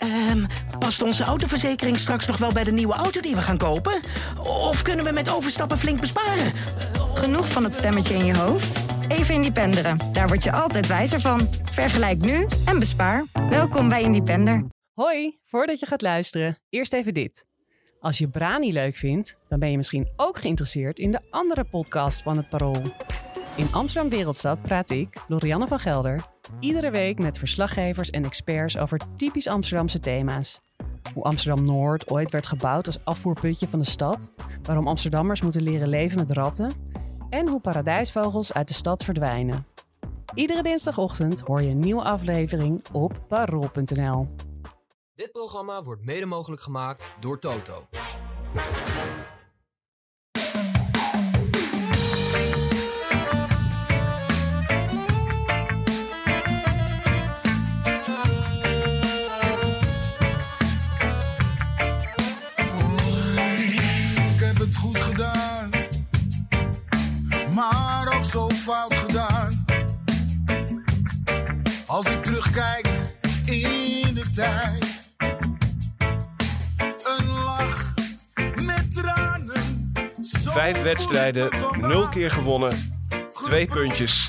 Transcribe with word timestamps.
Ehm, 0.00 0.44
past 0.78 1.02
onze 1.02 1.24
autoverzekering 1.24 1.98
straks 1.98 2.26
nog 2.26 2.36
wel 2.38 2.52
bij 2.52 2.64
de 2.64 2.72
nieuwe 2.72 2.94
auto 2.94 3.20
die 3.20 3.34
we 3.34 3.42
gaan 3.42 3.58
kopen? 3.58 4.00
Of 4.38 4.82
kunnen 4.82 5.04
we 5.04 5.12
met 5.12 5.30
overstappen 5.30 5.78
flink 5.78 6.00
besparen? 6.00 6.52
Genoeg 7.14 7.48
van 7.48 7.64
het 7.64 7.74
stemmetje 7.74 8.14
in 8.14 8.24
je 8.24 8.36
hoofd? 8.36 8.80
Even 9.08 9.34
Independeren. 9.34 9.98
Daar 10.12 10.28
word 10.28 10.42
je 10.42 10.52
altijd 10.52 10.86
wijzer 10.86 11.20
van. 11.20 11.48
Vergelijk 11.62 12.18
nu 12.18 12.46
en 12.64 12.78
bespaar. 12.78 13.24
Welkom 13.48 13.88
bij 13.88 14.02
Independer. 14.02 14.64
Hoi, 14.94 15.38
voordat 15.44 15.80
je 15.80 15.86
gaat 15.86 16.02
luisteren, 16.02 16.56
eerst 16.68 16.92
even 16.92 17.14
dit. 17.14 17.46
Als 18.00 18.18
je 18.18 18.28
Brani 18.28 18.72
leuk 18.72 18.96
vindt, 18.96 19.36
dan 19.48 19.58
ben 19.58 19.70
je 19.70 19.76
misschien 19.76 20.12
ook 20.16 20.38
geïnteresseerd 20.38 20.98
in 20.98 21.10
de 21.10 21.20
andere 21.30 21.64
podcast 21.64 22.22
van 22.22 22.36
het 22.36 22.48
Parool. 22.48 22.92
In 23.56 23.68
Amsterdam 23.72 24.10
Wereldstad 24.10 24.62
praat 24.62 24.90
ik, 24.90 25.24
Lorianne 25.28 25.68
van 25.68 25.78
Gelder, 25.78 26.26
iedere 26.60 26.90
week 26.90 27.18
met 27.18 27.38
verslaggevers 27.38 28.10
en 28.10 28.24
experts 28.24 28.78
over 28.78 29.00
typisch 29.16 29.46
Amsterdamse 29.48 30.00
thema's. 30.00 30.60
Hoe 31.14 31.22
Amsterdam 31.24 31.64
Noord 31.64 32.10
ooit 32.10 32.30
werd 32.30 32.46
gebouwd 32.46 32.86
als 32.86 33.04
afvoerputje 33.04 33.68
van 33.68 33.78
de 33.78 33.84
stad, 33.84 34.32
waarom 34.62 34.88
Amsterdammers 34.88 35.42
moeten 35.42 35.62
leren 35.62 35.88
leven 35.88 36.18
met 36.18 36.30
ratten 36.30 36.72
en 37.30 37.48
hoe 37.48 37.60
paradijsvogels 37.60 38.52
uit 38.52 38.68
de 38.68 38.74
stad 38.74 39.04
verdwijnen. 39.04 39.66
Iedere 40.34 40.62
dinsdagochtend 40.62 41.40
hoor 41.40 41.62
je 41.62 41.70
een 41.70 41.78
nieuwe 41.78 42.02
aflevering 42.02 42.84
op 42.92 43.24
parool.nl. 43.28 44.28
Dit 45.14 45.32
programma 45.32 45.82
wordt 45.82 46.04
mede 46.04 46.26
mogelijk 46.26 46.62
gemaakt 46.62 47.04
door 47.20 47.38
Toto. 47.38 47.88
Een 77.04 77.26
lach 77.44 77.94
met 78.64 78.94
tranen. 78.94 79.92
Vijf 80.30 80.82
wedstrijden, 80.82 81.50
nul 81.80 82.08
keer 82.08 82.30
gewonnen, 82.30 82.72
twee 83.44 83.66
puntjes. 83.66 84.28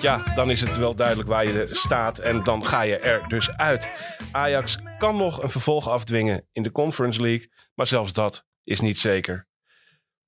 Ja, 0.00 0.34
dan 0.34 0.50
is 0.50 0.60
het 0.60 0.76
wel 0.76 0.94
duidelijk 0.94 1.28
waar 1.28 1.46
je 1.46 1.66
staat 1.66 2.18
en 2.18 2.44
dan 2.44 2.66
ga 2.66 2.82
je 2.82 2.98
er 2.98 3.28
dus 3.28 3.56
uit. 3.56 3.90
Ajax 4.32 4.78
kan 4.98 5.16
nog 5.16 5.42
een 5.42 5.50
vervolg 5.50 5.88
afdwingen 5.88 6.46
in 6.52 6.62
de 6.62 6.72
Conference 6.72 7.20
League, 7.20 7.50
maar 7.74 7.86
zelfs 7.86 8.12
dat 8.12 8.44
is 8.64 8.80
niet 8.80 8.98
zeker. 8.98 9.46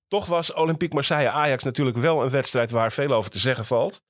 Toch 0.08 0.26
was 0.26 0.52
Olympique 0.52 0.94
Marseille 0.94 1.30
Ajax 1.30 1.62
natuurlijk 1.62 1.96
wel 1.96 2.22
een 2.22 2.30
wedstrijd 2.30 2.70
waar 2.70 2.92
veel 2.92 3.12
over 3.12 3.30
te 3.30 3.38
zeggen 3.38 3.64
valt. 3.64 4.02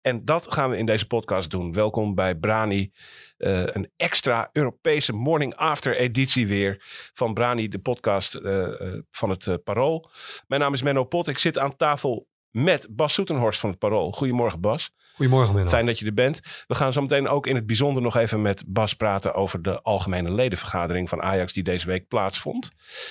En 0.00 0.24
dat 0.24 0.52
gaan 0.52 0.70
we 0.70 0.76
in 0.76 0.86
deze 0.86 1.06
podcast 1.06 1.50
doen. 1.50 1.72
Welkom 1.72 2.14
bij 2.14 2.34
Brani, 2.34 2.92
eh, 3.36 3.66
een 3.66 3.90
extra 3.96 4.48
Europese 4.52 5.12
morning 5.12 5.54
after 5.54 5.96
editie 5.96 6.46
weer 6.46 6.84
van 7.14 7.34
Brani, 7.34 7.68
de 7.68 7.78
podcast 7.78 8.34
eh, 8.34 8.80
eh, 8.80 9.02
van 9.10 9.30
het 9.30 9.64
Parool. 9.64 10.10
Mijn 10.46 10.60
naam 10.60 10.72
is 10.72 10.82
Menno 10.82 11.04
Pot. 11.04 11.28
Ik 11.28 11.38
zit 11.38 11.58
aan 11.58 11.76
tafel 11.76 12.28
met 12.50 12.86
Bas 12.90 13.12
Soetenhorst 13.12 13.60
van 13.60 13.70
het 13.70 13.78
Parool. 13.78 14.12
Goedemorgen 14.12 14.60
Bas. 14.60 14.90
Goedemorgen, 15.14 15.54
Menno. 15.54 15.70
Fijn 15.70 15.86
dat 15.86 15.98
je 15.98 16.06
er 16.06 16.14
bent. 16.14 16.64
We 16.66 16.74
gaan 16.74 16.92
zo 16.92 17.00
meteen 17.00 17.28
ook 17.28 17.46
in 17.46 17.54
het 17.54 17.66
bijzonder 17.66 18.02
nog 18.02 18.16
even 18.16 18.42
met 18.42 18.64
Bas 18.66 18.94
praten 18.94 19.34
over 19.34 19.62
de 19.62 19.82
algemene 19.82 20.32
ledenvergadering 20.32 21.08
van 21.08 21.22
Ajax 21.22 21.52
die 21.52 21.62
deze 21.62 21.86
week 21.86 22.08
plaatsvond 22.08 22.70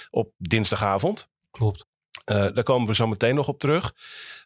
op 0.09 0.31
dinsdagavond. 0.37 1.29
Klopt. 1.51 1.87
Eh, 2.27 2.47
daar 2.53 2.63
komen 2.63 2.87
we 2.87 2.95
zo 2.95 3.07
meteen 3.07 3.35
nog 3.35 3.47
op 3.47 3.59
terug. 3.59 3.93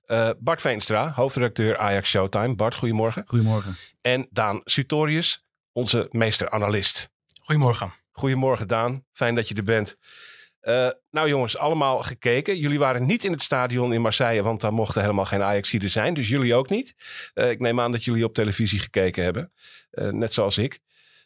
Eh, 0.06 0.30
Bart 0.40 0.62
Veenstra, 0.62 1.12
hoofdredacteur 1.12 1.78
Ajax 1.78 2.10
Showtime. 2.10 2.56
Bart, 2.56 2.76
goedemorgen. 2.76 3.24
Goedemorgen. 3.28 3.78
En 4.02 4.28
Daan 4.30 4.62
Sutorius, 4.64 5.46
onze 5.72 6.08
meester-analyst. 6.12 7.10
Goedemorgen. 7.42 7.94
Goedemorgen 8.12 8.68
Daan, 8.68 9.06
fijn 9.12 9.36
dat 9.36 9.48
je 9.48 9.56
er 9.56 9.64
bent. 9.64 9.98
Eh, 10.60 10.90
nou 11.12 11.28
jongens, 11.30 11.58
allemaal 11.58 12.02
gekeken. 12.02 12.58
Jullie 12.58 12.80
waren 12.80 13.06
niet 13.06 13.24
in 13.24 13.32
het 13.32 13.44
stadion 13.44 13.94
in 13.94 14.02
Marseille, 14.02 14.44
want 14.44 14.62
daar 14.62 14.74
mochten 14.74 15.02
helemaal 15.02 15.26
geen 15.26 15.44
Ajaxiden 15.44 15.90
zijn. 15.90 16.14
Dus 16.14 16.28
jullie 16.28 16.56
ook 16.56 16.70
niet. 16.70 16.96
Eh, 17.34 17.50
ik 17.50 17.60
neem 17.60 17.80
aan 17.80 17.92
dat 17.92 18.04
jullie 18.04 18.26
op 18.26 18.34
televisie 18.34 18.80
gekeken 18.80 19.24
hebben, 19.24 19.52
Eh, 19.92 20.08
net 20.10 20.34
zoals 20.34 20.58
ik. 20.58 20.80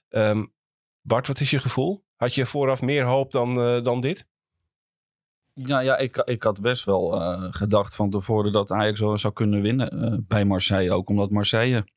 Ehm, 0.10 0.46
Bart, 1.02 1.28
wat 1.28 1.40
is 1.40 1.50
je 1.50 1.60
gevoel? 1.60 2.06
Had 2.16 2.36
je 2.36 2.46
vooraf 2.46 2.82
meer 2.82 3.04
hoop 3.04 3.32
dan, 3.32 3.62
eh, 3.62 3.84
dan 3.84 4.02
dit? 4.02 4.28
Ja, 5.58 5.80
ja 5.80 5.98
ik, 5.98 6.18
ik 6.18 6.44
had 6.44 6.62
best 6.62 6.86
wel 6.86 7.22
eh, 7.22 7.48
gedacht 7.50 7.96
van 7.96 8.10
tevoren 8.10 8.52
dat 8.52 8.72
Ajax 8.72 9.00
wel 9.00 9.18
zou 9.18 9.34
kunnen 9.34 9.62
winnen 9.62 9.90
eh, 9.90 10.18
bij 10.28 10.46
Marseille. 10.46 10.92
Ook 10.92 11.10
omdat 11.10 11.30
Marseille 11.30 11.88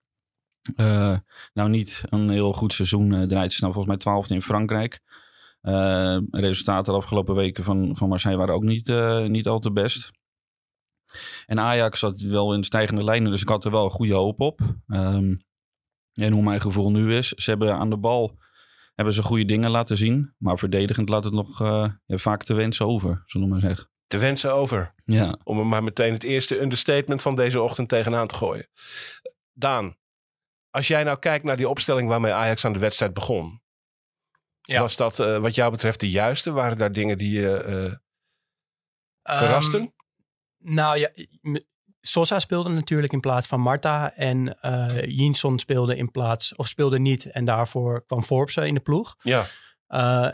eh, 0.77 1.17
nou 1.53 1.69
niet 1.69 2.03
een 2.09 2.31
heel 2.31 2.53
goed 2.53 2.73
seizoen 2.73 3.29
draait. 3.29 3.51
Ze 3.51 3.57
staan 3.57 3.73
volgens 3.73 3.95
mij 3.95 4.03
twaalfde 4.03 4.35
in 4.35 4.43
Frankrijk. 4.43 5.01
Resultaten 6.31 6.93
de 6.93 6.99
afgelopen 6.99 7.35
weken 7.35 7.65
van, 7.65 7.97
van 7.97 8.09
Marseille 8.09 8.39
waren 8.39 8.55
ook 8.55 8.63
niet, 8.63 8.89
niet 9.29 9.49
al 9.49 9.59
te 9.59 9.73
best. 9.73 10.11
En 11.47 11.61
Ajax 11.61 11.99
zat 11.99 12.21
wel 12.21 12.55
in 12.55 12.65
stijgende 12.65 13.05
lijnen, 13.05 13.31
dus 13.31 13.43
ik 13.43 13.49
had 13.49 13.65
er 13.65 13.71
wel 13.71 13.91
goede 13.91 14.15
hoop 14.15 14.41
op. 14.41 14.61
Ehm, 14.87 15.35
en 16.13 16.33
hoe 16.33 16.43
mijn 16.43 16.61
gevoel 16.61 16.91
nu 16.91 17.15
is, 17.15 17.29
ze 17.29 17.51
hebben 17.51 17.77
aan 17.77 17.91
de 17.91 17.97
bal 17.99 18.39
hebben 18.99 19.17
ze 19.17 19.23
goede 19.23 19.45
dingen 19.45 19.71
laten 19.71 19.97
zien. 19.97 20.35
Maar 20.39 20.59
verdedigend 20.59 21.09
laat 21.09 21.25
het 21.25 21.33
nog 21.33 21.61
eh, 21.61 21.91
ja, 22.07 22.17
vaak 22.17 22.43
te 22.43 22.55
wensen 22.55 22.87
over, 22.87 23.23
zullen 23.27 23.47
we 23.47 23.53
maar 23.53 23.63
zeggen. 23.63 23.91
Te 24.07 24.19
wensen 24.19 24.53
over. 24.53 24.95
Ja, 25.05 25.39
Om 25.45 25.59
er 25.59 25.67
maar 25.67 25.83
meteen 25.83 26.13
het 26.13 26.25
eerste 26.25 26.61
understatement 26.61 27.23
van 27.23 27.37
deze 27.37 27.61
ochtend 27.61 27.89
tegenaan 27.89 28.27
te 28.27 28.35
gooien. 28.35 28.69
Daan, 29.53 29.97
als 30.71 30.89
jij 30.89 31.05
nou 31.05 31.19
kijkt 31.19 31.45
naar 31.45 31.57
die 31.57 31.69
opstelling 31.69 32.09
waarmee 32.09 32.33
Ajax 32.33 32.65
aan 32.65 32.73
de 32.73 32.79
wedstrijd 32.79 33.15
begon. 33.15 33.63
Ja. 34.61 34.81
Was 34.81 34.97
dat 34.97 35.21
eh, 35.21 35.39
wat 35.39 35.55
jou 35.55 35.71
betreft 35.71 36.01
de 36.01 36.11
juiste? 36.11 36.51
Waren 36.51 36.79
daar 36.79 36.93
dingen 36.93 37.19
die 37.19 37.41
je 37.41 37.57
eh, 37.57 37.95
verrasten? 39.37 39.95
Nou 40.59 40.99
ja, 40.99 41.11
Sosa 42.09 42.39
speelde 42.39 42.69
natuurlijk 42.69 43.13
in 43.13 43.21
plaats 43.21 43.47
van 43.47 43.61
Marta. 43.61 44.15
En 44.15 44.61
eh 44.61 45.03
Jinsson 45.05 45.59
speelde 45.59 45.97
in 45.97 46.11
plaats, 46.11 46.55
of 46.55 46.67
speelde 46.67 46.99
niet. 46.99 47.25
En 47.25 47.45
daarvoor 47.45 48.05
kwam 48.07 48.23
Forbes 48.23 48.57
in 48.57 48.75
de 48.75 48.81
ploeg. 48.81 49.17
ja. 49.23 49.47
Eh, 49.87 50.29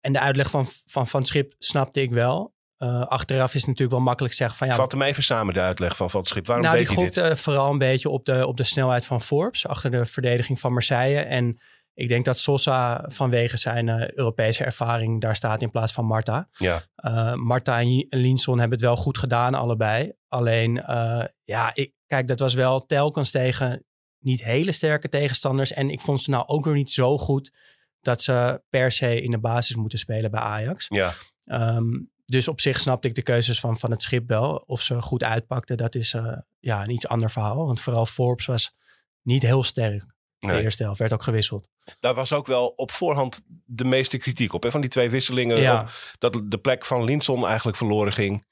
en 0.00 0.12
de 0.12 0.20
uitleg 0.20 0.50
van 0.50 0.66
Van, 0.86 1.06
van 1.06 1.24
Schip 1.24 1.54
snapte 1.58 2.02
ik 2.02 2.10
wel. 2.10 2.54
Eh, 2.76 3.06
achteraf 3.06 3.54
is 3.54 3.60
het 3.60 3.66
natuurlijk 3.66 3.96
wel 3.96 4.06
makkelijk 4.06 4.34
zeggen 4.34 4.58
van 4.58 4.66
ja, 4.66 4.74
Vat 4.74 4.92
hem 4.92 5.02
even 5.02 5.22
samen 5.22 5.54
de 5.54 5.60
uitleg 5.60 5.96
van 5.96 6.10
Van 6.10 6.20
het 6.20 6.28
Schip. 6.28 6.46
Waarom 6.46 6.64
nou, 6.64 6.78
die 6.78 6.86
deed 6.86 7.14
hij 7.14 7.28
dit? 7.28 7.40
vooral 7.40 7.70
een 7.70 7.78
beetje 7.78 8.08
op 8.08 8.24
de, 8.24 8.46
op 8.46 8.56
de 8.56 8.64
snelheid 8.64 9.06
van 9.06 9.22
Forbes 9.22 9.66
achter 9.66 9.90
de 9.90 10.06
verdediging 10.06 10.60
van 10.60 10.72
Marseille. 10.72 11.20
En 11.20 11.58
ik 11.94 12.08
denk 12.08 12.24
dat 12.24 12.38
Sosa 12.38 13.04
vanwege 13.08 13.56
zijn 13.56 13.88
eh, 13.88 14.10
Europese 14.10 14.64
ervaring 14.64 15.20
daar 15.20 15.36
staat 15.36 15.62
in 15.62 15.70
plaats 15.70 15.92
van 15.92 16.04
Marta. 16.04 16.48
Ja. 16.52 16.80
Eh, 16.94 17.34
Marta 17.34 17.80
en 17.80 18.06
Linson 18.08 18.58
hebben 18.58 18.78
het 18.78 18.86
wel 18.86 18.96
goed 18.96 19.18
gedaan, 19.18 19.54
allebei. 19.54 20.12
Alleen, 20.32 20.82
eh, 20.82 21.24
ja, 21.44 21.70
ik, 21.74 21.92
kijk, 22.06 22.28
dat 22.28 22.38
was 22.38 22.54
wel 22.54 22.86
telkens 22.86 23.30
tegen 23.30 23.84
niet 24.18 24.44
hele 24.44 24.72
sterke 24.72 25.08
tegenstanders. 25.08 25.72
En 25.72 25.90
ik 25.90 26.00
vond 26.00 26.20
ze 26.20 26.30
nou 26.30 26.46
ook 26.46 26.64
weer 26.64 26.74
niet 26.74 26.90
zo 26.90 27.18
goed 27.18 27.52
dat 28.00 28.22
ze 28.22 28.62
per 28.70 28.92
se 28.92 29.20
in 29.22 29.30
de 29.30 29.38
basis 29.38 29.76
moeten 29.76 29.98
spelen 29.98 30.30
bij 30.30 30.40
Ajax. 30.40 30.86
Ja. 30.88 31.12
Ehm, 31.44 31.86
dus 32.26 32.48
op 32.48 32.60
zich 32.60 32.80
snapte 32.80 33.08
ik 33.08 33.14
de 33.14 33.22
keuzes 33.22 33.60
van, 33.60 33.78
van 33.78 33.90
het 33.90 34.02
schip 34.02 34.28
wel. 34.28 34.64
Of 34.66 34.82
ze 34.82 35.02
goed 35.02 35.22
uitpakten, 35.22 35.76
dat 35.76 35.94
is 35.94 36.14
eh, 36.14 36.36
ja, 36.60 36.82
een 36.82 36.90
iets 36.90 37.08
ander 37.08 37.30
verhaal. 37.30 37.66
Want 37.66 37.80
vooral 37.80 38.06
Forbes 38.06 38.46
was 38.46 38.74
niet 39.22 39.42
heel 39.42 39.62
sterk. 39.62 40.04
De 40.38 40.46
Nee. 40.46 40.62
eerste 40.62 40.82
helft 40.82 40.98
werd 40.98 41.12
ook 41.12 41.22
gewisseld. 41.22 41.68
Daar 42.00 42.14
was 42.14 42.32
ook 42.32 42.46
wel 42.46 42.66
op 42.66 42.90
voorhand 42.90 43.42
de 43.64 43.84
meeste 43.84 44.18
kritiek 44.18 44.52
op. 44.52 44.62
Hè? 44.62 44.70
Van 44.70 44.80
die 44.80 44.90
twee 44.90 45.10
wisselingen. 45.10 45.60
Ja. 45.60 45.80
op 45.80 45.90
dat 46.18 46.40
de 46.44 46.58
plek 46.58 46.84
van 46.84 47.04
Linson 47.04 47.46
eigenlijk 47.46 47.76
verloren 47.76 48.12
ging. 48.12 48.44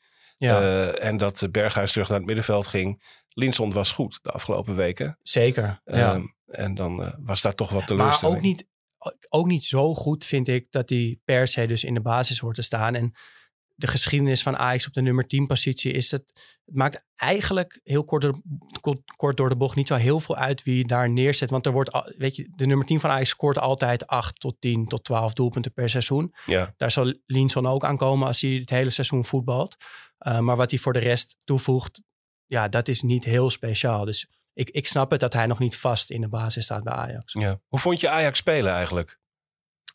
Ja, 0.46 0.60
eh, 0.60 1.04
en 1.04 1.16
dat 1.16 1.48
Berghuis 1.50 1.92
terug 1.92 2.08
naar 2.08 2.16
het 2.16 2.26
middenveld 2.26 2.66
ging. 2.66 3.02
Linson 3.28 3.72
was 3.72 3.92
goed 3.92 4.18
de 4.22 4.30
afgelopen 4.30 4.76
weken. 4.76 5.18
zeker. 5.22 5.80
Ja. 5.84 6.14
Ehm, 6.14 6.24
en 6.46 6.74
dan 6.74 7.02
eh, 7.02 7.12
was 7.18 7.42
daar 7.42 7.54
toch 7.54 7.70
wat 7.70 7.78
maar 7.78 7.88
teleurstelling. 7.88 8.36
ook 8.36 8.42
niet, 8.42 8.68
ook 9.28 9.46
niet 9.46 9.64
zo 9.64 9.94
goed 9.94 10.24
vind 10.24 10.48
ik 10.48 10.66
dat 10.70 10.88
hij 10.88 11.18
per 11.24 11.48
se 11.48 11.66
dus 11.66 11.84
in 11.84 11.94
de 11.94 12.00
basis 12.00 12.38
hoort 12.38 12.54
te 12.54 12.62
staan. 12.62 12.94
En 12.94 13.12
de 13.74 13.86
geschiedenis 13.86 14.42
van 14.42 14.56
Ajax 14.56 14.86
op 14.86 14.92
de 14.92 15.02
nummer 15.02 15.26
10 15.26 15.46
positie 15.46 15.92
is 15.92 16.08
dat 16.08 16.20
het 16.64 16.74
maakt 16.74 17.04
eigenlijk 17.16 17.80
heel 17.82 18.04
kort 18.04 18.22
door, 18.22 18.40
kort, 19.16 19.36
door 19.36 19.48
de 19.48 19.56
bocht 19.56 19.76
niet 19.76 19.88
zo 19.88 19.94
heel 19.94 20.20
veel 20.20 20.36
uit 20.36 20.62
wie 20.62 20.86
daar 20.86 21.10
neerzet. 21.10 21.50
Want 21.50 21.66
er 21.66 21.72
wordt, 21.72 22.12
weet 22.16 22.36
je, 22.36 22.48
de 22.54 22.66
nummer 22.66 22.86
10 22.86 23.00
van 23.00 23.10
Ajax 23.10 23.28
scoort 23.28 23.58
altijd 23.58 24.06
8 24.06 24.40
tot 24.40 24.56
10 24.60 24.86
tot 24.86 25.04
12 25.04 25.32
doelpunten 25.32 25.72
per 25.72 25.90
seizoen. 25.90 26.34
Ja. 26.46 26.74
Daar 26.76 26.90
zal 26.90 27.14
Linson 27.26 27.66
ook 27.66 27.84
aankomen 27.84 28.26
als 28.26 28.40
hij 28.40 28.50
het 28.50 28.70
hele 28.70 28.90
seizoen 28.90 29.24
voetbalt. 29.24 29.76
Uh, 30.26 30.38
maar 30.38 30.56
wat 30.56 30.70
hij 30.70 30.78
voor 30.80 30.92
de 30.92 30.98
rest 30.98 31.36
toevoegt, 31.44 32.00
ja, 32.46 32.68
dat 32.68 32.88
is 32.88 33.02
niet 33.02 33.24
heel 33.24 33.50
speciaal. 33.50 34.04
Dus 34.04 34.28
ik, 34.52 34.70
ik 34.70 34.86
snap 34.86 35.10
het 35.10 35.20
dat 35.20 35.32
hij 35.32 35.46
nog 35.46 35.58
niet 35.58 35.76
vast 35.76 36.10
in 36.10 36.20
de 36.20 36.28
basis 36.28 36.64
staat 36.64 36.82
bij 36.82 36.92
Ajax. 36.92 37.32
Ja. 37.32 37.60
Hoe 37.68 37.78
vond 37.78 38.00
je 38.00 38.08
Ajax 38.08 38.38
spelen 38.38 38.72
eigenlijk? 38.72 39.18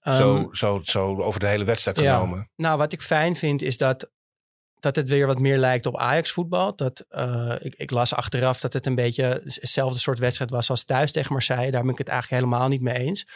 zo, 0.01 0.35
Ehm, 0.37 0.53
zo, 0.53 0.79
zo 0.83 1.21
over 1.21 1.39
de 1.39 1.47
hele 1.47 1.63
wedstrijd 1.63 1.97
Ja. 1.99 2.13
genomen. 2.13 2.49
Nou, 2.55 2.77
wat 2.77 2.93
ik 2.93 3.01
fijn 3.01 3.35
vind 3.35 3.61
is 3.61 3.77
dat, 3.77 4.11
dat 4.79 4.95
het 4.95 5.09
weer 5.09 5.27
wat 5.27 5.39
meer 5.39 5.57
lijkt 5.57 5.85
op 5.85 5.97
Ajax 5.97 6.31
voetbal. 6.31 6.75
Dat, 6.75 6.99
eh, 7.09 7.55
ik, 7.59 7.75
ik 7.75 7.91
las 7.91 8.13
achteraf 8.13 8.59
dat 8.59 8.73
het 8.73 8.85
een 8.85 8.95
beetje 8.95 9.23
hetzelfde 9.43 9.99
soort 9.99 10.19
wedstrijd 10.19 10.49
was 10.51 10.69
als 10.69 10.83
thuis 10.83 11.11
tegen 11.11 11.31
Marseille. 11.31 11.71
Daar 11.71 11.81
ben 11.81 11.91
ik 11.91 11.97
het 11.97 12.09
eigenlijk 12.09 12.41
helemaal 12.43 12.67
niet 12.69 12.81
mee 12.81 12.95
eens. 12.97 13.27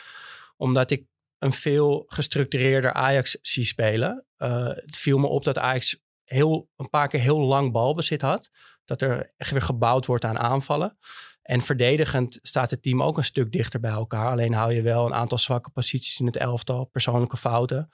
Omdat 0.57 0.91
ik 0.91 1.03
een 1.37 1.53
veel 1.53 2.03
gestructureerder 2.07 2.93
Ajax 2.93 3.37
zie 3.41 3.65
spelen. 3.65 4.25
Eh, 4.37 4.67
het 4.67 4.97
viel 4.97 5.17
me 5.17 5.27
op 5.27 5.43
dat 5.43 5.57
Ajax 5.57 5.99
heel, 6.29 6.69
een 6.75 6.89
paar 6.89 7.07
keer 7.07 7.19
heel 7.19 7.39
lang 7.39 7.71
balbezit 7.71 8.21
had. 8.21 8.49
Dat 8.85 9.01
er 9.01 9.33
echt 9.37 9.51
weer 9.51 9.61
gebouwd 9.61 10.05
wordt 10.05 10.25
aan 10.25 10.37
aanvallen. 10.37 10.97
En 11.41 11.61
verdedigend 11.61 12.39
staat 12.41 12.71
het 12.71 12.81
team 12.81 13.03
ook 13.03 13.17
een 13.17 13.23
stuk 13.23 13.51
dichter 13.51 13.79
bij 13.79 13.91
elkaar. 13.91 14.31
Alleen 14.31 14.53
hou 14.53 14.73
je 14.73 14.81
wel 14.81 15.05
een 15.05 15.13
aantal 15.13 15.37
zwakke 15.37 15.69
posities 15.69 16.19
in 16.19 16.25
het 16.25 16.37
elftal, 16.37 16.85
persoonlijke 16.85 17.37
fouten. 17.37 17.89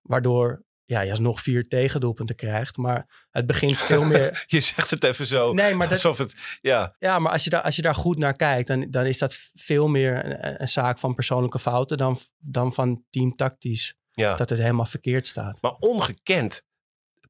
Waardoor 0.00 0.64
ja, 0.84 1.00
je 1.00 1.10
alsnog 1.10 1.40
vier 1.40 1.68
tegendoelpunten 1.68 2.36
krijgt. 2.36 2.76
Maar 2.76 3.26
het 3.30 3.46
begint 3.46 3.76
veel 3.90 4.04
meer... 4.04 4.44
Je 4.46 4.60
zegt 4.60 4.90
het 4.90 5.04
even 5.04 5.26
zo. 5.26 5.52
Nee, 5.52 5.74
maar 5.74 5.88
dat, 5.88 6.04
Alsof 6.04 6.18
het, 6.18 6.36
ja, 6.60 6.94
ja, 6.98 7.18
maar 7.18 7.32
als 7.32 7.44
je 7.44 7.50
daar, 7.50 7.62
als 7.62 7.76
je 7.76 7.82
daar 7.82 7.94
goed 7.94 8.18
naar 8.18 8.36
kijkt, 8.36 8.68
dan, 8.68 8.90
dan 8.90 9.04
is 9.04 9.18
dat 9.18 9.50
veel 9.54 9.88
meer 9.88 10.24
een, 10.24 10.60
een 10.60 10.68
zaak 10.68 10.98
van 10.98 11.14
persoonlijke 11.14 11.58
fouten 11.58 11.96
dan, 11.96 12.18
dan 12.38 12.72
van 12.74 13.04
teamtactisch. 13.10 13.94
ja. 14.12 14.36
Dat 14.36 14.50
het 14.50 14.58
helemaal 14.58 14.86
verkeerd 14.86 15.26
staat. 15.26 15.62
Maar 15.62 15.74
ongekend. 15.78 16.66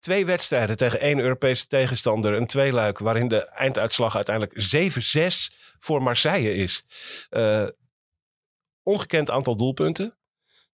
Twee 0.00 0.26
wedstrijden 0.26 0.76
tegen 0.76 1.00
één 1.00 1.18
Europese 1.18 1.66
tegenstander. 1.66 2.34
Een 2.34 2.46
tweeluik 2.46 2.98
waarin 2.98 3.28
de 3.28 3.48
einduitslag 3.48 4.16
uiteindelijk 4.16 4.54
7-6 5.50 5.54
voor 5.78 6.02
Marseille 6.02 6.54
is. 6.54 6.84
Eh, 7.30 7.66
ongekend 8.82 9.30
aantal 9.30 9.56
doelpunten. 9.56 10.16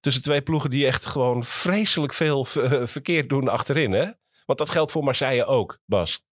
Tussen 0.01 0.23
twee 0.23 0.43
ploegen 0.43 0.71
die 0.71 0.87
echt 0.87 1.07
gewoon 1.07 1.45
vreselijk 1.45 2.13
veel 2.13 2.45
verkeerd 2.95 3.29
doen 3.29 3.49
achterin. 3.49 3.93
Hè? 3.93 4.11
Want 4.47 4.59
dat 4.59 4.71
geldt 4.71 4.93
voor 4.93 5.05
Marseille 5.05 5.45
ook, 5.45 5.79
Bas. 5.85 6.25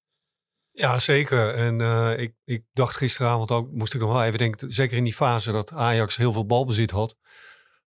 Ja, 0.70 0.98
zeker. 0.98 1.48
En 1.48 1.80
eh, 1.80 2.18
ik, 2.18 2.34
ik 2.44 2.64
dacht 2.72 2.96
gisteravond 2.96 3.50
ook, 3.50 3.70
moest 3.70 3.94
ik 3.94 4.00
nog 4.00 4.12
wel 4.12 4.24
even 4.24 4.38
denken, 4.38 4.70
zeker 4.70 4.96
in 4.96 5.04
die 5.04 5.14
fase 5.14 5.52
dat 5.52 5.72
Ajax 5.72 6.16
heel 6.16 6.32
veel 6.32 6.46
balbezit 6.46 6.90
had. 6.90 7.16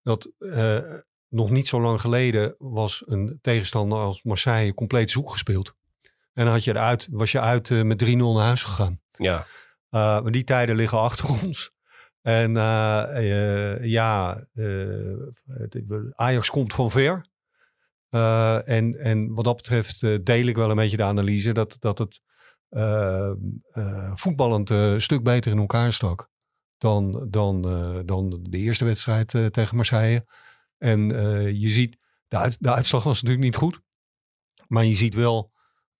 Dat 0.01 0.31
eh, 0.39 0.93
nog 1.33 1.49
niet 1.49 1.67
zo 1.67 1.81
lang 1.81 2.01
geleden 2.01 2.55
was 2.57 3.03
een 3.05 3.39
tegenstander 3.41 3.99
als 3.99 4.23
Marseille 4.23 4.73
compleet 4.73 5.09
zoek 5.09 5.31
gespeeld. 5.31 5.73
En 6.33 6.43
dan 6.45 6.53
had 6.53 6.63
je 6.63 6.71
eruit, 6.71 7.07
was 7.11 7.31
je 7.31 7.39
uit 7.39 7.71
eh, 7.71 7.81
met 7.81 8.05
3-0 8.05 8.07
naar 8.15 8.43
huis 8.43 8.63
gegaan. 8.63 9.01
Ja, 9.11 9.45
Uh, 9.93 10.21
maar 10.21 10.31
die 10.31 10.43
tijden 10.43 10.75
liggen 10.75 10.97
achter 10.99 11.29
ons. 11.43 11.71
En 12.21 12.57
eh, 12.57 13.73
eh, 13.73 13.83
ja, 13.83 14.45
eh, 14.53 16.11
Ajax 16.15 16.49
komt 16.49 16.73
van 16.73 16.91
ver. 16.91 17.27
Eh, 18.09 18.69
en, 18.69 18.99
en 18.99 19.33
wat 19.33 19.45
dat 19.45 19.55
betreft 19.55 20.03
eh, 20.03 20.17
deel 20.23 20.45
ik 20.45 20.55
wel 20.55 20.69
een 20.69 20.75
beetje 20.75 20.97
de 20.97 21.03
analyse 21.03 21.53
dat, 21.53 21.77
dat 21.79 21.97
het 21.97 22.21
eh, 22.69 23.31
eh, 23.69 24.11
voetballend 24.15 24.71
eh, 24.71 24.91
een 24.91 25.01
stuk 25.01 25.23
beter 25.23 25.51
in 25.51 25.57
elkaar 25.57 25.93
stak 25.93 26.29
dan, 26.77 27.27
dan, 27.29 27.67
eh, 27.69 27.99
dan 28.05 28.39
de 28.49 28.57
eerste 28.57 28.85
wedstrijd 28.85 29.33
eh, 29.33 29.45
tegen 29.45 29.75
Marseille. 29.75 30.25
En 30.83 31.11
eh, 31.15 31.51
je 31.61 31.69
ziet, 31.69 31.97
de, 32.27 32.37
uit- 32.37 32.57
de 32.59 32.73
uitslag 32.73 33.03
was 33.03 33.21
natuurlijk 33.21 33.43
niet 33.43 33.55
goed. 33.55 33.81
Maar 34.67 34.85
je 34.85 34.95
ziet 34.95 35.13
wel 35.13 35.51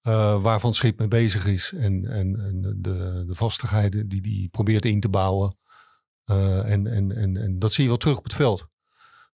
eh, 0.01 0.41
waarvan 0.41 0.69
het 0.69 0.79
schip 0.79 0.99
mee 0.99 1.07
bezig 1.07 1.45
is. 1.45 1.71
En, 1.75 2.05
en, 2.05 2.39
en 2.39 2.61
de, 2.81 3.23
de 3.27 3.35
vastigheid 3.35 4.09
die 4.09 4.21
die 4.21 4.49
probeert 4.49 4.85
in 4.85 4.99
te 4.99 5.09
bouwen. 5.09 5.57
Eh, 6.23 6.71
en, 6.71 6.87
en, 6.87 7.11
en, 7.11 7.37
en 7.37 7.59
dat 7.59 7.73
zie 7.73 7.83
je 7.83 7.89
wel 7.89 7.97
terug 7.97 8.17
op 8.17 8.23
het 8.23 8.33
veld. 8.33 8.67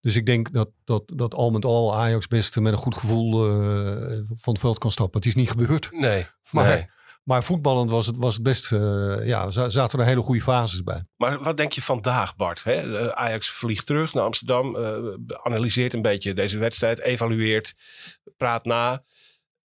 Dus 0.02 0.16
ik 0.16 0.26
denk 0.26 0.52
dat, 0.54 0.70
dat, 0.84 1.04
dat 1.16 1.34
al 1.34 1.52
met 1.52 1.66
al 1.66 1.96
Ajax 1.96 2.28
best 2.28 2.60
met 2.60 2.74
een 2.74 2.80
goed 2.80 2.98
gevoel 2.98 3.32
van 4.28 4.54
het 4.54 4.60
veld 4.60 4.78
kan 4.78 4.92
stappen. 4.92 5.20
Het 5.20 5.28
is 5.30 5.36
niet 5.36 5.50
gebeurd. 5.50 5.92
nee. 5.92 6.28
Maar, 6.52 6.68
nee. 6.76 6.90
Maar 7.28 7.44
voetballend 7.44 7.90
was 7.90 8.06
het, 8.08 8.18
was 8.18 8.34
het 8.34 8.44
best, 8.44 8.72
eh, 8.72 9.28
ja, 9.28 9.50
za- 9.50 9.70
zaten 9.70 10.00
er 10.00 10.06
hele 10.06 10.22
goede 10.22 10.42
fases 10.42 10.84
bij. 10.84 11.06
Maar 11.16 11.44
wat 11.44 11.58
denk 11.58 11.72
je 11.72 11.82
vandaag, 11.82 12.36
Bart? 12.36 12.64
Hè? 12.64 12.98
Eh, 12.98 13.08
Ajax 13.08 13.50
vliegt 13.50 13.86
terug 13.86 14.14
naar 14.14 14.24
Amsterdam, 14.24 14.76
eh, 14.76 14.98
analyseert 15.44 15.94
een 15.94 16.02
beetje 16.02 16.34
deze 16.34 16.58
wedstrijd, 16.58 17.00
evalueert, 17.00 17.74
praat 18.38 18.66
na. 18.66 19.04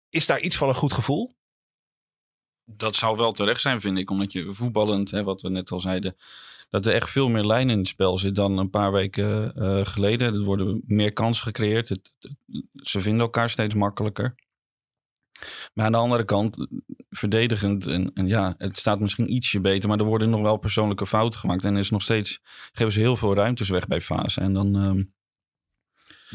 Is 0.09 0.25
daar 0.25 0.39
iets 0.39 0.57
van 0.57 0.67
een 0.67 0.75
goed 0.75 0.93
gevoel? 0.93 1.35
Dat 2.65 2.95
zou 2.95 3.17
wel 3.17 3.31
terecht 3.31 3.61
zijn, 3.61 3.81
vind 3.81 3.97
ik. 3.97 4.09
Omdat 4.09 4.31
je 4.31 4.53
voetballend, 4.53 5.11
hè, 5.11 5.23
wat 5.23 5.41
we 5.41 5.49
net 5.49 5.71
al 5.71 5.79
zeiden, 5.79 6.15
dat 6.69 6.85
er 6.85 6.93
echt 6.93 7.09
veel 7.09 7.29
meer 7.29 7.45
lijn 7.45 7.69
in 7.69 7.77
het 7.77 7.87
spel 7.87 8.17
zit 8.17 8.35
dan 8.35 8.57
een 8.57 8.69
paar 8.69 8.91
weken 8.91 9.53
eh, 9.55 9.85
geleden. 9.85 10.33
Er 10.33 10.43
worden 10.43 10.81
meer 10.85 11.13
kansen 11.13 11.43
gecreëerd. 11.43 11.89
Het, 11.89 12.13
het- 12.19 12.35
ze 12.73 13.01
vinden 13.01 13.21
elkaar 13.21 13.49
steeds 13.49 13.75
makkelijker. 13.75 14.35
Maar 15.73 15.85
aan 15.85 15.91
de 15.91 15.97
andere 15.97 16.25
kant, 16.25 16.67
verdedigend, 17.09 17.88
en, 17.88 18.11
en 18.13 18.27
ja, 18.27 18.53
het 18.57 18.79
staat 18.79 18.99
misschien 18.99 19.33
ietsje 19.33 19.61
beter, 19.61 19.89
maar 19.89 19.99
er 19.99 20.05
worden 20.05 20.29
nog 20.29 20.41
wel 20.41 20.57
persoonlijke 20.57 21.07
fouten 21.07 21.39
gemaakt. 21.39 21.63
En 21.63 21.73
er 21.73 21.79
is 21.79 21.89
nog 21.89 22.01
steeds, 22.01 22.39
geven 22.71 22.93
ze 22.93 22.99
heel 22.99 23.17
veel 23.17 23.35
ruimtes 23.35 23.69
weg 23.69 23.88
bij 23.88 24.01
fase. 24.01 24.41
En 24.41 24.53
dan, 24.53 24.75
ehm, 24.75 25.03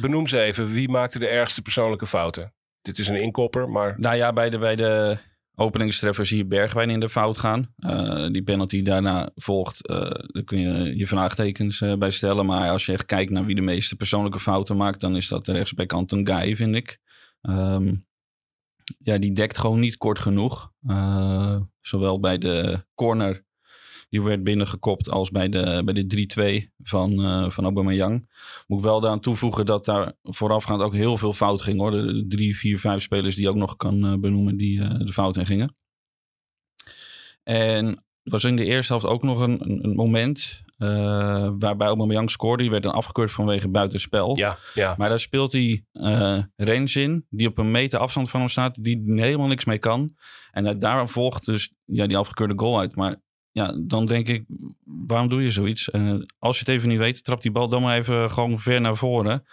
Benoem 0.01 0.27
ze 0.27 0.41
even, 0.41 0.73
wie 0.73 0.89
maakte 0.89 1.19
de 1.19 1.27
ergste 1.27 1.63
persoonlijke 1.63 2.07
fouten? 2.07 2.55
Dit 2.83 2.99
is 2.99 3.09
een 3.09 3.23
inkopper, 3.23 3.69
maar 3.69 3.95
Nou 3.99 4.17
ja, 4.17 4.33
bij 4.33 4.51
de, 4.51 4.59
bij 4.59 4.77
de 4.77 5.19
openingstreffer 5.55 6.27
zie 6.27 6.37
je 6.37 6.47
Bergwijn 6.47 6.91
in 6.91 7.01
de 7.01 7.09
fout 7.09 7.39
gaan. 7.39 7.75
Eh, 7.77 8.27
die 8.27 8.43
penalty 8.43 8.83
daarna 8.83 9.31
volgt, 9.35 9.87
eh 9.87 9.97
daar 10.27 10.45
kun 10.45 10.61
je 10.61 10.97
je 10.97 11.07
vraagtekens 11.07 11.81
eh, 11.81 11.95
bij 11.95 12.11
stellen. 12.11 12.47
Maar 12.47 12.71
als 12.71 12.87
je 12.87 12.93
echt 12.93 13.07
kijkt 13.07 13.31
naar 13.31 13.45
wie 13.45 13.55
de 13.55 13.61
meeste 13.61 13.97
persoonlijke 13.97 14.41
fouten 14.41 14.77
maakt, 14.77 15.01
dan 15.01 15.17
is 15.17 15.29
dat 15.29 15.45
de 15.45 15.53
rechtsbijkant 15.53 16.13
een 16.13 16.27
guy, 16.27 16.57
vind 16.57 16.75
ik. 16.75 16.99
Ehm, 17.41 17.95
ja, 18.99 19.19
die 19.19 19.33
dekt 19.33 19.59
gewoon 19.59 19.81
niet 19.81 19.97
kort 19.97 20.19
genoeg. 20.19 20.73
Eh, 20.87 21.61
zowel 21.81 22.21
bij 22.21 22.39
de 22.39 22.85
corner 22.95 23.45
die 24.09 24.23
werd 24.23 24.43
binnengekopt 24.43 25.11
als 25.11 25.31
bij 25.31 25.49
de, 25.49 25.83
bij 25.85 25.95
de 25.95 26.67
3-2 26.67 26.75
van, 26.83 27.25
eh 27.25 27.51
van 27.51 27.65
Aubameyang. 27.65 28.29
Moet 28.67 28.79
ik 28.79 28.85
wel 28.85 29.01
daaraan 29.01 29.21
toevoegen 29.21 29.65
dat 29.67 29.85
daar 29.85 30.13
voorafgaand 30.23 30.83
ook 30.83 30.95
heel 30.95 31.19
veel 31.19 31.33
fout 31.33 31.63
ging. 31.63 31.79
Hoor. 31.79 31.91
De, 31.91 32.27
drie, 32.27 32.57
vier, 32.57 32.81
vijf 32.81 33.03
spelers 33.03 33.35
die 33.35 33.49
ook 33.49 33.57
nog 33.57 33.77
kan 33.77 34.07
eh, 34.07 34.19
benoemen 34.19 34.57
die 34.57 35.05
de 35.05 35.13
fout 35.13 35.37
in 35.37 35.47
gingen. 35.47 35.77
En 37.43 38.05
was 38.23 38.45
in 38.45 38.57
de 38.57 38.65
eerste 38.65 38.93
helft 38.93 39.07
ook 39.07 39.23
nog 39.23 39.41
een, 39.41 39.85
een 39.85 39.95
moment 39.95 40.65
eh, 40.77 40.89
waarbij 41.59 41.87
Aubameyang 41.87 42.31
scoorde. 42.31 42.63
Die 42.63 42.71
werd 42.71 42.83
dan 42.83 42.93
afgekeurd 42.93 43.33
vanwege 43.33 43.69
buitenspel. 43.69 44.37
ja, 44.37 44.59
ja. 44.75 44.95
Maar 44.99 45.09
daar 45.09 45.21
speelt 45.21 45.53
hij 45.53 45.85
Rens 46.57 46.97
in, 46.97 47.27
die 47.31 47.49
op 47.49 47.59
een 47.59 47.71
meter 47.71 47.99
afstand 47.99 48.31
van 48.31 48.41
hem 48.41 48.49
staat, 48.49 48.85
die 48.85 49.03
helemaal 49.07 49.47
niks 49.47 49.65
mee 49.65 49.79
kan. 49.79 50.15
En 50.51 50.79
daar 50.79 51.09
volgt 51.09 51.45
dus 51.45 51.73
ja, 51.85 52.07
die 52.07 52.17
afgekeurde 52.17 52.55
goal 52.57 52.79
uit. 52.79 52.97
Maar 52.97 53.17
ja, 53.51 53.75
dan 53.81 54.07
denk 54.07 54.29
ik, 54.29 54.45
waarom 54.85 55.29
doe 55.29 55.43
je 55.43 55.51
zoiets? 55.51 55.91
Eh, 55.91 56.15
als 56.39 56.59
je 56.59 56.65
het 56.65 56.75
even 56.75 56.89
niet 56.89 56.99
weet, 56.99 57.25
trap 57.25 57.41
die 57.41 57.51
bal 57.51 57.69
dan 57.69 57.83
maar 57.83 57.97
even 57.97 58.31
gewoon 58.31 58.61
ver 58.61 58.81
naar 58.81 58.97
voren. 58.97 59.45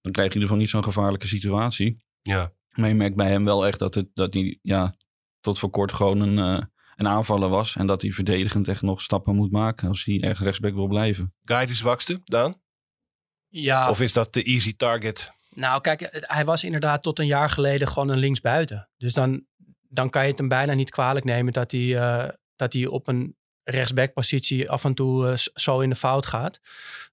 Dan 0.00 0.12
krijg 0.12 0.28
je 0.32 0.34
in 0.34 0.40
ieder 0.40 0.42
geval 0.42 0.56
niet 0.56 0.68
zo'n 0.68 0.84
gevaarlijke 0.84 1.26
situatie. 1.26 2.04
ja. 2.22 2.54
Maar 2.74 2.88
je 2.88 2.94
merkt 2.94 3.16
bij 3.16 3.28
hem 3.28 3.44
wel 3.44 3.66
echt 3.66 3.78
dat, 3.78 3.94
het, 3.94 4.08
dat 4.14 4.32
hij 4.34 4.58
ja, 4.62 4.94
tot 5.40 5.58
voor 5.58 5.70
kort 5.70 5.92
gewoon 5.92 6.20
een, 6.20 6.70
een 6.96 7.08
aanvaller 7.08 7.48
was. 7.48 7.76
En 7.76 7.86
dat 7.86 8.02
hij 8.02 8.10
verdedigend 8.10 8.68
echt 8.68 8.82
nog 8.82 9.00
stappen 9.02 9.34
moet 9.34 9.50
maken 9.50 9.88
als 9.88 10.04
hij 10.04 10.20
echt 10.22 10.40
rechtsback 10.40 10.74
wil 10.74 10.86
blijven. 10.86 11.34
Guy 11.42 11.66
de 11.66 11.74
zwakste, 11.74 12.20
Daan? 12.24 12.60
Ja, 13.48 13.90
Of 13.90 14.00
is 14.00 14.12
dat 14.12 14.32
de 14.32 14.42
easy 14.42 14.76
target? 14.76 15.30
Nou, 15.50 15.80
kijk, 15.80 16.00
het- 16.00 16.28
hij 16.28 16.44
was 16.44 16.64
inderdaad 16.64 17.02
tot 17.02 17.18
een 17.18 17.26
jaar 17.26 17.50
geleden 17.50 17.88
gewoon 17.88 18.08
een 18.08 18.18
linksbuiten. 18.18 18.88
Dus 18.96 19.12
dan, 19.12 19.46
dan 19.88 20.10
kan 20.10 20.22
je 20.22 20.28
het 20.30 20.38
hem 20.38 20.48
bijna 20.48 20.72
niet 20.74 20.90
kwalijk 20.90 21.24
nemen 21.24 21.52
dat 21.52 21.70
hij, 21.72 21.98
eh, 21.98 22.28
dat 22.56 22.72
hij 22.72 22.86
op 22.86 23.08
een 23.08 23.36
rechtsbackpositie 23.62 24.70
af 24.70 24.84
en 24.84 24.94
toe 24.94 25.28
eh, 25.28 25.36
zo 25.36 25.80
in 25.80 25.88
de 25.88 25.96
fout 25.96 26.26
gaat. 26.26 26.60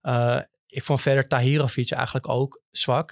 Eh, 0.01 0.39
ik 0.67 0.83
vond 0.83 1.01
verder 1.01 1.27
Tahirovic 1.27 1.91
eigenlijk 1.91 2.29
ook 2.29 2.61
zwak. 2.71 3.11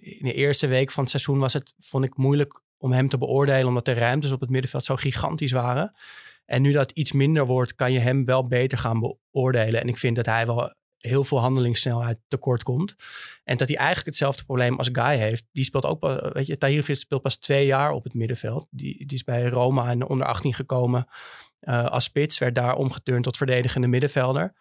In 0.00 0.18
de 0.24 0.32
eerste 0.32 0.66
week 0.66 0.90
van 0.90 1.02
het 1.02 1.10
seizoen 1.12 1.38
was 1.38 1.52
het, 1.52 1.74
vond 1.78 2.04
ik 2.04 2.16
moeilijk 2.16 2.62
om 2.78 2.92
hem 2.92 3.08
te 3.08 3.18
beoordelen, 3.18 3.66
omdat 3.66 3.84
de 3.84 3.92
ruimtes 3.92 4.32
op 4.32 4.40
het 4.40 4.50
middenveld 4.50 4.84
zo 4.84 4.96
gigantisch 4.96 5.52
waren. 5.52 5.94
En 6.44 6.62
nu 6.62 6.72
dat 6.72 6.90
iets 6.90 7.12
minder 7.12 7.46
wordt, 7.46 7.74
kan 7.74 7.92
je 7.92 7.98
hem 7.98 8.24
wel 8.24 8.46
beter 8.46 8.78
gaan 8.78 9.00
beoordelen. 9.00 9.80
En 9.80 9.88
ik 9.88 9.98
vind 9.98 10.16
dat 10.16 10.26
hij 10.26 10.46
wel 10.46 10.74
heel 10.98 11.24
veel 11.24 11.40
handelingssnelheid 11.40 12.20
tekort 12.28 12.62
komt. 12.62 12.94
En 13.44 13.56
dat 13.56 13.68
hij 13.68 13.76
eigenlijk 13.76 14.06
hetzelfde 14.06 14.44
probleem 14.44 14.76
als 14.76 14.88
Guy 14.92 15.16
heeft. 15.16 15.44
Die 15.52 15.64
speelt 15.64 15.84
ook, 15.84 15.98
pas- 15.98 16.32
weet 16.32 16.46
je, 16.46 16.58
Tahirovic 16.58 16.96
speelt 16.96 17.22
pas 17.22 17.36
twee 17.36 17.66
jaar 17.66 17.90
op 17.90 18.04
het 18.04 18.14
middenveld. 18.14 18.66
Die, 18.70 19.06
die 19.06 19.16
is 19.16 19.24
bij 19.24 19.46
Roma 19.48 19.94
de 19.94 20.08
onder 20.08 20.26
18 20.26 20.54
gekomen 20.54 21.06
eh, 21.60 21.86
als 21.86 22.04
spits. 22.04 22.38
Werd 22.38 22.54
daar 22.54 22.76
omgeturnd 22.76 23.24
tot 23.24 23.36
verdedigende 23.36 23.86
middenvelder. 23.86 24.54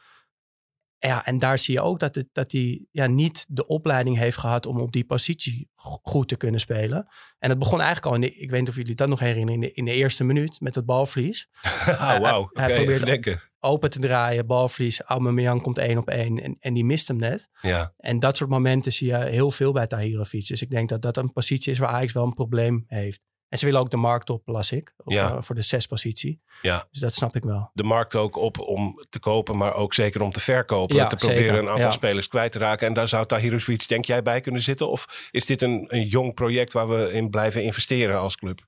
Ja, 0.99 1.25
en 1.25 1.37
daar 1.37 1.59
zie 1.59 1.73
je 1.73 1.81
ook 1.81 1.99
dat, 1.99 2.15
het, 2.15 2.27
dat 2.31 2.51
hij 2.51 2.85
ja, 2.91 3.07
niet 3.07 3.45
de 3.49 3.67
opleiding 3.67 4.17
heeft 4.17 4.37
gehad 4.37 4.65
om 4.65 4.79
op 4.79 4.91
die 4.91 5.05
positie 5.05 5.69
go- 5.75 5.99
goed 6.01 6.27
te 6.27 6.35
kunnen 6.35 6.59
spelen. 6.59 7.07
En 7.39 7.49
het 7.49 7.59
begon 7.59 7.81
eigenlijk 7.81 8.07
al, 8.07 8.13
in 8.15 8.21
de, 8.21 8.35
ik 8.35 8.49
weet 8.49 8.59
niet 8.59 8.69
of 8.69 8.75
jullie 8.75 8.95
dat 8.95 9.07
nog 9.07 9.19
herinneren, 9.19 9.53
in 9.53 9.59
de, 9.59 9.71
in 9.73 9.85
de 9.85 9.91
eerste 9.93 10.23
minuut 10.23 10.59
met 10.59 10.75
het 10.75 10.85
balverlies. 10.85 11.49
Oh, 11.87 12.17
wauw. 12.19 12.49
Hij 12.53 12.75
probeert 12.75 12.89
even 12.89 13.05
denken. 13.05 13.41
Open 13.59 13.89
te 13.89 13.99
draaien, 13.99 14.45
balverlies, 14.45 15.01
Aubameyang 15.01 15.61
komt 15.61 15.77
één 15.77 15.97
op 15.97 16.09
één 16.09 16.43
en, 16.43 16.57
en 16.59 16.73
die 16.73 16.85
mist 16.85 17.07
hem 17.07 17.17
net. 17.17 17.49
Ja. 17.61 17.93
En 17.97 18.19
dat 18.19 18.37
soort 18.37 18.49
momenten 18.49 18.91
zie 18.91 19.07
je 19.07 19.17
heel 19.17 19.51
veel 19.51 19.71
bij 19.71 19.87
Tahirovic. 19.87 20.47
Dus 20.47 20.61
ik 20.61 20.69
denk 20.69 20.89
dat 20.89 21.01
dat 21.01 21.17
een 21.17 21.31
positie 21.31 21.71
is 21.71 21.77
waar 21.79 21.89
Ajax 21.89 22.13
wel 22.13 22.23
een 22.23 22.33
probleem 22.33 22.83
heeft. 22.87 23.21
En 23.49 23.57
ze 23.57 23.65
willen 23.65 23.79
ook 23.79 23.89
de 23.89 23.97
markt 23.97 24.29
op, 24.29 24.41
las 24.47 24.71
ik, 24.71 24.93
op, 24.97 25.11
Ja. 25.11 25.29
eh, 25.35 25.41
voor 25.41 25.55
de 25.55 25.61
zes 25.61 25.85
positie. 25.87 26.41
Ja. 26.61 26.87
Dus 26.91 26.99
dat 26.99 27.13
snap 27.15 27.35
ik 27.35 27.43
wel. 27.43 27.69
de 27.73 27.83
markt 27.83 28.15
ook 28.15 28.35
op 28.35 28.59
om 28.59 29.05
te 29.09 29.19
kopen, 29.19 29.57
maar 29.57 29.73
ook 29.73 29.93
zeker 29.93 30.21
om 30.21 30.31
te 30.31 30.39
verkopen. 30.39 30.95
Ja, 30.95 31.07
te 31.07 31.15
proberen 31.15 31.57
een 31.59 31.67
aantal 31.69 31.85
ja. 31.85 31.91
spelers 31.91 32.27
kwijt 32.27 32.51
te 32.51 32.59
raken. 32.59 32.87
En 32.87 32.93
daar 32.93 33.07
zou 33.07 33.25
Tahirovic, 33.25 33.87
denk 33.87 34.05
jij, 34.05 34.21
bij 34.21 34.41
kunnen 34.41 34.61
zitten? 34.61 34.89
Of 34.89 35.27
is 35.31 35.45
dit 35.45 35.61
een, 35.61 35.85
een 35.87 36.05
jong 36.07 36.33
project 36.33 36.73
waar 36.73 36.87
we 36.89 37.11
in 37.11 37.29
blijven 37.29 37.63
investeren 37.63 38.19
als 38.19 38.35
club? 38.35 38.65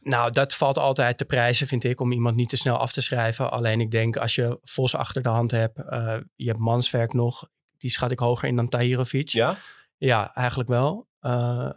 Nou, 0.00 0.30
dat 0.30 0.54
valt 0.54 0.78
altijd 0.78 1.18
te 1.18 1.24
prijzen, 1.24 1.66
vind 1.66 1.84
ik, 1.84 2.00
om 2.00 2.12
iemand 2.12 2.36
niet 2.36 2.48
te 2.48 2.56
snel 2.56 2.76
af 2.76 2.92
te 2.92 3.00
schrijven. 3.00 3.50
Alleen 3.50 3.80
ik 3.80 3.90
denk, 3.90 4.16
als 4.16 4.34
je 4.34 4.58
Vos 4.62 4.94
achter 4.94 5.22
de 5.22 5.28
hand 5.28 5.50
hebt, 5.50 5.78
eh, 5.88 6.16
je 6.34 6.46
hebt 6.46 6.58
Manswerk 6.58 7.12
nog, 7.12 7.48
die 7.78 7.90
schat 7.90 8.10
ik 8.10 8.18
hoger 8.18 8.48
in 8.48 8.56
dan 8.56 8.68
Tahirovic. 8.68 9.28
Ja? 9.28 9.56
Ja, 9.96 10.34
eigenlijk 10.34 10.68
wel. 10.68 11.08
Eh, 11.20 11.70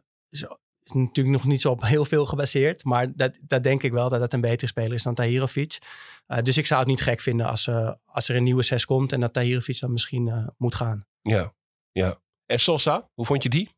is, 0.88 0.94
natuurlijk 0.94 1.36
nog 1.36 1.46
niet 1.46 1.62
zo 1.62 1.72
op 1.72 1.82
heel 1.82 2.06
veel 2.06 2.26
gebaseerd, 2.26 2.84
maar 2.84 3.16
dat, 3.16 3.40
dat 3.42 3.64
denk 3.64 3.84
ik 3.84 3.92
wel 3.92 4.10
dat 4.10 4.20
dat 4.20 4.34
een 4.34 4.42
betere 4.42 4.68
speler 4.68 4.94
is 4.94 5.04
dan 5.04 5.16
Tahirovic. 5.16 5.78
Eh, 6.28 6.44
dus 6.44 6.58
ik 6.58 6.66
zou 6.66 6.80
het 6.80 6.90
niet 6.90 7.02
gek 7.02 7.22
vinden 7.22 7.48
als, 7.48 7.68
eh, 7.68 7.92
als 8.06 8.30
er 8.30 8.36
een 8.36 8.44
nieuwe 8.44 8.64
zes 8.64 8.86
komt 8.86 9.12
en 9.12 9.20
dat 9.20 9.34
Tahirovic 9.34 9.80
dan 9.80 9.92
misschien 9.92 10.28
eh, 10.28 10.48
moet 10.58 10.76
gaan. 10.76 11.06
Ja. 11.22 11.54
ja. 11.92 12.20
En 12.46 12.60
Sosa, 12.60 13.10
hoe 13.14 13.26
vond 13.26 13.44
je 13.44 13.50
die? 13.50 13.76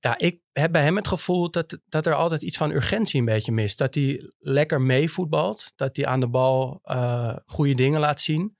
Ja, 0.00 0.18
ik 0.18 0.40
heb 0.52 0.72
bij 0.72 0.82
hem 0.82 0.96
het 0.96 1.08
gevoel 1.08 1.50
dat, 1.50 1.78
dat 1.88 2.06
er 2.06 2.14
altijd 2.14 2.42
iets 2.42 2.56
van 2.56 2.70
urgentie 2.70 3.20
een 3.20 3.26
beetje 3.26 3.52
mist. 3.52 3.78
Dat 3.78 3.94
hij 3.94 4.32
lekker 4.38 4.80
meevoetbalt. 4.80 5.72
Dat 5.76 5.96
hij 5.96 6.06
aan 6.06 6.20
de 6.20 6.28
bal 6.28 6.80
goede 7.46 7.74
dingen 7.74 8.00
laat 8.00 8.20
zien. 8.20 8.56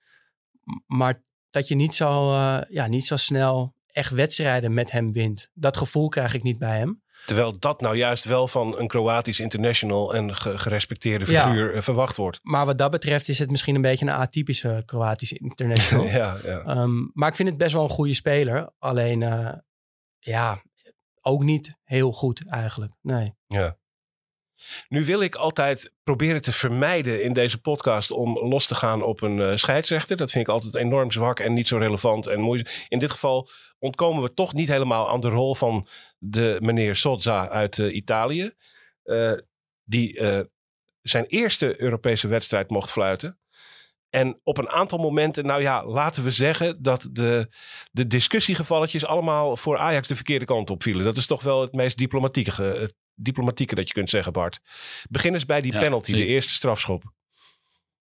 Maar 0.87 1.23
dat 1.51 1.69
je 1.69 1.75
niet 1.75 1.95
zo, 1.95 2.35
ja, 2.69 2.87
niet 2.87 3.07
zo 3.07 3.17
snel 3.17 3.75
echt 3.87 4.11
wedstrijden 4.11 4.75
met 4.75 4.91
hem 4.91 5.13
wint. 5.13 5.51
Dat 5.55 5.77
gevoel 5.77 6.09
krijg 6.09 6.35
ik 6.35 6.43
niet 6.43 6.59
bij 6.59 6.79
hem. 6.79 7.03
Terwijl 7.27 7.59
dat 7.59 7.81
nou 7.81 7.97
juist 7.97 8.25
wel 8.25 8.49
van 8.49 8.79
een 8.79 8.87
Kroatisch 8.87 9.41
international 9.41 10.15
en 10.15 10.37
ge- 10.37 10.59
gerespecteerde 10.59 11.27
figuur 11.45 11.75
eh, 11.75 11.83
verwacht 11.83 12.17
wordt. 12.17 12.39
Maar 12.43 12.67
wat 12.67 12.79
dat 12.79 12.91
betreft 12.91 13.29
is 13.29 13.39
het 13.39 13.51
misschien 13.51 13.75
een 13.75 13.81
beetje 13.81 14.07
een 14.07 14.13
atypische 14.13 14.83
Kroatische 14.87 15.39
international. 15.39 16.05
ja, 16.21 16.37
ja. 16.45 16.59
Ehm, 16.61 17.07
maar 17.13 17.29
ik 17.29 17.35
vind 17.35 17.49
het 17.49 17.59
best 17.59 17.73
wel 17.73 17.83
een 17.83 17.89
goede 17.89 18.15
speler. 18.15 18.71
Alleen, 18.79 19.23
eh, 19.23 19.53
ja, 20.19 20.63
ook 21.21 21.43
niet 21.43 21.77
heel 21.83 22.13
goed 22.13 22.49
eigenlijk. 22.51 22.93
Nee. 23.03 23.35
Ja. 23.47 23.77
Nu 24.89 25.05
wil 25.05 25.21
ik 25.21 25.35
altijd 25.35 25.93
proberen 26.03 26.43
te 26.43 26.53
vermijden 26.53 27.23
in 27.23 27.33
deze 27.33 27.61
podcast 27.61 28.11
om 28.11 28.39
los 28.39 28.67
te 28.67 28.75
gaan 28.75 29.03
op 29.03 29.23
een 29.23 29.41
eh, 29.41 29.57
scheidsrechter. 29.57 30.17
Dat 30.17 30.31
vind 30.31 30.47
ik 30.47 30.53
altijd 30.53 30.75
enorm 30.75 31.11
zwak 31.11 31.41
en 31.41 31.55
niet 31.55 31.69
zo 31.69 31.77
relevant 31.77 32.27
en 32.27 32.41
moeizaam. 32.41 32.73
In 32.89 32.99
dit 32.99 33.11
geval 33.11 33.49
ontkomen 33.79 34.23
we 34.23 34.35
toch 34.35 34.55
niet 34.55 34.69
helemaal 34.69 35.11
aan 35.11 35.21
de 35.21 35.29
rol 35.29 35.55
van 35.55 35.89
de 36.19 36.57
meneer 36.61 36.97
Sozza 36.97 37.49
uit 37.49 37.79
eh, 37.79 37.95
Italië. 37.95 38.53
eh, 39.03 39.33
die 39.85 40.21
zijn 41.03 41.25
eerste 41.27 41.81
Europese 41.81 42.29
wedstrijd 42.29 42.71
mocht 42.71 42.93
fluiten. 42.93 43.39
En 44.11 44.41
op 44.43 44.59
een 44.59 44.69
aantal 44.69 44.99
momenten, 44.99 45.47
nou 45.47 45.63
ja, 45.63 45.87
laten 45.87 46.25
we 46.25 46.31
zeggen 46.31 46.83
dat 46.83 47.09
de, 47.13 47.49
de 47.91 48.07
discussiegevalletjes 48.07 49.07
allemaal 49.07 49.57
voor 49.57 49.79
Ajax 49.79 50.09
de 50.09 50.15
verkeerde 50.17 50.45
kant 50.45 50.71
op 50.71 50.83
vielen. 50.83 51.05
Dat 51.05 51.17
is 51.17 51.27
toch 51.27 51.43
wel 51.43 51.61
het 51.61 51.73
meest 51.73 51.99
diplomatieke, 51.99 52.93
diplomatieke 53.19 53.75
dat 53.75 53.89
je 53.89 53.95
kunt 53.95 54.11
zeggen, 54.11 54.33
Bart. 54.33 54.61
Begin 55.11 55.35
eens 55.35 55.47
bij 55.47 55.61
die 55.61 55.73
Ja, 55.73 55.79
penalty, 55.79 56.13
de 56.13 56.25
eerste 56.27 56.53
strafschop. 56.53 57.03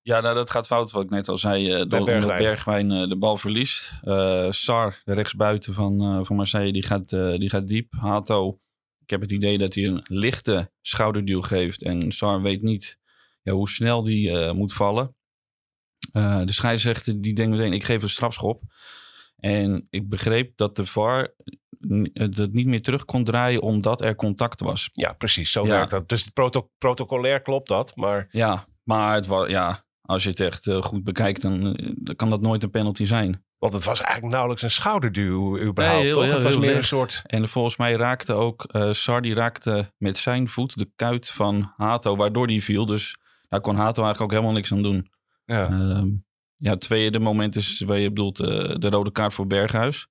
Ja, 0.01 0.19
nou, 0.21 0.36
dat 0.36 0.50
gaat 0.50 0.67
fout, 0.67 0.91
wat 0.91 1.03
ik 1.03 1.09
net 1.09 1.27
al 1.27 1.38
zei. 1.38 1.71
eh, 1.71 1.89
door, 1.89 2.05
Bergwijn. 2.05 2.91
eh, 2.91 3.09
de 3.09 3.17
bal 3.17 3.38
verliest. 3.38 3.91
Eh, 4.01 4.51
Sar, 4.51 5.01
de 5.05 5.13
rechtsbuiten 5.13 5.74
van, 5.74 6.25
van 6.25 6.36
Marseille, 6.36 6.71
die 6.74 6.83
gaat, 6.83 7.09
die 7.09 7.50
gaat 7.50 7.67
diep. 7.67 7.93
Hato, 7.93 8.59
ik 9.00 9.09
heb 9.09 9.21
het 9.21 9.31
idee 9.31 9.57
dat 9.57 9.74
hij 9.74 9.83
een 9.86 10.01
lichte 10.03 10.71
schouderduw 10.81 11.41
geeft. 11.41 11.81
En 11.83 12.12
Sar 12.12 12.41
weet 12.41 12.62
niet 12.62 12.97
ja, 13.41 13.53
hoe 13.53 13.69
snel 13.69 14.03
die 14.03 14.53
moet 14.53 14.74
vallen. 14.74 15.15
De 16.12 16.43
scheidsrechter 16.51 17.21
die 17.21 17.33
denkt 17.33 17.57
meteen, 17.57 17.74
ik 17.74 17.83
geef 17.83 18.01
een 18.01 18.09
strafschop. 18.09 18.63
En 19.38 19.88
ik 19.89 20.09
begreep 20.09 20.57
dat 20.57 20.75
de 20.75 20.86
VAR 20.86 21.33
het 22.13 22.53
niet 22.53 22.67
meer 22.67 22.81
terug 22.81 23.05
kon 23.05 23.24
draaien 23.24 23.62
omdat 23.62 24.01
er 24.01 24.15
contact 24.15 24.60
was. 24.62 24.89
Ja, 24.91 25.13
precies, 25.13 25.51
zo 25.51 25.63
Ja. 25.65 25.69
werkt 25.69 25.91
dat. 25.91 26.10
Dus 26.10 26.24
proto 26.24 26.69
protocolair 26.77 27.41
klopt 27.41 27.67
dat, 27.67 27.96
maar 27.96 28.27
Ja, 28.31 28.65
maar 28.84 29.13
het 29.15 29.27
was, 29.27 29.50
ja, 29.50 29.84
als 30.01 30.24
je 30.24 30.29
het 30.29 30.39
echt 30.39 30.67
eh, 30.67 30.81
goed 30.81 31.03
bekijkt, 31.03 31.41
dan, 31.41 31.75
eh, 31.75 31.91
dan 31.96 32.15
kan 32.15 32.29
dat 32.29 32.41
nooit 32.41 32.63
een 32.63 32.69
penalty 32.69 33.05
zijn. 33.05 33.46
want 33.60 33.74
het 33.74 33.84
was 33.84 34.00
eigenlijk 34.01 34.31
nauwelijks 34.31 34.63
een 34.63 34.72
schouderduw 34.72 35.60
überhaupt, 35.60 36.03
heel- 36.03 36.13
toch? 36.13 36.24
heel- 36.24 36.34
het 36.34 36.43
was 36.43 36.55
een 36.55 36.84
soort... 36.84 37.22
En 37.25 37.50
volgens 37.50 37.77
mij 37.77 37.93
raakte 37.96 38.34
ook 38.34 38.65
uh, 38.75 38.91
Sar, 38.93 39.22
die 39.22 39.34
raakte 39.34 39.93
met 39.98 40.17
zijn 40.17 40.50
voet 40.50 40.77
de 40.77 40.91
kuit 40.96 41.29
van 41.29 41.74
Hato, 41.77 42.15
waardoor 42.15 42.48
die 42.48 42.63
viel. 42.63 42.86
Dus 42.86 43.17
daar 43.50 43.62
kon 43.62 43.75
Hato 43.75 44.03
eigenlijk 44.03 44.22
ook 44.22 44.31
helemaal 44.31 44.51
niks 44.53 44.72
aan 44.72 44.81
doen. 44.84 45.10
Ja. 45.46 45.65
Ehm, 45.69 46.07
ja, 46.57 46.72
het 46.72 46.79
tweede 46.79 47.19
moment 47.19 47.55
is 47.55 47.79
waar 47.86 47.98
je 48.00 48.10
bedoelt 48.10 48.39
eh, 48.39 48.75
de 48.79 48.89
rode 48.89 49.12
kaart 49.12 49.34
voor 49.34 49.48
Berghuis. 49.48 50.07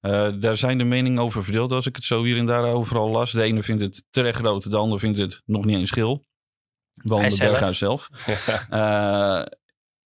Eh, 0.00 0.32
daar 0.40 0.56
zijn 0.56 0.78
de 0.78 0.84
meningen 0.84 1.22
over 1.22 1.44
verdeeld 1.44 1.72
als 1.72 1.86
ik 1.86 1.96
het 1.96 2.04
zo 2.04 2.24
hier 2.24 2.36
en 2.36 2.46
daar 2.46 2.64
overal 2.64 3.08
las. 3.08 3.32
De 3.32 3.42
ene 3.42 3.62
vindt 3.62 3.82
het 3.82 4.04
terecht 4.10 4.40
rood, 4.40 4.70
de 4.70 4.76
ander 4.76 4.98
vindt 4.98 5.18
het 5.18 5.42
nog 5.44 5.64
niet 5.64 5.76
eens. 5.76 5.90
Dan 5.90 7.18
Hij 7.18 7.28
de 7.28 7.34
zelf. 7.34 7.50
Berghuis 7.50 7.78
zelf. 7.78 8.08
Eh, 8.70 9.44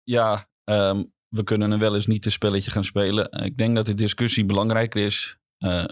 ja, 0.02 0.48
ehm, 0.64 1.04
we 1.28 1.42
kunnen 1.44 1.72
er 1.72 1.78
wel 1.78 1.94
eens 1.94 2.06
niet 2.06 2.24
een 2.24 2.32
spelletje 2.32 2.70
gaan 2.70 2.84
spelen. 2.84 3.30
Ik 3.30 3.56
denk 3.56 3.76
dat 3.76 3.86
de 3.86 3.94
discussie 3.94 4.44
belangrijker 4.44 5.04
is. 5.04 5.38
Eh, 5.58 5.84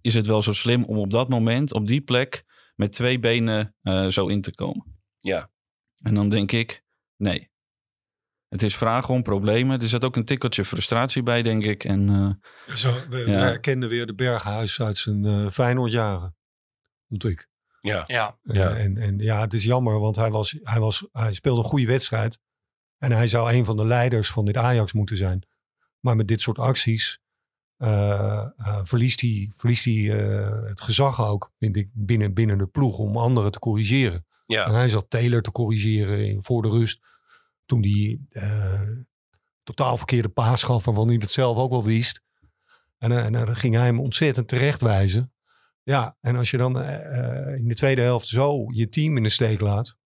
is 0.00 0.14
het 0.14 0.26
wel 0.26 0.42
zo 0.42 0.52
slim 0.52 0.84
om 0.84 0.98
op 0.98 1.10
dat 1.10 1.28
moment, 1.28 1.72
op 1.72 1.86
die 1.86 2.00
plek, 2.00 2.44
met 2.74 2.92
twee 2.92 3.18
benen 3.18 3.74
zo 4.08 4.26
in 4.26 4.40
te 4.40 4.54
komen? 4.54 5.00
Ja. 5.18 5.50
En 6.02 6.14
dan 6.14 6.28
denk 6.28 6.52
ik, 6.52 6.84
nee. 7.16 7.51
Het 8.52 8.62
is 8.62 8.76
vragen 8.76 9.14
om 9.14 9.22
problemen. 9.22 9.80
Er 9.80 9.88
zit 9.88 10.04
ook 10.04 10.16
een 10.16 10.24
tikkeltje 10.24 10.64
frustratie 10.64 11.22
bij, 11.22 11.42
denk 11.42 11.64
ik. 11.64 11.84
En 11.84 12.08
eh, 12.66 12.74
Zo, 12.76 12.92
we, 12.92 13.24
we 13.24 13.30
Ja. 13.30 13.38
herkenden 13.38 13.88
weer 13.88 14.06
de 14.06 14.14
Berghuis 14.14 14.80
uit 14.80 14.96
zijn 14.96 15.24
eh 15.24 15.50
Feyenoordjaren. 15.50 16.36
Vond 17.08 17.24
ik. 17.24 17.48
Ja. 17.80 18.04
Ja. 18.06 18.38
En, 18.42 18.54
Ja. 18.54 18.74
en, 18.76 18.96
en 18.96 19.18
ja, 19.18 19.40
het 19.40 19.52
is 19.54 19.64
jammer, 19.64 19.98
want 20.00 20.16
hij, 20.16 20.30
was, 20.30 20.58
hij, 20.62 20.80
was, 20.80 21.08
hij 21.12 21.32
speelde 21.32 21.60
een 21.62 21.66
goede 21.68 21.86
wedstrijd. 21.86 22.38
En 22.98 23.12
hij 23.12 23.28
zou 23.28 23.52
een 23.52 23.64
van 23.64 23.76
de 23.76 23.84
leiders 23.84 24.30
van 24.30 24.44
dit 24.44 24.56
Ajax 24.56 24.92
moeten 24.92 25.16
zijn. 25.16 25.46
Maar 26.00 26.16
met 26.16 26.28
dit 26.28 26.40
soort 26.40 26.58
acties 26.58 27.20
eh, 27.76 28.48
eh, 28.56 28.80
verliest 28.82 29.20
hij, 29.20 29.52
verliest 29.56 29.84
hij 29.84 29.94
eh, 30.26 30.68
het 30.68 30.80
gezag 30.80 31.20
ook, 31.26 31.52
vind 31.58 31.76
ik, 31.76 31.88
binnen, 31.92 32.34
binnen 32.34 32.58
de 32.58 32.66
ploeg 32.66 32.98
om 32.98 33.16
anderen 33.16 33.52
te 33.52 33.58
corrigeren. 33.58 34.26
Ja. 34.46 34.66
En 34.66 34.72
hij 34.72 34.88
zat 34.88 35.10
Taylor 35.10 35.42
te 35.42 35.52
corrigeren 35.52 36.26
in, 36.26 36.42
voor 36.42 36.62
de 36.62 36.68
rust. 36.68 37.00
Toen 37.72 37.82
hij 37.82 38.18
eh, 38.30 38.80
totaal 39.62 39.96
verkeerde 39.96 40.28
paas 40.28 40.62
gaf, 40.62 40.84
waarvan 40.84 41.06
hij 41.08 41.16
het 41.20 41.30
zelf 41.30 41.56
ook 41.56 41.70
wel 41.70 41.84
wist. 41.84 42.22
En, 42.98 43.12
eh, 43.12 43.24
en 43.24 43.32
dan 43.32 43.56
ging 43.56 43.74
hij 43.74 43.84
hem 43.84 44.00
ontzettend 44.00 44.48
terechtwijzen. 44.48 45.32
Ja, 45.82 46.16
en 46.20 46.36
als 46.36 46.50
je 46.50 46.56
dan 46.56 46.80
eh, 46.80 47.18
eh, 47.50 47.58
in 47.58 47.68
de 47.68 47.74
tweede 47.74 48.02
helft 48.02 48.26
zo 48.26 48.64
je 48.74 48.88
team 48.88 49.16
in 49.16 49.22
de 49.22 49.28
steek 49.28 49.60
laat. 49.60 49.96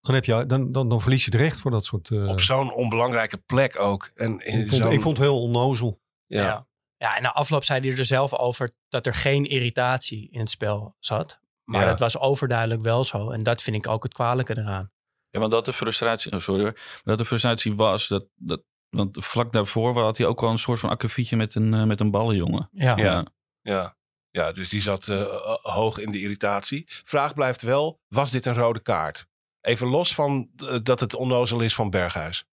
Dan, 0.00 0.14
heb 0.14 0.24
je, 0.24 0.46
dan, 0.46 0.70
dan, 0.72 0.88
dan 0.88 1.00
verlies 1.00 1.24
je 1.24 1.30
het 1.30 1.40
recht 1.40 1.60
voor 1.60 1.70
dat 1.70 1.84
soort... 1.84 2.10
eh, 2.10 2.28
Op 2.28 2.40
zo'n 2.40 2.72
onbelangrijke 2.74 3.36
plek 3.36 3.78
ook. 3.78 4.10
En 4.14 4.40
in 4.46 4.60
ik, 4.60 4.68
vond, 4.68 4.84
ik 4.84 5.00
vond 5.00 5.16
het 5.16 5.26
heel 5.26 5.42
onnozel. 5.42 6.00
Ja. 6.26 6.42
Ja. 6.42 6.66
ja. 6.96 7.16
en 7.16 7.22
na 7.22 7.32
afloop 7.32 7.64
zei 7.64 7.88
hij 7.88 7.98
er 7.98 8.04
zelf 8.04 8.34
over 8.34 8.72
dat 8.88 9.06
er 9.06 9.14
geen 9.14 9.44
irritatie 9.44 10.30
in 10.30 10.40
het 10.40 10.50
spel 10.50 10.96
zat. 10.98 11.40
Maar 11.64 11.80
Ja. 11.82 11.88
dat 11.88 11.98
was 11.98 12.18
overduidelijk 12.18 12.82
wel 12.82 13.04
zo. 13.04 13.30
En 13.30 13.42
dat 13.42 13.62
vind 13.62 13.76
ik 13.76 13.88
ook 13.88 14.02
het 14.02 14.12
kwalijke 14.14 14.58
eraan. 14.58 14.92
Ja, 15.34 15.40
want 15.40 15.52
dat 15.52 15.64
de 15.64 15.72
frustratie, 15.72 16.32
oh, 16.32 16.38
sorry 16.40 16.62
hoor, 16.62 16.80
dat 17.02 17.18
de 17.18 17.24
frustratie 17.24 17.74
was, 17.74 18.08
dat, 18.08 18.26
dat, 18.34 18.62
want 18.88 19.24
vlak 19.24 19.52
daarvoor 19.52 19.98
had 20.00 20.16
hij 20.16 20.26
ook 20.26 20.40
wel 20.40 20.50
een 20.50 20.58
soort 20.58 20.80
van 20.80 20.90
akkefietje 20.90 21.36
met 21.36 21.54
een, 21.54 21.74
eh, 21.74 21.84
met 21.84 22.00
een 22.00 22.10
ballenjongen. 22.10 22.68
Ja. 22.72 22.96
Ja. 22.96 23.26
Ja. 23.62 23.96
ja, 24.30 24.52
dus 24.52 24.68
die 24.68 24.82
zat 24.82 25.08
eh, 25.08 25.24
hoog 25.62 25.98
in 25.98 26.12
de 26.12 26.20
irritatie. 26.20 26.84
Vraag 27.04 27.34
blijft 27.34 27.62
wel, 27.62 28.00
was 28.08 28.30
dit 28.30 28.46
een 28.46 28.54
rode 28.54 28.80
kaart? 28.82 29.26
Even 29.60 29.88
los 29.88 30.14
van 30.14 30.50
eh, 30.56 30.76
dat 30.82 31.00
het 31.00 31.14
onnozel 31.14 31.60
is 31.60 31.74
van 31.74 31.90
Berghuis. 31.90 32.44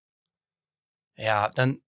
Ja, 1.14 1.50
dan, 1.50 1.80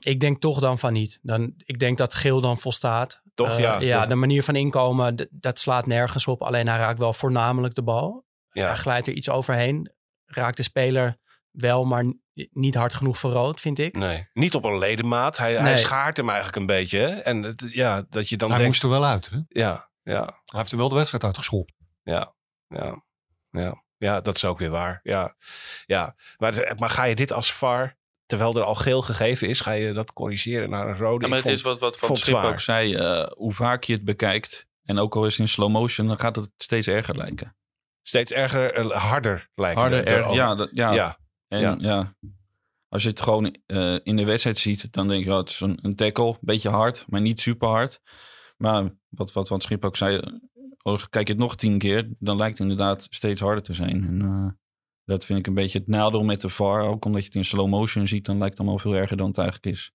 ik 0.00 0.20
denk 0.20 0.40
toch 0.40 0.60
dan 0.60 0.78
van 0.78 0.92
niet. 0.92 1.18
Dan, 1.22 1.54
ik 1.64 1.78
denk 1.78 1.98
dat 1.98 2.14
geel 2.14 2.40
dan 2.40 2.58
volstaat. 2.58 3.22
Toch, 3.34 3.58
ja. 3.58 3.80
Ja, 3.80 3.98
Dat- 4.00 4.08
de 4.08 4.14
manier 4.14 4.42
van 4.42 4.56
inkomen, 4.56 5.28
dat 5.30 5.58
slaat 5.58 5.86
nergens 5.86 6.26
op. 6.26 6.42
Alleen 6.42 6.68
hij 6.68 6.78
raakt 6.78 6.98
wel 6.98 7.12
voornamelijk 7.12 7.74
de 7.74 7.82
bal. 7.82 8.24
Ja. 8.50 8.66
Hij 8.66 8.76
glijdt 8.76 9.06
er 9.06 9.12
iets 9.14 9.28
overheen. 9.30 9.92
Raakt 10.26 10.56
de 10.56 10.62
speler 10.62 11.16
wel, 11.50 11.84
maar 11.84 12.04
niet 12.50 12.74
hard 12.74 12.94
genoeg 12.94 13.18
voor 13.18 13.30
rood, 13.30 13.60
vind 13.60 13.78
ik. 13.78 13.96
Nee, 13.96 14.28
niet 14.32 14.54
op 14.54 14.64
een 14.64 14.78
ledemaat. 14.78 15.36
Hij, 15.36 15.54
hij 15.56 15.76
schaart 15.78 16.16
hem 16.16 16.26
eigenlijk 16.28 16.56
een 16.58 16.66
beetje. 16.66 16.98
hè. 16.98 17.06
En 17.08 17.42
het, 17.42 17.64
ja, 17.68 18.06
dat 18.10 18.28
je 18.28 18.36
dan 18.36 18.48
Hij 18.50 18.58
denkt... 18.58 18.72
moest 18.72 18.82
er 18.94 19.00
wel 19.00 19.08
uit. 19.10 19.30
Hè? 19.30 19.38
Ja, 19.48 19.90
ja, 20.02 20.22
Hij 20.24 20.58
heeft 20.60 20.72
er 20.72 20.78
wel 20.78 20.88
de 20.88 20.94
wedstrijd 20.94 21.24
uitgeschopt. 21.24 21.72
ja, 22.02 22.34
ja, 22.68 23.04
ja. 23.50 23.84
Ja, 23.98 24.20
dat 24.20 24.36
is 24.36 24.44
ook 24.44 24.58
weer 24.58 24.70
waar. 24.70 25.00
Ja, 25.02 25.36
ja. 25.86 26.14
Maar, 26.36 26.74
maar 26.78 26.90
ga 26.90 27.04
je 27.04 27.14
dit 27.14 27.32
als 27.32 27.52
VAR, 27.52 27.96
terwijl 28.26 28.54
er 28.56 28.62
al 28.62 28.74
geel 28.74 29.02
gegeven 29.02 29.48
is, 29.48 29.60
ga 29.60 29.72
je 29.72 29.92
dat 29.92 30.12
corrigeren 30.12 30.70
naar 30.70 30.88
een 30.88 30.96
rode? 30.96 31.24
Ja, 31.24 31.28
maar 31.30 31.38
het 31.38 31.46
is 31.48 31.62
wat, 31.62 31.78
wat 31.80 31.98
Van 31.98 32.16
Schip 32.16 32.34
zwaar. 32.34 32.52
ook 32.52 32.60
zei. 32.60 32.94
eh, 32.94 33.26
hoe 33.36 33.52
vaak 33.52 33.84
je 33.84 33.92
het 33.92 34.04
bekijkt. 34.04 34.66
En 34.84 34.98
ook 34.98 35.16
al 35.16 35.26
is 35.26 35.32
het 35.32 35.40
in 35.40 35.48
slow 35.48 35.70
motion, 35.70 36.06
dan 36.06 36.18
gaat 36.18 36.36
het 36.36 36.50
steeds 36.58 36.86
erger 36.86 37.16
lijken. 37.16 37.56
Steeds 38.08 38.32
erger, 38.32 38.72
eh, 38.72 38.90
harder 38.90 39.48
lijken. 39.54 39.80
Harder, 39.80 40.04
de- 40.04 40.10
er, 40.10 40.32
ja, 40.32 40.54
dat, 40.54 40.68
ja. 40.72 40.92
ja. 40.92 41.18
En 41.48 41.60
ja. 41.60 41.76
ja. 41.78 42.14
als 42.88 43.02
je 43.02 43.08
het 43.08 43.20
gewoon 43.20 43.56
eh, 43.66 43.96
in 44.02 44.16
de 44.16 44.24
wedstrijd 44.24 44.58
ziet, 44.58 44.92
dan 44.92 45.08
denk 45.08 45.24
je, 45.24 45.30
oh, 45.30 45.36
het 45.36 45.48
is 45.48 45.60
een, 45.60 45.78
een 45.82 45.94
tackle. 45.94 46.26
Een 46.26 46.36
beetje 46.40 46.68
hard, 46.68 47.04
maar 47.08 47.20
niet 47.20 47.40
super 47.40 47.68
hard. 47.68 48.00
Maar 48.56 48.94
wat, 49.08 49.32
wat 49.32 49.48
Van 49.48 49.60
Schip 49.60 49.84
ook 49.84 49.96
zei, 49.96 50.20
als 50.78 51.08
kijk 51.08 51.26
je 51.26 51.32
het 51.32 51.42
nog 51.42 51.56
tien 51.56 51.78
keer, 51.78 52.08
dan 52.18 52.36
lijkt 52.36 52.58
het 52.58 52.68
inderdaad 52.68 53.06
steeds 53.10 53.40
harder 53.40 53.62
te 53.62 53.74
zijn. 53.74 54.04
En 54.04 54.22
eh, 54.22 54.52
dat 55.04 55.26
vind 55.26 55.38
ik 55.38 55.46
een 55.46 55.54
beetje 55.54 55.78
het 55.78 55.88
nadeel 55.88 56.22
met 56.24 56.40
de 56.40 56.48
VAR. 56.48 56.80
Ook 56.80 57.04
omdat 57.04 57.20
je 57.20 57.26
het 57.26 57.36
in 57.36 57.44
slow 57.44 57.68
motion 57.68 58.06
ziet, 58.06 58.24
dan 58.24 58.38
lijkt 58.38 58.58
het 58.58 58.60
allemaal 58.60 58.82
veel 58.82 58.94
erger 58.94 59.16
dan 59.16 59.28
het 59.28 59.38
eigenlijk 59.38 59.76
is. 59.76 59.92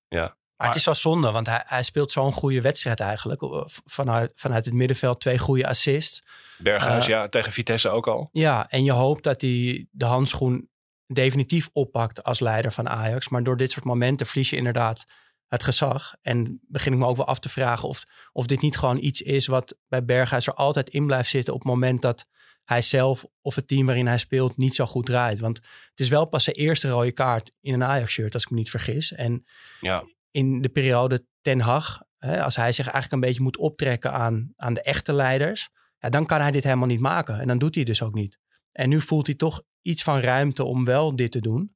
Maar 0.61 0.69
het 0.69 0.79
is 0.79 0.85
wel 0.85 0.95
zonde, 0.95 1.31
want 1.31 1.47
hij, 1.47 1.63
hij 1.65 1.83
speelt 1.83 2.11
zo'n 2.11 2.33
goede 2.33 2.61
wedstrijd 2.61 2.99
eigenlijk. 2.99 3.41
Vanuit, 3.85 4.31
vanuit 4.35 4.65
het 4.65 4.73
middenveld 4.73 5.19
twee 5.21 5.37
goede 5.37 5.67
assists. 5.67 6.23
Berghuis, 6.57 7.03
Eh, 7.03 7.09
ja, 7.09 7.27
tegen 7.27 7.51
Vitesse 7.51 7.89
ook 7.89 8.07
al. 8.07 8.29
Ja, 8.31 8.69
en 8.69 8.83
je 8.83 8.91
hoopt 8.91 9.23
dat 9.23 9.41
hij 9.41 9.87
de 9.91 10.05
handschoen 10.05 10.69
definitief 11.07 11.69
oppakt 11.73 12.23
als 12.23 12.39
leider 12.39 12.71
van 12.71 12.89
Ajax. 12.89 13.29
Maar 13.29 13.43
door 13.43 13.57
dit 13.57 13.71
soort 13.71 13.85
momenten 13.85 14.25
verlies 14.25 14.49
je 14.49 14.55
inderdaad 14.55 15.05
het 15.47 15.63
gezag. 15.63 16.15
En 16.21 16.59
begin 16.67 16.93
ik 16.93 16.99
me 16.99 17.05
ook 17.05 17.17
wel 17.17 17.25
af 17.27 17.39
te 17.39 17.49
vragen 17.49 17.87
of, 17.87 18.03
of 18.31 18.45
dit 18.45 18.61
niet 18.61 18.77
gewoon 18.77 18.97
iets 18.97 19.21
is 19.21 19.47
wat 19.47 19.77
bij 19.87 20.05
Berghuis 20.05 20.47
er 20.47 20.53
altijd 20.53 20.89
in 20.89 21.05
blijft 21.05 21.29
zitten 21.29 21.53
op 21.53 21.59
het 21.59 21.69
moment 21.69 22.01
dat 22.01 22.25
hij 22.63 22.81
zelf 22.81 23.25
of 23.41 23.55
het 23.55 23.67
team 23.67 23.85
waarin 23.85 24.07
hij 24.07 24.17
speelt 24.17 24.57
niet 24.57 24.75
zo 24.75 24.85
goed 24.85 25.05
draait. 25.05 25.39
Want 25.39 25.57
het 25.89 25.99
is 25.99 26.09
wel 26.09 26.25
pas 26.25 26.43
zijn 26.43 26.55
eerste 26.55 26.89
rode 26.89 27.11
kaart 27.11 27.51
in 27.61 27.73
een 27.73 27.83
Ajax-shirt, 27.83 28.33
als 28.33 28.43
ik 28.43 28.49
me 28.49 28.57
niet 28.57 28.69
vergis. 28.69 29.11
En 29.11 29.45
Ja, 29.79 30.03
in 30.31 30.61
de 30.61 30.69
periode 30.69 31.25
Ten 31.41 31.59
Hag, 31.59 32.01
hè, 32.17 32.43
als 32.43 32.55
hij 32.55 32.71
zich 32.71 32.85
eigenlijk 32.85 33.13
een 33.13 33.27
beetje 33.29 33.43
moet 33.43 33.57
optrekken 33.57 34.11
aan, 34.11 34.53
aan 34.55 34.73
de 34.73 34.81
echte 34.81 35.13
leiders, 35.13 35.69
ja, 35.97 36.09
dan 36.09 36.25
kan 36.25 36.41
hij 36.41 36.51
dit 36.51 36.63
helemaal 36.63 36.87
niet 36.87 36.99
maken. 36.99 37.39
En 37.39 37.47
dan 37.47 37.57
doet 37.57 37.75
hij 37.75 37.83
dus 37.83 38.01
ook 38.01 38.13
niet. 38.13 38.39
En 38.71 38.89
nu 38.89 39.01
voelt 39.01 39.25
hij 39.27 39.35
toch 39.35 39.63
iets 39.81 40.03
van 40.03 40.19
ruimte 40.19 40.63
om 40.63 40.85
wel 40.85 41.15
dit 41.15 41.31
te 41.31 41.41
doen. 41.41 41.75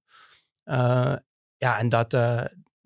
Eh, 0.63 1.15
ja, 1.57 1.77
en 1.79 1.89
dat, 1.89 2.13
eh, 2.13 2.45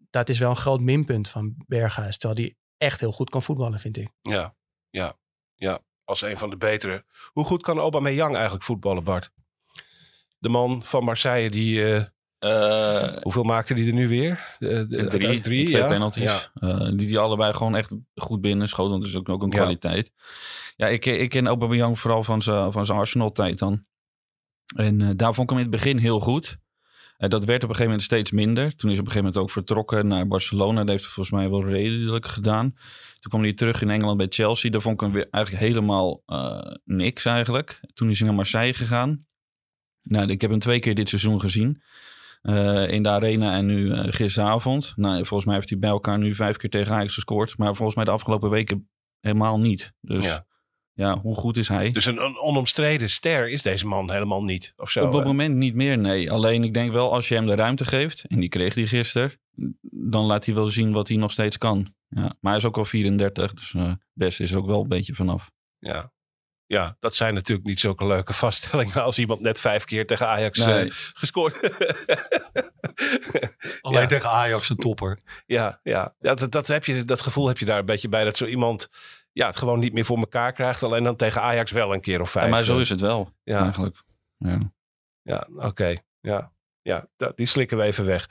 dat 0.09 0.29
is 0.29 0.39
wel 0.39 0.49
een 0.49 0.55
groot 0.55 0.81
minpunt 0.81 1.29
van 1.29 1.63
Berghuis. 1.67 2.17
Terwijl 2.17 2.39
hij 2.39 2.55
echt 2.77 2.99
heel 2.99 3.11
goed 3.11 3.29
kan 3.29 3.43
voetballen, 3.43 3.79
vind 3.79 3.97
ik. 3.97 4.09
ja, 4.21 4.55
ja, 4.89 5.15
ja. 5.55 5.79
Als 6.03 6.21
een 6.21 6.37
van 6.37 6.49
de 6.49 6.57
betere. 6.57 7.05
Hoe 7.31 7.45
goed 7.45 7.61
kan 7.61 7.77
Aubameyang 7.77 8.33
eigenlijk 8.33 8.63
voetballen, 8.63 9.03
Bart? 9.03 9.31
De 10.37 10.49
man 10.49 10.83
van 10.83 11.03
Marseille, 11.03 11.49
die... 11.49 11.95
eh, 11.95 12.05
Eh, 12.39 13.15
hoeveel 13.21 13.43
maakte 13.43 13.73
die 13.73 13.87
er 13.87 13.93
nu 13.93 14.07
weer? 14.07 14.55
Drie, 14.59 15.39
twee 15.39 15.67
ja. 15.67 15.87
penalties. 15.87 16.49
Ja. 16.53 16.69
eh, 16.69 16.85
die 16.85 17.07
die 17.07 17.19
allebei 17.19 17.53
gewoon 17.53 17.75
echt 17.75 17.91
goed 18.15 18.41
binnen 18.41 18.67
schoten. 18.67 18.91
want 18.91 19.01
Dat 19.01 19.11
is 19.11 19.17
ook, 19.17 19.29
ook 19.29 19.43
een 19.43 19.49
kwaliteit. 19.49 20.11
Ja, 20.75 20.87
ik, 20.87 21.05
ik 21.05 21.29
ken 21.29 21.47
Aubameyang 21.47 21.99
vooral 21.99 22.23
van 22.23 22.41
zijn 22.41 22.71
van 22.71 22.85
zijn 22.85 22.97
Arsenal-tijd 22.97 23.59
dan. 23.59 23.85
En 24.75 25.01
eh, 25.01 25.09
daar 25.15 25.33
vond 25.33 25.51
ik 25.51 25.57
hem 25.57 25.65
in 25.65 25.71
het 25.71 25.81
begin 25.81 25.97
heel 25.97 26.19
goed. 26.19 26.57
Dat 27.17 27.45
werd 27.45 27.63
op 27.63 27.69
een 27.69 27.75
gegeven 27.75 27.85
moment 27.85 28.03
steeds 28.03 28.31
minder. 28.31 28.75
Toen 28.75 28.89
is 28.89 28.97
hij 28.97 29.05
op 29.05 29.05
een 29.05 29.11
gegeven 29.11 29.23
moment 29.23 29.37
ook 29.37 29.51
vertrokken 29.51 30.07
naar 30.07 30.27
Barcelona. 30.27 30.79
Dat 30.79 30.89
heeft 30.89 31.03
hij 31.03 31.13
volgens 31.13 31.35
mij 31.35 31.49
wel 31.49 31.65
redelijk 31.65 32.27
gedaan. 32.27 32.71
Toen 33.19 33.31
kwam 33.31 33.41
hij 33.41 33.53
terug 33.53 33.81
in 33.81 33.89
Engeland 33.89 34.17
bij 34.17 34.25
Chelsea. 34.29 34.71
Daar 34.71 34.81
vond 34.81 34.95
ik 34.95 35.01
hem 35.01 35.11
weer 35.11 35.27
eigenlijk 35.31 35.63
helemaal 35.63 36.23
niks 36.85 37.25
eigenlijk. 37.25 37.79
Toen 37.93 38.09
is 38.09 38.17
hij 38.17 38.27
naar 38.27 38.37
Marseille 38.37 38.73
gegaan. 38.73 39.27
Nou, 40.01 40.29
ik 40.29 40.41
heb 40.41 40.49
hem 40.49 40.59
twee 40.59 40.79
keer 40.79 40.95
dit 40.95 41.09
seizoen 41.09 41.39
gezien. 41.39 41.81
Eh, 42.41 42.91
in 42.91 43.03
de 43.03 43.09
arena 43.09 43.53
en 43.53 43.65
nu 43.65 43.91
eh, 43.91 44.13
gisteravond. 44.13 44.93
Nou, 44.95 45.15
volgens 45.15 45.45
mij 45.45 45.55
heeft 45.55 45.69
hij 45.69 45.79
bij 45.79 45.89
elkaar 45.89 46.17
nu 46.17 46.35
vijf 46.35 46.57
keer 46.57 46.69
tegen 46.69 46.93
Ajax 46.93 47.13
gescoord. 47.13 47.57
Maar 47.57 47.75
volgens 47.75 47.95
mij 47.95 48.05
de 48.05 48.11
afgelopen 48.11 48.49
weken 48.49 48.89
helemaal 49.19 49.59
niet. 49.59 49.93
Dus 50.01 50.25
Ja. 50.25 50.45
ja, 50.93 51.19
hoe 51.19 51.35
goed 51.35 51.57
is 51.57 51.67
hij? 51.67 51.91
Dus 51.91 52.05
een, 52.05 52.23
een 52.23 52.37
onomstreden 52.37 53.09
ster 53.09 53.49
is 53.49 53.61
deze 53.61 53.87
man 53.87 54.11
helemaal 54.11 54.43
niet. 54.43 54.73
Of 54.77 54.89
zo. 54.89 55.05
Op 55.05 55.11
het 55.11 55.21
eh. 55.21 55.27
moment 55.27 55.55
niet 55.55 55.75
meer, 55.75 55.97
nee. 55.97 56.31
Alleen 56.31 56.63
ik 56.63 56.73
denk 56.73 56.91
wel, 56.91 57.13
als 57.13 57.27
je 57.27 57.35
hem 57.35 57.45
de 57.45 57.55
ruimte 57.55 57.85
geeft, 57.85 58.25
en 58.27 58.39
die 58.39 58.49
kreeg 58.49 58.75
hij 58.75 58.87
gisteren, 58.87 59.31
dan 59.91 60.25
laat 60.25 60.45
hij 60.45 60.55
wel 60.55 60.65
zien 60.65 60.91
wat 60.91 61.07
hij 61.07 61.17
nog 61.17 61.31
steeds 61.31 61.57
kan. 61.57 61.93
Ja. 62.07 62.21
Maar 62.21 62.51
hij 62.51 62.55
is 62.55 62.65
ook 62.65 62.77
al 62.77 62.85
34, 62.85 63.53
dus 63.53 63.75
best 64.13 64.39
is 64.39 64.51
er 64.51 64.57
ook 64.57 64.65
wel 64.65 64.81
een 64.81 64.87
beetje 64.87 65.13
vanaf. 65.13 65.51
Ja. 65.79 66.11
Ja, 66.69 66.95
dat 66.99 67.15
zijn 67.15 67.33
natuurlijk 67.33 67.67
niet 67.67 67.79
zulke 67.79 68.05
leuke 68.05 68.33
vaststellingen 68.33 69.03
als 69.03 69.19
iemand 69.19 69.41
net 69.41 69.59
vijf 69.59 69.83
keer 69.83 70.05
tegen 70.07 70.27
Ajax 70.27 70.59
Nee. 70.65 70.85
eh, 70.89 70.95
gescoord. 71.13 71.59
Alleen 73.81 74.01
Ja. 74.01 74.05
tegen 74.07 74.29
Ajax 74.29 74.69
een 74.69 74.75
topper. 74.77 75.19
ja, 75.45 75.79
ja. 75.83 76.15
ja 76.19 76.33
dat, 76.33 76.51
dat, 76.51 76.67
heb 76.67 76.85
je, 76.85 77.05
dat 77.05 77.21
gevoel 77.21 77.47
heb 77.47 77.57
je 77.57 77.65
daar 77.65 77.79
een 77.79 77.85
beetje 77.85 78.09
bij. 78.09 78.23
Dat 78.23 78.37
zo 78.37 78.45
iemand 78.45 78.89
ja, 79.31 79.47
het 79.47 79.57
gewoon 79.57 79.79
niet 79.79 79.93
meer 79.93 80.05
voor 80.05 80.17
elkaar 80.17 80.53
krijgt. 80.53 80.83
Alleen 80.83 81.03
dan 81.03 81.15
tegen 81.15 81.41
Ajax 81.41 81.71
wel 81.71 81.93
een 81.93 82.01
keer 82.01 82.21
of 82.21 82.31
vijf. 82.31 82.45
Ja, 82.45 82.51
maar 82.51 82.63
zo 82.63 82.75
eh. 82.75 82.81
is 82.81 82.89
het 82.89 83.01
wel, 83.01 83.33
Ja. 83.43 83.61
eigenlijk. 83.63 84.03
Ja. 84.37 84.71
Ja, 85.21 85.47
oké. 85.55 85.93
Ja. 86.21 86.51
Ja, 86.81 87.07
dat- 87.17 87.37
die 87.37 87.45
slikken 87.45 87.77
we 87.77 87.83
even 87.83 88.05
weg. 88.05 88.29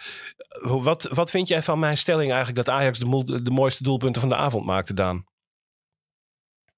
Hoe- 0.62 0.82
Wat, 0.82 1.02
wat 1.12 1.30
vind 1.30 1.48
jij 1.48 1.62
van 1.62 1.78
mijn 1.78 1.98
stelling 1.98 2.32
eigenlijk 2.32 2.66
dat 2.66 2.74
Ajax 2.74 2.98
de, 2.98 3.04
moe- 3.04 3.42
de 3.42 3.50
mooiste 3.50 3.82
doelpunten 3.82 4.20
van 4.20 4.30
de 4.30 4.36
avond 4.36 4.64
maakte, 4.66 4.94
Daan? 4.94 5.24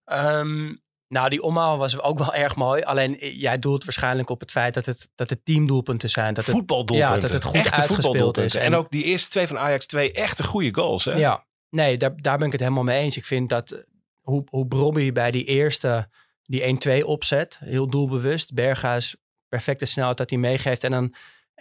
Ehm, 0.05 0.75
nou, 1.11 1.29
die 1.29 1.43
omhaal 1.43 1.79
was 1.79 2.01
ook 2.01 2.19
wel 2.19 2.35
erg 2.35 2.57
mooi. 2.57 2.83
Alleen 2.83 3.19
eh, 3.19 3.41
jij 3.41 3.59
doelt 3.59 3.85
waarschijnlijk 3.85 4.31
op 4.31 4.41
het 4.41 4.51
feit 4.51 4.75
dat 4.75 4.87
het, 4.87 5.11
dat 5.15 5.31
het 5.31 5.45
teamdoelpunten 5.45 6.11
zijn. 6.11 6.35
Dat 6.35 6.47
het, 6.47 6.55
voetbaldoelpunten. 6.55 7.15
ja, 7.15 7.21
dat 7.21 7.33
het 7.33 7.45
goed 7.45 7.55
Echte 7.55 7.81
uitgespeeld 7.81 8.39
is. 8.39 8.55
En 8.55 8.75
ook 8.75 8.91
die 8.91 9.05
eerste 9.05 9.31
twee 9.31 9.47
van 9.47 9.59
Ajax, 9.59 9.87
twee 9.87 10.13
echte 10.13 10.43
goede 10.43 10.75
goals. 10.75 11.05
Hè? 11.05 11.13
Ja, 11.13 11.45
nee, 11.71 11.97
daar, 11.97 12.17
daar 12.17 12.39
ben 12.39 12.47
ik 12.47 12.53
het 12.53 12.61
helemaal 12.61 12.85
mee 12.85 13.03
eens. 13.03 13.17
Ik 13.17 13.25
vind 13.25 13.49
dat 13.49 13.71
eh, 13.71 13.81
hoe, 14.21 14.45
hoe 14.51 14.67
Brobby 14.67 15.13
bij 15.13 15.31
die 15.31 15.45
eerste, 15.45 16.09
die 16.43 17.01
1-2 17.03 17.05
opzet, 17.05 17.59
heel 17.65 17.87
doelbewust. 17.89 18.55
Berghuis, 18.55 19.17
perfecte 19.49 19.85
snelheid 19.85 20.17
dat 20.17 20.31
hij 20.31 20.39
meegeeft. 20.39 20.85
En, 20.85 20.91
dan, 20.91 21.15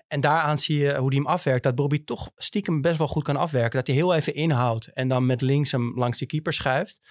en 0.07 0.21
daaraan 0.21 0.57
zie 0.57 0.77
je 0.77 0.95
hoe 0.95 1.07
hij 1.07 1.17
hem 1.17 1.27
afwerkt. 1.27 1.63
Dat 1.63 1.75
Brobby 1.75 2.03
toch 2.03 2.31
stiekem 2.35 2.81
best 2.81 2.97
wel 2.97 3.07
goed 3.07 3.23
kan 3.23 3.37
afwerken. 3.37 3.77
Dat 3.77 3.87
hij 3.87 3.95
heel 3.95 4.15
even 4.15 4.33
inhoudt 4.33 4.87
en 4.87 5.07
dan 5.07 5.25
met 5.25 5.41
links 5.41 5.71
hem 5.71 5.91
langs 5.95 6.19
de 6.19 6.25
keeper 6.25 6.53
schuift. 6.53 7.01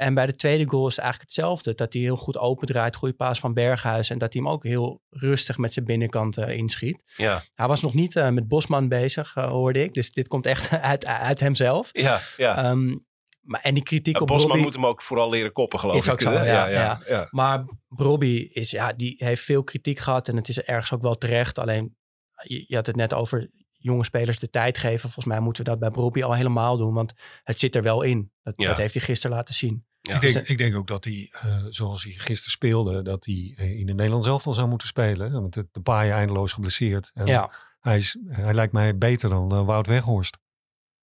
En 0.00 0.14
bij 0.14 0.26
de 0.26 0.36
tweede 0.36 0.68
goal 0.68 0.86
is 0.86 0.96
het 0.96 1.04
eigenlijk 1.04 1.34
hetzelfde. 1.34 1.74
Dat 1.74 1.92
hij 1.92 2.02
heel 2.02 2.16
goed 2.16 2.38
opendraait, 2.38 2.96
goede 2.96 3.14
paas 3.14 3.38
van 3.38 3.54
Berghuis. 3.54 4.10
En 4.10 4.18
dat 4.18 4.32
hij 4.32 4.42
hem 4.42 4.50
ook 4.52 4.64
heel 4.64 5.02
rustig 5.10 5.58
met 5.58 5.72
zijn 5.72 5.84
binnenkant 5.84 6.36
eh, 6.36 6.56
inschiet. 6.56 7.02
Ja, 7.16 7.42
Hij 7.54 7.66
was 7.66 7.80
nog 7.80 7.94
niet 7.94 8.16
eh, 8.16 8.28
met 8.28 8.48
Bosman 8.48 8.88
bezig, 8.88 9.36
eh, 9.36 9.48
hoorde 9.48 9.82
ik. 9.82 9.94
Dus 9.94 10.12
dit 10.12 10.28
komt 10.28 10.46
echt 10.46 10.70
uit, 10.92 11.06
uit 11.06 11.40
hemzelf. 11.40 11.88
ja, 11.92 12.20
ja. 12.36 12.56
Ehm, 12.56 12.96
maar, 13.40 13.60
en 13.60 13.74
die 13.74 13.82
kritiek 13.82 14.14
Ja, 14.14 14.20
op 14.20 14.26
Bosman 14.26 14.46
Brobby... 14.46 14.64
moet 14.64 14.74
hem 14.74 14.86
ook 14.86 15.02
vooral 15.02 15.30
leren 15.30 15.52
koppen, 15.52 15.78
geloof 15.78 15.96
Is 15.96 16.06
ik. 16.06 16.12
ook 16.12 16.20
zo, 16.20 16.32
ja, 16.32 16.66
ja, 16.66 17.00
ja. 17.06 17.28
Maar 17.30 17.64
Brobby 17.88 18.48
is, 18.52 18.70
ja, 18.70 18.92
die 18.92 19.14
heeft 19.18 19.42
veel 19.42 19.62
kritiek 19.64 19.98
gehad. 19.98 20.28
En 20.28 20.36
het 20.36 20.48
is 20.48 20.60
ergens 20.60 20.92
ook 20.92 21.02
wel 21.02 21.18
terecht. 21.18 21.58
Alleen, 21.58 21.96
je, 22.42 22.64
je 22.66 22.74
had 22.76 22.86
het 22.86 22.96
net 22.96 23.14
over 23.14 23.50
jonge 23.70 24.04
spelers 24.04 24.38
de 24.38 24.50
tijd 24.50 24.78
geven. 24.78 25.00
Volgens 25.00 25.24
mij 25.24 25.40
moeten 25.40 25.64
we 25.64 25.70
dat 25.70 25.78
bij 25.78 25.90
Brobby 25.90 26.22
al 26.22 26.34
helemaal 26.34 26.76
doen. 26.76 26.94
Want 26.94 27.12
het 27.42 27.58
zit 27.58 27.74
er 27.76 27.82
wel 27.82 28.02
in. 28.02 28.32
Dat, 28.42 28.56
dat 28.56 28.76
heeft 28.76 28.94
hij 28.94 29.02
gisteren 29.02 29.36
laten 29.36 29.54
zien. 29.54 29.84
Ja. 30.02 30.14
ik, 30.14 30.20
denk, 30.20 30.48
ik 30.48 30.58
denk 30.58 30.76
ook 30.76 30.86
dat 30.86 31.04
hij, 31.04 31.28
eh, 31.30 31.64
zoals 31.68 32.02
hij 32.02 32.12
gisteren 32.12 32.50
speelde, 32.50 33.02
dat 33.02 33.24
hij 33.24 33.54
eh, 33.56 33.78
in 33.78 33.86
het 33.86 33.96
Nederlands 33.96 34.26
elftal 34.26 34.54
zou 34.54 34.68
moeten 34.68 34.88
spelen. 34.88 35.32
Want 35.32 35.54
de, 35.54 35.68
de 35.72 35.80
paai 35.80 36.10
eindeloos 36.10 36.52
geblesseerd. 36.52 37.10
En 37.14 37.26
Ja, 37.26 37.50
hij, 37.80 37.98
is, 37.98 38.18
hij 38.26 38.54
lijkt 38.54 38.72
mij 38.72 38.98
beter 38.98 39.28
dan 39.28 39.52
eh, 39.52 39.64
Wout 39.64 39.86
Weghorst. 39.86 40.38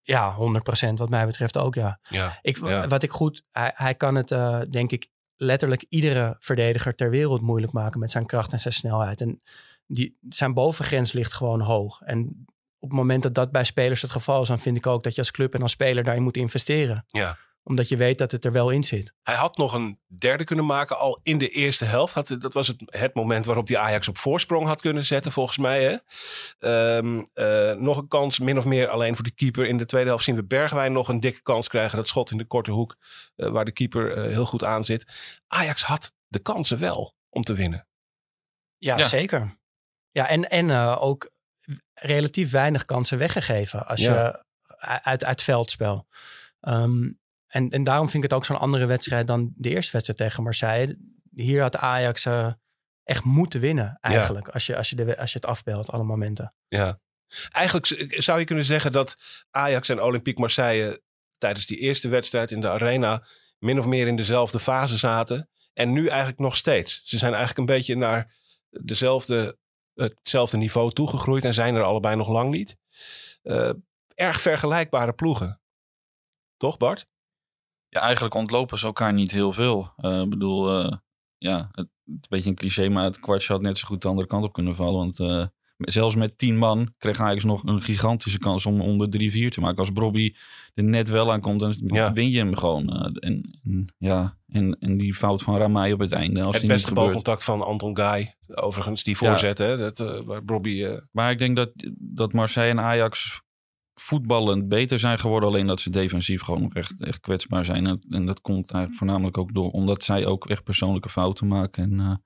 ja 0.01 0.35
100% 0.35 0.93
wat 0.93 1.09
mij 1.09 1.25
betreft 1.25 1.57
ook, 1.57 1.75
ja. 1.75 1.99
Ja. 2.09 2.39
Ik, 2.41 2.57
Ja. 2.57 2.87
Wat 2.87 3.03
ik 3.03 3.11
goed... 3.11 3.43
Hij, 3.51 3.71
hij 3.75 3.95
kan 3.95 4.15
het, 4.15 4.31
eh, 4.31 4.61
denk 4.69 4.91
ik, 4.91 5.07
letterlijk 5.35 5.85
iedere 5.89 6.35
verdediger 6.39 6.95
ter 6.95 7.09
wereld 7.09 7.41
moeilijk 7.41 7.73
maken 7.73 7.99
met 7.99 8.11
zijn 8.11 8.25
kracht 8.25 8.51
en 8.51 8.59
zijn 8.59 8.73
snelheid. 8.73 9.21
En 9.21 9.41
die, 9.85 10.17
zijn 10.29 10.53
bovengrens 10.53 11.11
ligt 11.11 11.33
gewoon 11.33 11.61
hoog. 11.61 12.01
En 12.01 12.45
op 12.79 12.89
het 12.89 12.97
moment 12.97 13.23
dat 13.23 13.33
dat 13.33 13.51
bij 13.51 13.63
spelers 13.63 14.01
het 14.01 14.11
geval 14.11 14.41
is, 14.41 14.47
dan 14.47 14.59
vind 14.59 14.77
ik 14.77 14.87
ook 14.87 15.03
dat 15.03 15.13
je 15.15 15.21
als 15.21 15.31
club 15.31 15.53
en 15.53 15.61
als 15.61 15.71
speler 15.71 16.03
daarin 16.03 16.23
moet 16.23 16.37
investeren. 16.37 17.05
Ja. 17.07 17.37
Omdat 17.67 17.89
je 17.89 17.97
weet 17.97 18.17
dat 18.17 18.31
het 18.31 18.45
er 18.45 18.51
wel 18.51 18.69
in 18.69 18.83
zit. 18.83 19.13
Hij 19.23 19.35
had 19.35 19.57
nog 19.57 19.73
een 19.73 19.99
derde 20.17 20.43
kunnen 20.43 20.65
maken 20.65 20.99
al 20.99 21.19
in 21.23 21.37
de 21.37 21.49
eerste 21.49 21.85
helft. 21.85 22.13
Had, 22.13 22.35
dat 22.39 22.53
was 22.53 22.67
het, 22.67 22.83
het 22.85 23.13
moment 23.13 23.45
waarop 23.45 23.67
hij 23.67 23.77
Ajax 23.77 24.07
op 24.07 24.17
voorsprong 24.17 24.65
had 24.65 24.81
kunnen 24.81 25.05
zetten, 25.05 25.31
volgens 25.31 25.57
mij. 25.57 25.83
Hè? 25.83 25.97
Ehm, 26.59 27.23
eh, 27.33 27.71
nog 27.73 27.97
een 27.97 28.07
kans, 28.07 28.39
min 28.39 28.57
of 28.57 28.65
meer 28.65 28.87
alleen 28.87 29.15
voor 29.15 29.23
de 29.23 29.31
keeper. 29.31 29.65
In 29.67 29.77
de 29.77 29.85
tweede 29.85 30.07
helft 30.09 30.23
zien 30.23 30.35
we 30.35 30.43
Bergwijn 30.43 30.91
nog 30.93 31.07
een 31.07 31.19
dikke 31.19 31.41
kans 31.41 31.67
krijgen. 31.67 31.97
Dat 31.97 32.07
schot 32.07 32.31
in 32.31 32.37
de 32.37 32.45
korte 32.45 32.71
hoek, 32.71 32.95
eh, 33.35 33.49
waar 33.49 33.65
de 33.65 33.71
keeper 33.71 34.17
eh, 34.17 34.23
heel 34.31 34.45
goed 34.45 34.63
aan 34.63 34.83
zit. 34.85 35.05
Ajax 35.47 35.81
had 35.83 36.13
de 36.27 36.39
kansen 36.39 36.79
wel 36.79 37.15
om 37.29 37.41
te 37.41 37.53
winnen. 37.53 37.87
Ja, 38.77 38.97
Ja. 38.97 39.03
zeker. 39.03 39.57
Ja, 40.11 40.27
en, 40.27 40.49
en 40.49 40.69
eh, 40.69 40.97
ook 41.01 41.31
relatief 41.93 42.51
weinig 42.51 42.85
kansen 42.85 43.17
weggegeven 43.17 43.87
als 43.87 44.01
Ja. 44.01 44.13
je 44.25 44.43
uit, 45.03 45.23
uit 45.23 45.41
veldspel. 45.41 46.07
Ehm, 46.59 47.09
en, 47.47 47.69
en 47.69 47.83
daarom 47.83 48.09
vind 48.09 48.23
ik 48.23 48.29
het 48.29 48.39
ook 48.39 48.45
zo'n 48.45 48.59
andere 48.59 48.85
wedstrijd 48.85 49.27
dan 49.27 49.53
de 49.55 49.69
eerste 49.69 49.91
wedstrijd 49.91 50.19
tegen 50.19 50.43
Marseille. 50.43 50.97
Hier 51.33 51.61
had 51.61 51.77
Ajax 51.77 52.25
eh, 52.25 52.53
echt 53.03 53.23
moeten 53.23 53.59
winnen 53.59 53.97
eigenlijk. 54.01 54.49
Als, 54.49 54.65
je, 54.65 54.77
als, 54.77 54.89
je 54.89 54.95
de, 54.95 55.17
als 55.17 55.31
je 55.31 55.39
het 55.39 55.47
afbeeldt, 55.47 55.91
alle 55.91 56.03
momenten. 56.03 56.53
Ja. 56.67 56.99
Eigenlijk 57.51 57.85
zou 58.23 58.39
je 58.39 58.45
kunnen 58.45 58.65
zeggen 58.65 58.91
dat 58.91 59.17
Ajax 59.51 59.89
en 59.89 60.01
Olympique 60.01 60.41
Marseille 60.41 61.01
tijdens 61.37 61.65
die 61.65 61.77
eerste 61.77 62.09
wedstrijd 62.09 62.51
in 62.51 62.61
de 62.61 62.69
arena 62.69 63.27
min 63.57 63.79
of 63.79 63.85
meer 63.85 64.07
in 64.07 64.15
dezelfde 64.15 64.59
fase 64.59 64.97
zaten. 64.97 65.49
En 65.73 65.91
nu 65.91 66.07
eigenlijk 66.07 66.39
nog 66.39 66.57
steeds. 66.57 67.01
Ze 67.03 67.17
zijn 67.17 67.33
eigenlijk 67.33 67.59
een 67.69 67.75
beetje 67.75 67.95
naar 67.95 68.35
dezelfde, 68.69 69.57
hetzelfde 69.93 70.57
niveau 70.57 70.91
toegegroeid 70.91 71.45
en 71.45 71.53
zijn 71.53 71.75
er 71.75 71.83
allebei 71.83 72.15
nog 72.15 72.29
lang 72.29 72.51
niet. 72.51 72.77
Eh, 73.41 73.71
erg 74.15 74.41
vergelijkbare 74.41 75.13
ploegen. 75.13 75.61
Toch 76.57 76.77
Bart? 76.77 77.07
Ja, 77.89 77.99
eigenlijk 78.01 78.33
ontlopen 78.33 78.77
ze 78.79 78.85
elkaar 78.85 79.13
niet 79.13 79.31
heel 79.31 79.53
veel. 79.53 79.91
Eh, 79.97 80.21
Ik 80.21 80.29
bedoel, 80.29 80.79
eh, 80.83 80.97
ja, 81.37 81.69
het, 81.71 81.87
een 82.05 82.21
beetje 82.29 82.49
een 82.49 82.55
cliché, 82.55 82.89
maar 82.89 83.03
het 83.03 83.19
kwartje 83.19 83.53
had 83.53 83.61
net 83.61 83.77
zo 83.77 83.87
goed 83.87 84.01
de 84.01 84.07
andere 84.07 84.27
kant 84.27 84.43
op 84.43 84.53
kunnen 84.53 84.75
vallen. 84.75 84.93
Want 84.97 85.19
eh, 85.19 85.45
zelfs 85.77 86.15
met 86.15 86.37
tien 86.37 86.57
man 86.57 86.93
kreeg 86.97 87.19
Ajax 87.21 87.43
nog 87.43 87.63
een 87.63 87.81
gigantische 87.81 88.39
kans 88.39 88.65
om, 88.65 88.81
om 88.81 88.97
de 89.09 89.29
3-4 89.49 89.49
te 89.53 89.61
maken. 89.61 89.77
Als 89.77 89.91
Bobby 89.91 90.33
er 90.73 90.83
net 90.83 91.09
wel 91.09 91.31
aan 91.31 91.41
komt, 91.41 91.59
dan 91.59 91.73
Ja. 91.85 92.13
win 92.13 92.29
je 92.29 92.37
hem 92.37 92.55
gewoon. 92.55 93.13
En, 93.13 93.59
ja, 93.97 94.37
en, 94.47 94.77
en 94.79 94.97
die 94.97 95.13
fout 95.13 95.41
van 95.43 95.57
Ramai 95.57 95.93
op 95.93 95.99
het 95.99 96.11
einde, 96.11 96.41
als 96.41 96.51
het 96.55 96.61
die 96.61 96.71
beste 96.71 96.93
balcontact 96.93 97.43
van 97.43 97.61
Anton 97.65 97.97
Guy. 97.97 98.35
Overigens, 98.47 99.03
die 99.03 99.17
Ja. 99.19 99.27
voorzet. 99.29 99.57
Hè, 99.57 99.77
dat, 99.77 99.97
waar 100.25 100.41
Maar 101.11 101.31
ik 101.31 101.39
denk 101.39 101.55
dat, 101.55 101.71
dat 101.99 102.33
Marseille 102.33 102.71
en 102.71 102.79
Ajax 102.79 103.41
voetballend 104.07 104.67
beter 104.67 104.99
zijn 104.99 105.19
geworden. 105.19 105.49
Alleen 105.49 105.67
dat 105.67 105.81
ze 105.81 105.89
defensief 105.89 106.41
gewoon 106.41 106.61
nog 106.61 106.73
echt, 106.73 107.03
echt 107.03 107.19
kwetsbaar 107.19 107.65
zijn. 107.65 107.85
En, 107.87 107.99
en 108.09 108.25
dat 108.25 108.41
komt 108.41 108.71
eigenlijk 108.71 108.97
voornamelijk 108.97 109.37
ook 109.37 109.53
door 109.53 109.69
omdat 109.71 110.03
zij 110.03 110.25
ook 110.25 110.49
echt 110.49 110.63
persoonlijke 110.63 111.09
fouten 111.09 111.47
maken. 111.47 111.83
En 111.83 112.21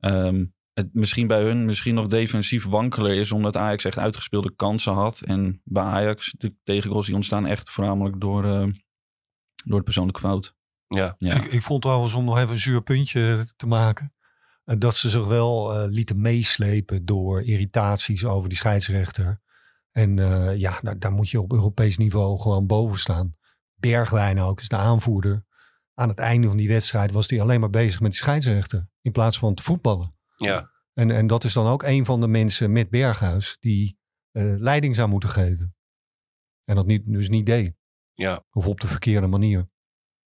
eh, 0.00 0.16
ehm, 0.26 0.44
het 0.72 0.88
misschien 0.94 1.26
bij 1.26 1.42
hun 1.42 1.64
misschien 1.64 1.94
nog 1.94 2.06
defensief 2.06 2.64
wankeler 2.64 3.14
is. 3.14 3.32
Omdat 3.32 3.56
Ajax 3.56 3.84
echt 3.84 3.98
uitgespeelde 3.98 4.54
kansen 4.56 4.92
had. 4.92 5.20
En 5.20 5.60
bij 5.64 5.82
Ajax, 5.82 6.34
de 6.38 6.54
tegengoals 6.64 7.06
die 7.06 7.14
ontstaan 7.14 7.46
echt 7.46 7.70
voornamelijk 7.70 8.20
door, 8.20 8.44
eh, 8.44 8.66
door 9.64 9.78
de 9.78 9.84
persoonlijke 9.84 10.20
fout. 10.20 10.54
ja. 10.88 11.14
Ja. 11.18 11.34
Ik, 11.34 11.44
ik 11.44 11.62
vond 11.62 11.82
trouwens 11.82 12.14
om 12.14 12.24
nog 12.24 12.38
even 12.38 12.50
een 12.50 12.58
zuur 12.58 12.82
puntje 12.82 13.46
te 13.56 13.66
maken. 13.66 14.12
eh, 14.64 14.76
Dat 14.78 14.96
ze 14.96 15.08
zich 15.10 15.26
wel 15.26 15.74
eh, 15.74 15.90
lieten 15.90 16.20
meeslepen 16.20 17.04
door 17.04 17.42
irritaties 17.42 18.24
over 18.24 18.48
die 18.48 18.58
scheidsrechter. 18.58 19.40
En 19.96 20.18
eh, 20.18 20.56
ja, 20.58 20.78
nou, 20.82 20.98
daar 20.98 21.12
moet 21.12 21.30
je 21.30 21.40
op 21.40 21.52
Europees 21.52 21.96
niveau 21.96 22.40
gewoon 22.40 22.66
boven 22.66 22.98
staan. 22.98 23.36
Bergwijn 23.74 24.38
ook, 24.38 24.60
is 24.60 24.68
de 24.68 24.76
aanvoerder. 24.76 25.44
Aan 25.94 26.08
het 26.08 26.18
einde 26.18 26.48
van 26.48 26.56
die 26.56 26.68
wedstrijd 26.68 27.12
was 27.12 27.28
hij 27.28 27.40
alleen 27.40 27.60
maar 27.60 27.70
bezig 27.70 28.00
met 28.00 28.10
die 28.10 28.20
scheidsrechter. 28.20 28.88
In 29.02 29.12
plaats 29.12 29.38
van 29.38 29.54
te 29.54 29.62
voetballen. 29.62 30.14
ja. 30.36 30.74
En, 30.94 31.10
en 31.10 31.26
dat 31.26 31.44
is 31.44 31.52
dan 31.52 31.66
ook 31.66 31.82
een 31.82 32.04
van 32.04 32.20
de 32.20 32.26
mensen 32.28 32.72
met 32.72 32.90
Berghuis 32.90 33.56
die 33.60 33.98
eh, 34.30 34.54
leiding 34.58 34.96
zou 34.96 35.08
moeten 35.08 35.28
geven. 35.28 35.74
En 36.64 36.74
dat 36.74 36.86
niet, 36.86 37.02
dus 37.06 37.28
niet 37.28 37.46
deed. 37.46 37.74
Ja. 38.12 38.44
Of 38.50 38.66
op 38.66 38.80
de 38.80 38.86
verkeerde 38.86 39.26
manier. 39.26 39.68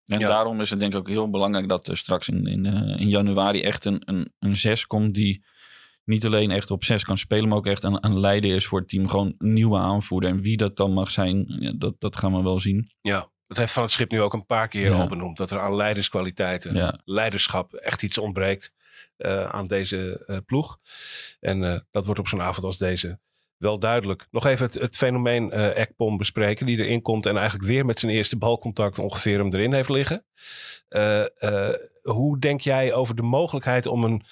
En 0.04 0.18
Ja. 0.18 0.28
daarom 0.28 0.60
is 0.60 0.70
het 0.70 0.78
denk 0.78 0.92
ik 0.92 0.98
ook 0.98 1.08
heel 1.08 1.30
belangrijk 1.30 1.68
dat 1.68 1.88
er 1.88 1.96
straks 1.96 2.28
in, 2.28 2.46
in, 2.46 2.66
eh, 2.66 3.00
in 3.00 3.08
januari 3.08 3.62
echt 3.62 3.84
een, 3.84 4.02
een, 4.04 4.32
een 4.38 4.56
zes 4.56 4.86
komt 4.86 5.14
die 5.14 5.44
niet 6.04 6.24
alleen 6.24 6.50
echt 6.50 6.70
op 6.70 6.84
zes 6.84 7.04
kan 7.04 7.18
spelen, 7.18 7.48
maar 7.48 7.58
ook 7.58 7.66
echt 7.66 7.84
een, 7.84 8.04
een 8.04 8.20
leider 8.20 8.54
is 8.54 8.66
voor 8.66 8.78
het 8.78 8.88
team. 8.88 9.08
Gewoon 9.08 9.34
een 9.38 9.52
nieuwe 9.52 9.78
aanvoerder. 9.78 10.30
En 10.30 10.40
wie 10.40 10.56
dat 10.56 10.76
dan 10.76 10.92
mag 10.92 11.10
zijn, 11.10 11.44
ja, 11.60 11.72
dat, 11.76 11.94
dat 11.98 12.16
gaan 12.16 12.36
we 12.36 12.42
wel 12.42 12.60
zien. 12.60 12.90
Ja, 13.00 13.28
dat 13.46 13.56
heeft 13.56 13.72
Van 13.72 13.82
het 13.82 13.92
Schip 13.92 14.10
nu 14.10 14.20
ook 14.20 14.32
een 14.32 14.46
paar 14.46 14.68
keer 14.68 14.90
Ja. 14.90 15.00
al 15.00 15.06
benoemd. 15.06 15.36
Dat 15.36 15.50
er 15.50 15.60
aan 15.60 15.74
leiderskwaliteiten, 15.74 16.74
Ja. 16.74 16.98
leiderschap 17.04 17.74
echt 17.74 18.02
iets 18.02 18.18
ontbreekt 18.18 18.72
eh, 19.16 19.44
aan 19.44 19.66
deze 19.66 20.24
eh, 20.26 20.36
ploeg. 20.46 20.78
En 21.40 21.64
eh, 21.72 21.80
dat 21.90 22.04
wordt 22.04 22.20
op 22.20 22.28
zo'n 22.28 22.42
avond 22.42 22.66
als 22.66 22.78
deze 22.78 23.18
wel 23.56 23.78
duidelijk. 23.78 24.26
Nog 24.30 24.46
even 24.46 24.64
het, 24.66 24.74
het 24.74 24.96
fenomeen 24.96 25.50
Ekpom 25.52 26.16
bespreken. 26.16 26.66
Die 26.66 26.78
erin 26.78 27.02
komt 27.02 27.26
en 27.26 27.36
eigenlijk 27.36 27.68
weer 27.68 27.84
met 27.84 28.00
zijn 28.00 28.12
eerste 28.12 28.36
balcontact 28.36 28.98
ongeveer 28.98 29.38
hem 29.38 29.54
erin 29.54 29.72
heeft 29.72 29.88
liggen. 29.88 30.24
Hoe 32.02 32.38
denk 32.38 32.60
jij 32.60 32.92
over 32.94 33.16
de 33.16 33.22
mogelijkheid 33.22 33.86
om 33.86 34.04
een 34.04 34.24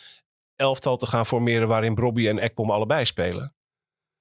elftal 0.58 0.96
te 0.96 1.06
gaan 1.06 1.26
formeren 1.26 1.68
waarin 1.68 1.94
Brobby 1.94 2.28
en 2.28 2.38
Ekpom 2.38 2.70
allebei 2.70 3.04
spelen? 3.04 3.54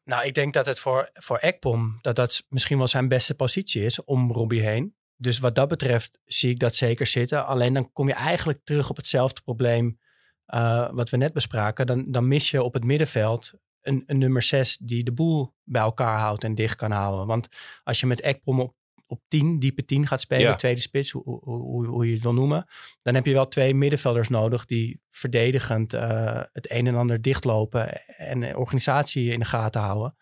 Nou, 0.03 0.25
ik 0.25 0.33
denk 0.33 0.53
dat 0.53 0.65
het 0.65 0.79
voor, 0.79 1.09
voor 1.13 1.37
Ekpom, 1.37 1.97
dat 2.01 2.15
dat 2.15 2.45
misschien 2.49 2.77
wel 2.77 2.87
zijn 2.87 3.07
beste 3.07 3.35
positie 3.35 3.85
is 3.85 4.03
om 4.03 4.31
Robbie 4.31 4.61
heen. 4.61 4.95
Dus 5.15 5.39
wat 5.39 5.55
dat 5.55 5.67
betreft 5.67 6.19
zie 6.25 6.49
ik 6.49 6.59
dat 6.59 6.75
zeker 6.75 7.07
zitten. 7.07 7.45
Alleen 7.45 7.73
dan 7.73 7.91
kom 7.91 8.07
je 8.07 8.13
eigenlijk 8.13 8.59
terug 8.63 8.89
op 8.89 8.95
hetzelfde 8.95 9.41
probleem 9.41 9.99
eh, 10.45 10.89
wat 10.91 11.09
we 11.09 11.17
net 11.17 11.33
bespraken. 11.33 11.87
Dan, 11.87 12.11
dan 12.11 12.27
mis 12.27 12.51
je 12.51 12.63
op 12.63 12.73
het 12.73 12.83
middenveld 12.83 13.53
een, 13.81 14.03
een 14.05 14.17
nummer 14.17 14.41
6 14.41 14.77
die 14.77 15.03
de 15.03 15.13
boel 15.13 15.53
bij 15.63 15.81
elkaar 15.81 16.19
houdt 16.19 16.43
en 16.43 16.55
dicht 16.55 16.75
kan 16.75 16.91
houden. 16.91 17.27
Want 17.27 17.47
als 17.83 17.99
je 17.99 18.05
met 18.05 18.21
Ekpom 18.21 18.59
op, 18.59 18.75
op 19.07 19.21
10, 19.27 19.59
diepe 19.59 19.85
10 19.85 20.07
gaat 20.07 20.21
spelen, 20.21 20.43
Ja. 20.45 20.55
tweede 20.55 20.81
spits, 20.81 21.11
hoe, 21.11 21.23
hoe, 21.23 21.41
hoe, 21.43 21.85
hoe 21.85 22.05
je 22.07 22.13
het 22.13 22.21
wil 22.21 22.33
noemen. 22.33 22.65
Dan 23.01 23.15
heb 23.15 23.25
je 23.25 23.33
wel 23.33 23.47
twee 23.47 23.73
middenvelders 23.73 24.29
nodig 24.29 24.65
die 24.65 25.01
verdedigend 25.11 25.93
eh, 25.93 26.41
het 26.53 26.71
een 26.71 26.87
en 26.87 26.95
ander 26.95 27.21
dichtlopen 27.21 28.05
en 28.17 28.55
organisatie 28.55 29.31
in 29.31 29.39
de 29.39 29.45
gaten 29.45 29.81
houden. 29.81 30.15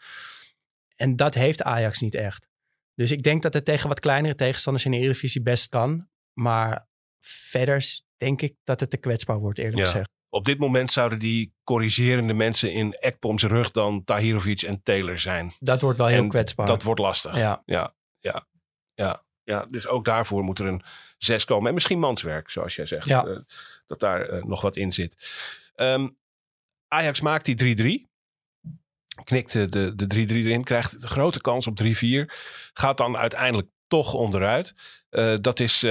En 0.96 1.16
dat 1.16 1.34
heeft 1.34 1.64
Ajax 1.64 2.00
niet 2.00 2.16
echt. 2.16 2.48
Dus 2.94 3.12
ik 3.12 3.24
denk 3.24 3.42
dat 3.42 3.54
het 3.54 3.66
tegen 3.66 3.90
wat 3.90 4.00
kleinere 4.00 4.36
tegenstanders 4.36 4.86
in 4.86 4.92
de 4.92 4.98
Eredivisie 4.98 5.42
best 5.42 5.70
kan. 5.70 6.08
Maar 6.34 6.88
verder 7.22 7.86
denk 8.18 8.42
ik 8.42 8.56
dat 8.64 8.80
het 8.80 8.90
te 8.90 8.98
kwetsbaar 8.98 9.38
wordt, 9.40 9.58
eerlijk 9.58 9.78
Ja. 9.78 9.84
gezegd. 9.86 10.10
Op 10.30 10.46
dit 10.46 10.58
moment 10.60 10.92
zouden 10.94 11.20
die 11.20 11.54
corrigerende 11.64 12.34
mensen 12.34 12.74
in 12.74 12.94
Ekpoms 12.94 13.44
rug 13.44 13.72
dan 13.72 14.04
Tahirovic 14.04 14.62
en 14.62 14.84
Taylor 14.84 15.20
zijn. 15.20 15.52
Dat 15.60 15.82
wordt 15.82 15.98
wel 15.98 16.08
heel 16.08 16.22
En 16.22 16.30
kwetsbaar. 16.30 16.66
Dat 16.66 16.84
wordt 16.84 17.00
lastig. 17.00 17.36
ja. 17.38 17.62
Ja, 17.66 17.96
ja, 18.20 18.48
ja, 18.96 19.24
ja. 19.44 19.66
Dus 19.70 19.88
ook 19.88 20.06
daarvoor 20.06 20.44
moet 20.44 20.60
er 20.60 20.66
een 20.66 20.84
zes 21.18 21.46
komen. 21.46 21.68
En 21.68 21.74
misschien 21.74 22.00
manswerk, 22.00 22.50
zoals 22.50 22.76
jij 22.76 22.86
zegt. 22.86 23.06
Ja. 23.06 23.26
eh, 23.26 23.38
dat 23.86 24.00
daar 24.00 24.22
eh, 24.22 24.44
nog 24.44 24.62
wat 24.62 24.76
in 24.76 24.94
zit. 24.94 25.30
Ehm, 25.76 26.08
Ajax 26.88 27.22
maakt 27.22 27.46
die 27.46 27.56
3-3. 27.56 28.14
Knikt 29.24 29.56
eh, 29.56 29.68
de, 29.70 29.96
de 29.96 30.28
3-3 30.28 30.30
erin. 30.30 30.64
Krijgt 30.64 31.02
de 31.02 31.08
grote 31.08 31.42
kans 31.42 31.68
op 31.68 31.84
3-4. 31.84 31.86
Gaat 32.74 32.98
dan 32.98 33.18
uiteindelijk 33.18 33.70
toch 33.88 34.14
onderuit. 34.14 34.76
Dat 35.42 35.60
is 35.60 35.86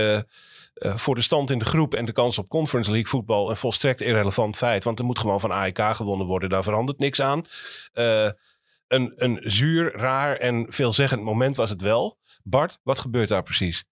voor 0.75 1.15
de 1.15 1.21
stand 1.21 1.51
in 1.51 1.59
de 1.59 1.65
groep 1.65 1.95
en 1.95 2.05
de 2.05 2.13
kans 2.13 2.39
op 2.39 2.49
Conference 2.49 2.91
League 2.91 3.09
voetbal 3.11 3.51
een 3.51 3.57
volstrekt 3.57 4.01
irrelevant 4.01 4.57
feit. 4.57 4.85
Want 4.85 4.99
er 4.99 5.05
moet 5.05 5.19
gewoon 5.19 5.41
van 5.41 5.53
AEK 5.53 5.79
gewonnen 5.95 6.27
worden. 6.27 6.49
Daar 6.49 6.63
verandert 6.63 6.99
niks 6.99 7.21
aan. 7.21 7.47
Een, 7.93 9.13
een 9.17 9.39
zuur, 9.43 9.97
raar 9.97 10.37
en 10.37 10.67
veelzeggend 10.69 11.23
moment 11.23 11.57
was 11.57 11.71
het 11.71 11.81
wel. 11.81 12.19
Bart, 12.45 12.79
wat 12.83 12.99
gebeurt 12.99 13.29
daar 13.29 13.43
precies? 13.43 13.85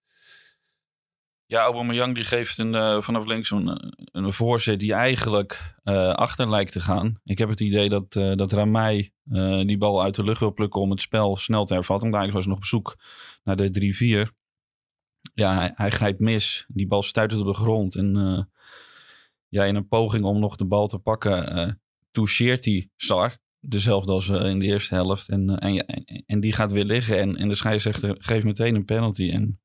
Ja, 1.53 1.63
Aubameyang 1.63 2.15
die 2.15 2.25
geeft 2.25 2.59
een, 2.59 2.75
eh, 2.75 3.03
vanaf 3.03 3.27
links 3.27 3.51
een, 3.51 3.69
eh, 3.69 3.91
een 4.13 4.33
voorzet 4.33 4.81
die 4.81 4.93
eigenlijk 4.93 5.75
eh, 5.83 6.13
achter 6.13 6.51
lijkt 6.51 6.73
te 6.73 6.81
gaan. 6.81 7.21
Ik 7.25 7.39
heb 7.39 7.49
het 7.49 7.61
idee 7.61 7.89
dat, 7.89 8.17
eh 8.17 8.33
dat 8.35 8.53
Ramai 8.53 9.13
die 9.67 9.79
bal 9.79 10.03
uit 10.03 10.15
de 10.15 10.25
lucht 10.25 10.41
wil 10.41 10.53
plukken 10.53 10.81
om 10.81 10.91
het 10.91 11.01
spel 11.01 11.37
snel 11.37 11.65
te 11.65 11.75
hervatten. 11.75 12.11
Want 12.11 12.23
eigenlijk 12.23 12.33
was 12.33 12.45
hij 12.45 12.53
nog 12.53 12.83
op 12.85 12.95
zoek 12.95 13.05
naar 13.45 13.57
de 13.57 13.71
3-4. 13.71 14.33
Ja, 15.35 15.73
hij, 15.75 15.91
grijpt 15.91 16.21
mis. 16.21 16.65
Die 16.69 16.87
bal 16.87 17.03
stuitert 17.03 17.41
op 17.41 17.47
de 17.47 17.55
grond. 17.55 17.95
En 17.95 18.49
ja, 19.49 19.65
in 19.65 19.75
een 19.75 19.89
poging 19.89 20.25
om 20.25 20.39
nog 20.39 20.57
de 20.57 20.67
bal 20.67 20.89
te 20.89 20.99
pakken, 20.99 21.81
toucheert 22.11 22.65
hij 22.65 22.91
Sar. 22.97 23.37
Dezelfde 23.65 24.13
als 24.13 24.29
eh, 24.29 24.49
in 24.51 24.59
de 24.59 24.67
eerste 24.67 24.95
helft. 24.95 25.29
En, 25.29 25.59
eh, 25.59 25.69
en, 25.87 26.05
en, 26.27 26.41
die 26.41 26.53
gaat 26.53 26.73
weer 26.73 26.85
liggen. 26.85 27.19
En, 27.19 27.37
en 27.37 27.49
de 27.49 27.55
scheidsrechter 27.55 28.17
geeft 28.19 28.45
meteen 28.45 28.75
een 28.75 28.85
penalty. 28.85 29.31
En 29.31 29.61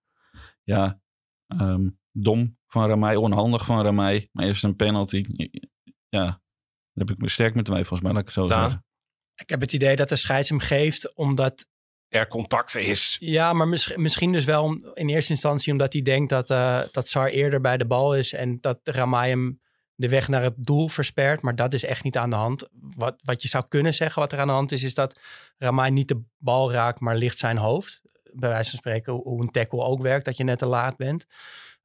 ja, 0.64 1.02
Ehm, 1.48 1.90
dom 2.12 2.58
van 2.68 2.88
Ramai, 2.88 3.16
onhandig 3.18 3.66
van 3.66 3.82
Ramai. 3.82 4.30
Maar 4.32 4.46
eerst 4.46 4.64
een 4.64 4.76
penalty. 4.76 5.26
Ja, 6.10 6.26
daar 6.26 6.40
heb 6.94 7.10
ik 7.10 7.18
me 7.18 7.30
sterk 7.30 7.56
met 7.56 7.66
twijfels 7.66 8.00
bij, 8.00 8.12
laat 8.12 8.22
ik 8.22 8.30
zo 8.30 8.48
Daan? 8.48 8.62
zeggen. 8.62 8.86
Ik 9.36 9.50
heb 9.50 9.62
het 9.62 9.74
idee 9.74 9.96
dat 9.96 10.10
de 10.10 10.16
scheids 10.16 10.50
hem 10.50 10.60
geeft 10.60 11.16
omdat... 11.16 11.68
Er 12.08 12.28
contact 12.28 12.76
is. 12.76 13.18
Ja, 13.20 13.54
maar 13.54 13.68
misschien, 13.68 14.02
misschien 14.02 14.32
dus 14.32 14.46
wel 14.46 14.64
om- 14.64 14.92
in 14.94 15.10
eerste 15.10 15.32
instantie 15.32 15.72
omdat 15.72 15.94
hij 15.94 16.02
denkt 16.02 16.30
dat, 16.30 16.50
eh, 16.50 16.82
dat 16.92 17.08
Sar 17.08 17.28
eerder 17.28 17.62
bij 17.62 17.78
de 17.78 17.86
bal 17.86 18.16
is 18.16 18.34
en 18.34 18.58
dat 18.62 18.80
Ramai 18.84 19.30
hem 19.30 19.62
de 20.00 20.10
weg 20.10 20.28
naar 20.28 20.44
het 20.44 20.54
doel 20.58 20.88
verspert. 20.90 21.42
Maar 21.42 21.56
dat 21.56 21.74
is 21.74 21.84
echt 21.86 22.04
niet 22.04 22.18
aan 22.18 22.30
de 22.30 22.36
hand. 22.36 22.68
Wat, 22.96 23.16
wat 23.24 23.42
je 23.42 23.48
zou 23.48 23.68
kunnen 23.68 23.94
zeggen 23.94 24.22
wat 24.22 24.32
er 24.32 24.40
aan 24.40 24.48
de 24.48 24.54
hand 24.54 24.72
is, 24.72 24.84
is 24.84 24.94
dat 24.94 25.20
Ramai 25.58 25.92
niet 25.92 26.08
de 26.08 26.22
bal 26.38 26.72
raakt, 26.72 27.00
maar 27.00 27.16
ligt 27.16 27.38
zijn 27.38 27.58
hoofd. 27.58 28.02
Bij 28.34 28.50
wijze 28.50 28.70
van 28.70 28.80
spreken, 28.80 29.14
hoe- 29.14 29.24
hoe 29.24 29.42
een 29.42 29.52
tackle 29.52 29.84
ook 29.84 30.02
werkt, 30.02 30.26
dat 30.26 30.38
je 30.38 30.44
net 30.44 30.58
te 30.60 30.66
laat 30.66 30.98
bent. 30.98 31.26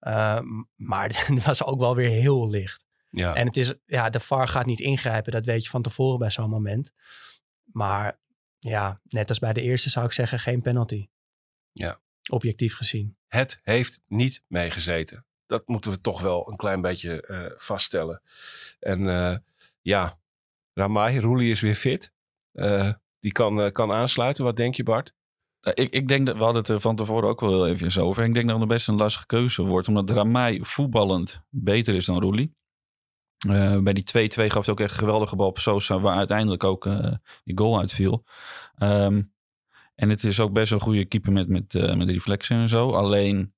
Uh, 0.01 0.38
maar 0.77 1.11
het 1.27 1.44
was 1.44 1.64
ook 1.64 1.79
wel 1.79 1.94
weer 1.94 2.11
heel 2.11 2.48
licht. 2.51 2.85
Ja. 3.11 3.35
En 3.35 3.46
het 3.46 3.57
is, 3.57 3.75
ja, 3.87 4.11
de 4.11 4.20
VAR 4.20 4.48
gaat 4.48 4.66
niet 4.66 4.81
ingrijpen, 4.81 5.33
dat 5.33 5.44
weet 5.46 5.64
je 5.64 5.70
van 5.70 5.83
tevoren 5.83 6.18
bij 6.18 6.31
zo'n 6.31 6.51
moment. 6.51 6.92
Maar 7.64 8.20
Ja, 8.59 9.01
net 9.07 9.29
als 9.29 9.38
bij 9.38 9.53
de 9.53 9.61
eerste 9.62 9.90
zou 9.90 10.07
ik 10.07 10.12
zeggen 10.12 10.38
geen 10.38 10.61
penalty. 10.62 11.09
Ja. 11.72 11.98
Objectief 12.31 12.75
gezien. 12.77 13.16
Het 13.29 13.61
heeft 13.62 14.01
niet 14.07 14.42
meegezeten. 14.46 15.27
Dat 15.52 15.68
moeten 15.68 15.90
we 15.90 16.00
toch 16.00 16.20
wel 16.20 16.50
een 16.50 16.56
klein 16.56 16.80
beetje 16.80 17.26
eh, 17.26 17.52
vaststellen. 17.56 18.22
En 18.80 19.08
eh, 19.08 19.36
ja, 19.80 20.18
Ramai, 20.74 21.20
Roelie 21.20 21.50
is 21.50 21.60
weer 21.60 21.74
fit. 21.74 22.12
Eh, 22.52 22.92
die 23.20 23.32
kan, 23.32 23.72
kan 23.72 23.92
aansluiten. 23.92 24.44
Wat 24.44 24.56
denk 24.56 24.74
je, 24.74 24.82
Bart? 24.82 25.14
Ik, 25.74 25.90
ik 25.92 26.08
denk 26.08 26.26
dat 26.26 26.36
we 26.36 26.42
hadden 26.42 26.62
het 26.62 26.70
er 26.70 26.80
van 26.80 26.96
tevoren 26.96 27.28
ook 27.28 27.40
wel 27.40 27.68
even 27.68 28.02
over. 28.02 28.24
Ik 28.24 28.34
denk 28.34 28.48
dat 28.48 28.58
het 28.58 28.68
best 28.68 28.88
een 28.88 28.96
lastige 28.96 29.26
keuze 29.26 29.62
wordt, 29.62 29.88
omdat 29.88 30.10
Ramai 30.10 30.64
voetballend 30.64 31.40
beter 31.48 31.94
is 31.94 32.06
dan 32.06 32.20
Roelie. 32.20 32.54
Bij 33.82 33.92
die 33.92 34.30
2-2 34.30 34.46
gaf 34.46 34.64
hij 34.64 34.74
ook 34.74 34.80
echt 34.80 34.92
een 34.92 34.98
geweldige 34.98 35.36
bal 35.36 35.46
op 35.46 35.58
Sosa, 35.58 36.00
waar 36.00 36.16
uiteindelijk 36.16 36.64
ook 36.64 36.86
eh, 36.86 37.12
die 37.44 37.58
goal 37.58 37.78
uitviel. 37.78 38.24
Ehm, 38.74 39.22
en 39.94 40.10
het 40.10 40.24
is 40.24 40.40
ook 40.40 40.52
best 40.52 40.72
een 40.72 40.80
goede 40.80 41.04
keeper 41.04 41.32
met, 41.32 41.48
met, 41.48 41.72
met 41.96 42.08
reflexen 42.08 42.56
en 42.56 42.68
zo. 42.68 42.90
Alleen 42.90 43.54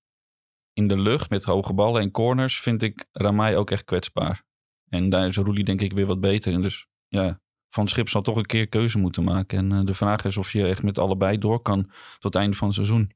in 0.75 0.89
de 0.89 0.99
lucht 0.99 1.31
met 1.31 1.45
hoge 1.45 1.73
ballen 1.73 2.01
en 2.01 2.11
corners 2.11 2.61
vind 2.61 2.83
ik 2.83 3.05
Ramai 3.13 3.57
ook 3.57 3.71
echt 3.71 3.85
kwetsbaar. 3.85 4.43
En 4.89 5.09
daar 5.09 5.27
is 5.27 5.37
Roelie 5.37 5.65
denk 5.65 5.81
ik 5.81 5.93
weer 5.93 6.07
wat 6.07 6.21
beter 6.21 6.53
in. 6.53 6.63
Dus 6.63 6.87
ja, 7.09 7.41
Van 7.69 7.89
Schip 7.89 8.09
zal 8.09 8.23
toch 8.23 8.37
een 8.37 8.47
keer 8.47 8.69
keuze 8.69 8.99
moeten 8.99 9.25
maken. 9.25 9.59
En 9.59 9.73
eh, 9.73 9.85
de 9.85 9.95
vraag 9.95 10.25
is 10.25 10.37
of 10.37 10.53
je 10.53 10.67
echt 10.67 10.83
met 10.83 10.99
allebei 10.99 11.39
door 11.39 11.63
kan 11.63 11.83
tot 12.13 12.23
het 12.23 12.35
einde 12.35 12.57
van 12.57 12.67
het 12.67 12.77
seizoen. 12.77 13.11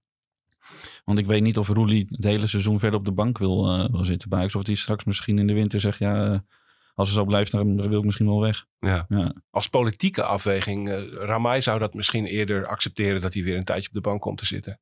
Want 1.05 1.19
ik 1.19 1.27
weet 1.27 1.43
niet 1.43 1.59
of 1.59 1.69
Roelie 1.69 2.07
het 2.09 2.25
hele 2.25 2.47
seizoen 2.47 2.79
verder 2.79 2.99
op 2.99 3.05
de 3.05 3.13
bank 3.13 3.39
wil, 3.39 3.69
eh, 3.69 4.03
zitten 4.03 4.29
bij. 4.29 4.45
Of 4.45 4.67
hij 4.67 4.75
straks 4.75 5.05
misschien 5.05 5.39
in 5.39 5.47
de 5.47 5.53
winter 5.53 5.81
zegt, 5.81 5.99
ja, 5.99 6.33
eh, 6.33 6.39
als 6.99 7.09
het 7.09 7.19
zo 7.19 7.25
blijft, 7.25 7.51
dan 7.53 7.89
wil 7.89 7.99
ik 7.99 8.05
misschien 8.05 8.27
wel 8.27 8.41
weg. 8.41 8.67
Ja. 8.79 9.07
Ja. 9.09 9.33
Als 9.51 9.69
politieke 9.69 10.23
afweging, 10.23 10.89
eh 10.89 11.13
Ramai 11.13 11.63
zou 11.63 11.79
dat 11.79 11.95
misschien 11.95 12.25
eerder 12.27 12.67
accepteren 12.67 13.21
dat 13.21 13.35
hij 13.35 13.43
weer 13.43 13.57
een 13.57 13.65
tijdje 13.65 13.89
op 13.89 13.95
de 13.95 14.01
bank 14.01 14.21
komt 14.21 14.39
te 14.39 14.47
zitten. 14.47 14.81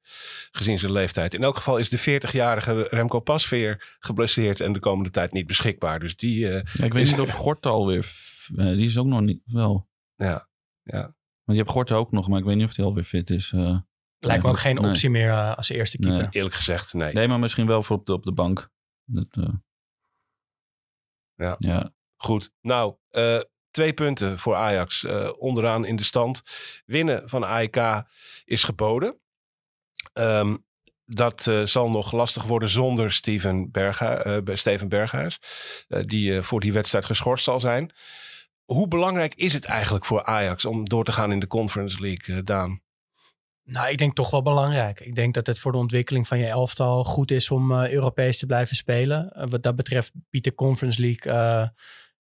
Gezien 0.50 0.78
zijn 0.78 0.92
leeftijd. 0.92 1.34
In 1.34 1.42
elk 1.42 1.56
geval 1.56 1.76
is 1.76 1.88
de 1.88 2.20
40-jarige 2.20 2.82
Remco 2.90 3.20
Pasveer 3.20 3.96
geblesseerd 3.98 4.60
en 4.60 4.72
de 4.72 4.78
komende 4.78 5.10
tijd 5.10 5.32
niet 5.32 5.46
beschikbaar. 5.46 5.98
Dus 5.98 6.16
die, 6.16 6.48
eh, 6.48 6.62
Ja, 6.72 6.84
ik 6.84 6.92
weet 6.92 7.10
niet 7.10 7.20
of 7.20 7.30
Gorten 7.30 7.70
alweer, 7.70 8.02
f- 8.02 8.50
eh, 8.56 8.64
die 8.66 8.84
is 8.86 8.98
ook 8.98 9.06
nog 9.06 9.20
niet, 9.20 9.40
wel. 9.44 9.88
ja, 10.14 10.48
ja. 10.82 11.00
Want 11.44 11.58
je 11.58 11.64
hebt 11.64 11.70
Gorten 11.70 11.96
ook 11.96 12.12
nog, 12.12 12.28
maar 12.28 12.38
ik 12.38 12.44
weet 12.44 12.56
niet 12.56 12.66
of 12.68 12.76
hij 12.76 12.84
alweer 12.84 13.04
fit 13.04 13.30
is. 13.30 13.52
eh. 13.52 13.78
Lijkt 14.18 14.42
me 14.42 14.48
ook 14.48 14.58
geen 14.58 14.74
Nee. 14.74 14.88
optie 14.90 15.10
meer 15.10 15.54
als 15.54 15.68
eerste 15.68 15.98
keeper. 15.98 16.18
Nee. 16.18 16.28
eerlijk 16.30 16.54
gezegd, 16.54 16.92
nee. 16.94 17.12
Nee, 17.12 17.28
maar 17.28 17.38
misschien 17.38 17.66
wel 17.66 17.82
voor 17.82 17.96
op 17.96 18.06
de, 18.06 18.12
op 18.12 18.24
de 18.24 18.32
bank. 18.32 18.70
Dat, 19.04 19.26
eh, 19.30 19.48
Ja. 21.34 21.54
ja. 21.58 21.90
Goed, 22.26 22.50
nou, 22.60 22.94
eh, 23.10 23.40
twee 23.70 23.92
punten 23.92 24.38
voor 24.38 24.54
Ajax 24.54 25.04
eh, 25.04 25.30
onderaan 25.38 25.84
in 25.84 25.96
de 25.96 26.04
stand. 26.04 26.42
Winnen 26.84 27.28
van 27.28 27.44
AEK 27.44 28.04
is 28.44 28.64
geboden. 28.64 29.18
Ehm, 30.12 30.56
dat 31.04 31.46
eh, 31.46 31.62
zal 31.62 31.90
nog 31.90 32.12
lastig 32.12 32.44
worden 32.44 32.68
zonder 32.68 33.12
Steven, 33.12 33.70
bij 33.70 34.56
Steven 34.56 34.88
Berghuis, 34.88 35.40
die 35.88 36.42
voor 36.42 36.60
die 36.60 36.72
wedstrijd 36.72 37.04
geschorst 37.04 37.44
zal 37.44 37.60
zijn. 37.60 37.92
Hoe 38.64 38.88
belangrijk 38.88 39.34
is 39.34 39.52
het 39.52 39.64
eigenlijk 39.64 40.04
voor 40.04 40.24
Ajax 40.24 40.64
om 40.64 40.88
door 40.88 41.04
te 41.04 41.12
gaan 41.12 41.32
in 41.32 41.40
de 41.40 41.46
Conference 41.46 42.00
League, 42.00 42.42
Daan? 42.42 42.82
Nou, 43.64 43.90
ik 43.90 43.98
denk 43.98 44.14
toch 44.14 44.30
wel 44.30 44.42
belangrijk. 44.42 45.00
Ik 45.00 45.14
denk 45.14 45.34
dat 45.34 45.46
het 45.46 45.58
voor 45.58 45.72
de 45.72 45.78
ontwikkeling 45.78 46.28
van 46.28 46.38
je 46.38 46.46
elftal 46.46 47.04
goed 47.04 47.30
is 47.30 47.50
om 47.50 47.72
Europees 47.72 48.38
te 48.38 48.46
blijven 48.46 48.76
spelen. 48.76 49.48
Wat 49.50 49.62
dat 49.62 49.76
betreft 49.76 50.12
biedt 50.30 50.44
de 50.44 50.54
Conference 50.54 51.00
League 51.00 51.32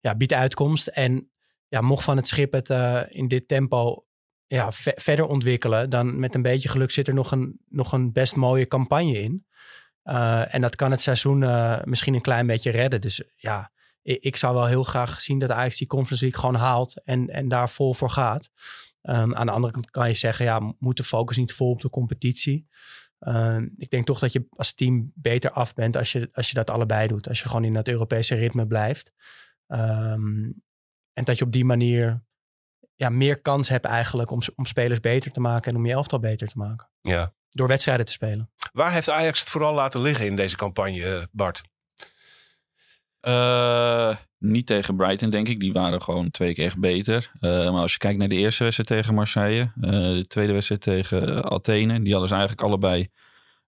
ja, 0.03 0.15
biedt 0.15 0.33
uitkomst. 0.33 0.87
En 0.87 1.31
ja, 1.67 1.81
mocht 1.81 2.03
Van 2.03 2.17
het 2.17 2.27
Schip 2.27 2.51
het 2.51 2.69
eh, 2.69 3.01
in 3.07 3.27
dit 3.27 3.47
tempo 3.47 4.05
ja, 4.47 4.71
ve- 4.71 4.95
verder 4.95 5.25
ontwikkelen, 5.25 5.89
dan 5.89 6.19
met 6.19 6.35
een 6.35 6.41
beetje 6.41 6.69
geluk 6.69 6.91
zit 6.91 7.07
er 7.07 7.13
nog 7.13 7.31
een, 7.31 7.59
nog 7.69 7.91
een 7.91 8.11
best 8.11 8.35
mooie 8.35 8.67
campagne 8.67 9.21
in. 9.21 9.45
Eh, 10.03 10.53
en 10.53 10.61
dat 10.61 10.75
kan 10.75 10.91
het 10.91 11.01
seizoen 11.01 11.43
eh, 11.43 11.83
misschien 11.83 12.13
een 12.13 12.21
klein 12.21 12.47
beetje 12.47 12.71
redden. 12.71 13.01
Dus 13.01 13.23
ja, 13.35 13.71
ik, 14.01 14.23
ik 14.23 14.35
zou 14.35 14.55
wel 14.55 14.65
heel 14.65 14.83
graag 14.83 15.21
zien 15.21 15.39
dat 15.39 15.51
Ajax 15.51 15.77
die 15.77 15.87
Conference 15.87 16.23
League 16.23 16.41
gewoon 16.41 16.61
haalt 16.61 17.03
en, 17.03 17.27
en 17.27 17.47
daar 17.47 17.69
vol 17.69 17.93
voor 17.93 18.09
gaat. 18.09 18.49
Ehm, 19.01 19.33
aan 19.33 19.45
de 19.45 19.51
andere 19.51 19.73
kant 19.73 19.91
kan 19.91 20.07
je 20.07 20.15
zeggen, 20.15 20.45
ja, 20.45 20.75
moet 20.79 20.97
de 20.97 21.03
focus 21.03 21.37
niet 21.37 21.53
vol 21.53 21.69
op 21.69 21.81
de 21.81 21.89
competitie. 21.89 22.67
Ehm, 23.19 23.67
ik 23.77 23.89
denk 23.89 24.05
toch 24.05 24.19
dat 24.19 24.33
je 24.33 24.45
als 24.49 24.73
team 24.73 25.11
beter 25.15 25.51
af 25.51 25.73
bent 25.73 25.97
als 25.97 26.11
je, 26.11 26.29
als 26.33 26.47
je 26.47 26.53
dat 26.53 26.69
allebei 26.69 27.07
doet. 27.07 27.27
Als 27.27 27.41
je 27.41 27.47
gewoon 27.47 27.63
in 27.63 27.73
dat 27.73 27.87
Europese 27.87 28.35
ritme 28.35 28.67
blijft. 28.67 29.13
Ehm, 29.67 30.51
en 31.13 31.23
dat 31.23 31.37
je 31.37 31.45
op 31.45 31.51
die 31.51 31.65
manier 31.65 32.23
ja, 32.95 33.09
meer 33.09 33.41
kans 33.41 33.69
hebt 33.69 33.85
eigenlijk 33.85 34.31
om, 34.31 34.39
om 34.55 34.65
spelers 34.65 34.99
beter 34.99 35.31
te 35.31 35.39
maken 35.39 35.71
en 35.71 35.77
om 35.77 35.85
je 35.85 35.91
elftal 35.91 36.19
beter 36.19 36.47
te 36.47 36.57
maken. 36.57 36.89
Ja. 37.01 37.33
Door 37.49 37.67
wedstrijden 37.67 38.05
te 38.05 38.11
spelen. 38.11 38.51
Waar 38.71 38.93
heeft 38.93 39.09
Ajax 39.09 39.39
het 39.39 39.49
vooral 39.49 39.73
laten 39.73 40.01
liggen 40.01 40.25
in 40.25 40.35
deze 40.35 40.55
campagne, 40.55 41.15
eh, 41.15 41.25
Bart? 41.31 41.63
Eh, 43.23 44.15
niet 44.37 44.65
tegen 44.65 44.95
Brighton, 44.95 45.29
denk 45.29 45.47
ik. 45.47 45.59
Die 45.59 45.73
waren 45.73 46.01
gewoon 46.01 46.31
twee 46.31 46.53
keer 46.53 46.65
echt 46.65 46.79
beter. 46.79 47.31
Eh, 47.39 47.49
maar 47.49 47.81
als 47.81 47.91
je 47.91 47.97
kijkt 47.97 48.19
naar 48.19 48.27
de 48.27 48.35
eerste 48.35 48.63
wedstrijd 48.63 48.89
tegen 48.89 49.13
Marseille, 49.13 49.71
eh, 49.81 49.91
de 49.91 50.25
tweede 50.27 50.53
wedstrijd 50.53 50.81
tegen 50.81 51.43
Athene, 51.51 52.01
die 52.01 52.11
hadden 52.11 52.29
ze 52.29 52.35
eigenlijk 52.35 52.67
allebei 52.67 53.09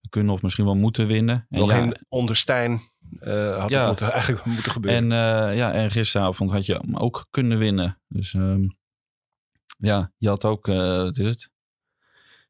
kunnen 0.09 0.33
of 0.33 0.41
misschien 0.41 0.65
wel 0.65 0.75
moeten 0.75 1.07
winnen. 1.07 1.45
En 1.49 1.59
Nog 1.59 1.69
ja, 1.69 1.77
in 1.77 2.05
Onderstijn 2.09 2.81
eh, 3.19 3.57
had 3.57 3.69
Ja. 3.69 3.79
het 3.79 3.87
moeten, 3.87 4.11
eigenlijk 4.19 4.45
moeten 4.45 4.71
gebeuren. 4.71 5.11
En, 5.11 5.47
eh, 5.47 5.57
ja, 5.57 5.73
en 5.73 5.91
gisteravond 5.91 6.51
had 6.51 6.65
je 6.65 6.81
ook 6.93 7.27
kunnen 7.31 7.57
winnen. 7.57 8.01
Dus 8.07 8.33
ehm, 8.33 8.67
ja, 9.77 10.11
je 10.17 10.27
had 10.27 10.45
ook, 10.45 10.67
eh, 10.67 10.97
wat 10.97 11.17
is 11.17 11.27
het? 11.27 11.49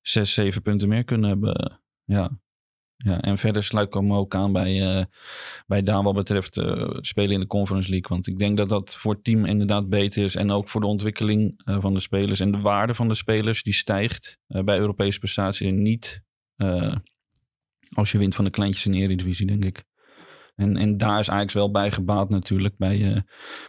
Zes, 0.02 0.34
zeven 0.34 0.62
punten 0.62 0.88
meer 0.88 1.04
kunnen 1.04 1.30
hebben. 1.30 1.82
Ja. 2.04 2.44
Ja, 2.98 3.22
en 3.22 3.38
verder 3.38 3.64
sluit 3.64 3.88
ik 3.88 3.94
hem 3.94 4.14
ook 4.14 4.36
aan 4.36 4.54
bij, 4.54 5.08
bij 5.68 5.84
Daan 5.84 6.04
wat 6.04 6.14
betreft 6.14 6.54
spelen 6.96 7.32
in 7.32 7.40
de 7.40 7.48
Conference 7.48 7.90
League. 7.90 8.10
Want 8.10 8.28
ik 8.28 8.38
denk 8.38 8.58
dat 8.58 8.70
dat 8.70 8.96
voor 8.96 9.14
het 9.14 9.24
team 9.24 9.46
inderdaad 9.46 9.90
beter 9.90 10.24
is. 10.24 10.36
En 10.36 10.52
ook 10.52 10.70
voor 10.70 10.82
de 10.82 10.88
ontwikkeling 10.88 11.62
van 11.66 11.94
de 11.94 12.00
spelers 12.00 12.40
en 12.40 12.52
de 12.52 12.60
waarde 12.60 12.94
van 12.96 13.08
de 13.08 13.14
spelers. 13.14 13.64
Die 13.64 13.74
stijgt 13.74 14.38
bij 14.48 14.80
Europese 14.80 15.20
prestaties 15.20 15.68
en 15.68 15.82
niet 15.82 16.22
als 17.94 18.12
je 18.12 18.18
wint 18.18 18.36
van 18.36 18.46
de 18.46 18.52
kleintjes 18.52 18.86
in 18.86 18.92
de 18.92 18.98
Eredivisie, 18.98 19.48
denk 19.48 19.66
ik. 19.66 19.86
En, 20.56 20.78
en 20.78 20.98
daar 20.98 21.20
is 21.20 21.30
Ajax 21.30 21.54
wel 21.54 21.72
bij 21.72 21.92
gebaat 21.92 22.30
natuurlijk. 22.30 22.78
Bij, 22.78 23.14
eh, 23.14 23.22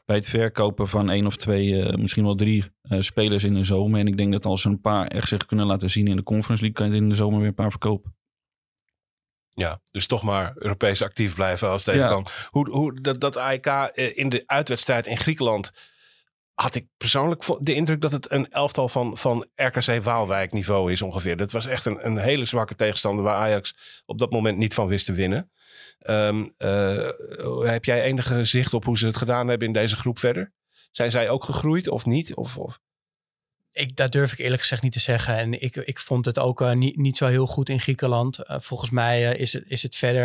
bij 0.05 0.17
het 0.17 0.29
verkopen 0.29 0.89
van 0.89 1.11
één 1.11 1.27
of 1.27 1.37
twee, 1.37 1.83
eh, 1.83 1.97
misschien 1.97 2.25
wel 2.25 2.35
drie 2.35 2.65
eh, 2.83 3.01
spelers 3.01 3.45
in 3.45 3.55
de 3.55 3.65
zomer. 3.65 4.01
En 4.01 4.07
ik 4.07 4.17
denk 4.17 4.33
dat 4.33 4.45
als 4.45 4.61
ze 4.61 4.69
een 4.69 4.81
paar 4.81 5.07
echt 5.07 5.29
zich 5.29 5.47
kunnen 5.47 5.67
laten 5.67 5.91
zien 5.91 6.07
in 6.07 6.17
de 6.17 6.23
Conference 6.23 6.63
League... 6.65 6.83
kan 6.83 6.95
je 6.95 7.03
in 7.03 7.09
de 7.09 7.15
zomer 7.15 7.39
weer 7.39 7.49
een 7.49 7.55
paar 7.55 7.71
verkopen. 7.71 8.15
Ja, 9.51 9.81
dus 9.91 10.07
toch 10.07 10.23
maar 10.23 10.53
Europees 10.55 11.03
actief 11.03 11.35
blijven 11.35 11.69
als 11.69 11.85
Ja. 11.85 12.09
kan. 12.09 12.27
Hoe, 12.51 12.71
hoe 12.71 13.01
dat, 13.01 13.21
dat 13.21 13.37
AEK 13.37 13.67
in 13.95 14.29
de 14.29 14.43
uitwedstrijd 14.47 15.07
in 15.07 15.17
Griekenland 15.17 15.73
had 16.57 16.75
ik 16.75 16.87
persoonlijk 16.97 17.45
de 17.59 17.75
indruk 17.75 18.01
dat 18.01 18.13
het 18.13 18.31
een 18.31 18.51
elftal 18.51 18.89
van, 18.89 19.17
van 19.17 19.47
RKC 19.55 20.03
Waalwijk 20.03 20.53
niveau 20.53 20.93
is 20.93 21.03
ongeveer. 21.03 21.37
Dat 21.37 21.51
was 21.51 21.67
echt 21.67 21.85
een, 21.85 22.07
een 22.07 22.19
hele 22.19 22.45
zwakke 22.45 22.75
tegenstander 22.75 23.25
waar 23.25 23.37
Ajax 23.37 23.77
op 24.07 24.19
dat 24.19 24.31
moment 24.31 24.59
niet 24.59 24.75
van 24.75 24.87
wist 24.87 25.07
te 25.07 25.13
winnen. 25.13 25.51
Ehm, 25.99 26.47
eh, 26.57 27.09
heb 27.61 27.85
jij 27.85 28.03
enige 28.03 28.45
zicht 28.45 28.75
op 28.75 28.85
hoe 28.85 28.99
ze 28.99 29.07
het 29.07 29.17
gedaan 29.17 29.49
hebben 29.49 29.67
in 29.67 29.73
deze 29.73 29.97
groep 29.97 30.19
verder? 30.19 30.53
Zijn 30.93 31.11
zij 31.11 31.31
ook 31.31 31.45
gegroeid 31.45 31.89
of 31.89 32.07
niet? 32.07 32.35
Of, 32.35 32.59
of? 32.59 32.81
Ik, 33.73 33.97
dat 33.97 34.13
durf 34.13 34.33
ik 34.33 34.39
eerlijk 34.39 34.61
gezegd 34.61 34.83
niet 34.83 34.93
te 34.93 35.01
zeggen. 35.01 35.37
En 35.37 35.61
ik, 35.61 35.77
ik 35.77 35.99
vond 35.99 36.25
het 36.25 36.39
ook 36.39 36.61
eh, 36.61 36.73
niet, 36.73 36.97
niet 36.97 37.17
zo 37.17 37.27
heel 37.27 37.47
goed 37.47 37.69
in 37.69 37.81
Griekenland. 37.81 38.39
Eh, 38.39 38.61
volgens 38.61 38.91
mij 38.91 39.37
is, 39.37 39.53
het, 39.53 39.65
is 39.67 39.83
het 39.83 39.97
verder 39.97 40.25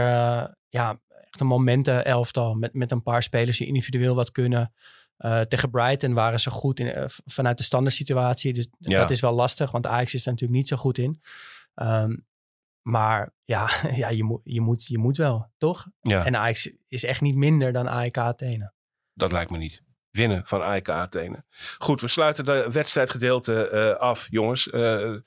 ja, 0.69 0.99
echt 1.07 1.39
een 1.39 1.47
momenten 1.47 2.05
elftal. 2.05 2.53
Met, 2.53 2.73
met 2.73 2.91
een 2.91 3.03
paar 3.03 3.23
spelers 3.23 3.57
die 3.57 3.67
individueel 3.67 4.15
wat 4.15 4.31
kunnen. 4.31 4.73
Eh, 5.21 5.41
tegen 5.41 5.69
Brighton 5.69 6.13
waren 6.13 6.39
ze 6.39 6.49
goed 6.49 6.79
in, 6.79 6.87
eh, 6.87 7.03
vanuit 7.25 7.57
de 7.57 7.63
standaard 7.63 7.95
situatie. 7.95 8.53
Dus 8.53 8.67
Ja. 8.77 8.99
dat 8.99 9.09
is 9.09 9.19
wel 9.19 9.33
lastig, 9.33 9.71
want 9.71 9.85
Ajax 9.85 10.13
is 10.13 10.25
er 10.25 10.31
natuurlijk 10.31 10.59
niet 10.59 10.67
zo 10.67 10.75
goed 10.77 10.97
in. 10.97 11.21
Ehm, 11.73 12.15
maar 12.81 13.33
ja, 13.43 13.69
ja 14.01 14.09
je, 14.09 14.23
moet, 14.23 14.41
je, 14.43 14.61
moet, 14.61 14.85
je 14.85 14.97
moet 14.97 15.17
wel, 15.17 15.51
toch? 15.57 15.87
Ja, 16.01 16.25
En 16.25 16.35
Ajax 16.35 16.71
is 16.87 17.03
echt 17.03 17.21
niet 17.21 17.35
minder 17.35 17.71
dan 17.73 17.87
AEK 17.87 18.17
Athene. 18.17 18.73
dat 19.13 19.31
lijkt 19.31 19.51
me 19.51 19.57
niet. 19.57 19.83
Winnen 20.11 20.41
van 20.45 20.61
AEK 20.61 20.89
Athene. 20.89 21.43
Goed, 21.77 22.01
we 22.01 22.07
sluiten 22.07 22.45
de 22.45 22.67
wedstrijdgedeelte 22.71 23.67
eh, 23.67 23.95
af, 23.95 24.27
jongens. 24.29 24.69
Eh, 24.69 25.13
eh, 25.13 25.19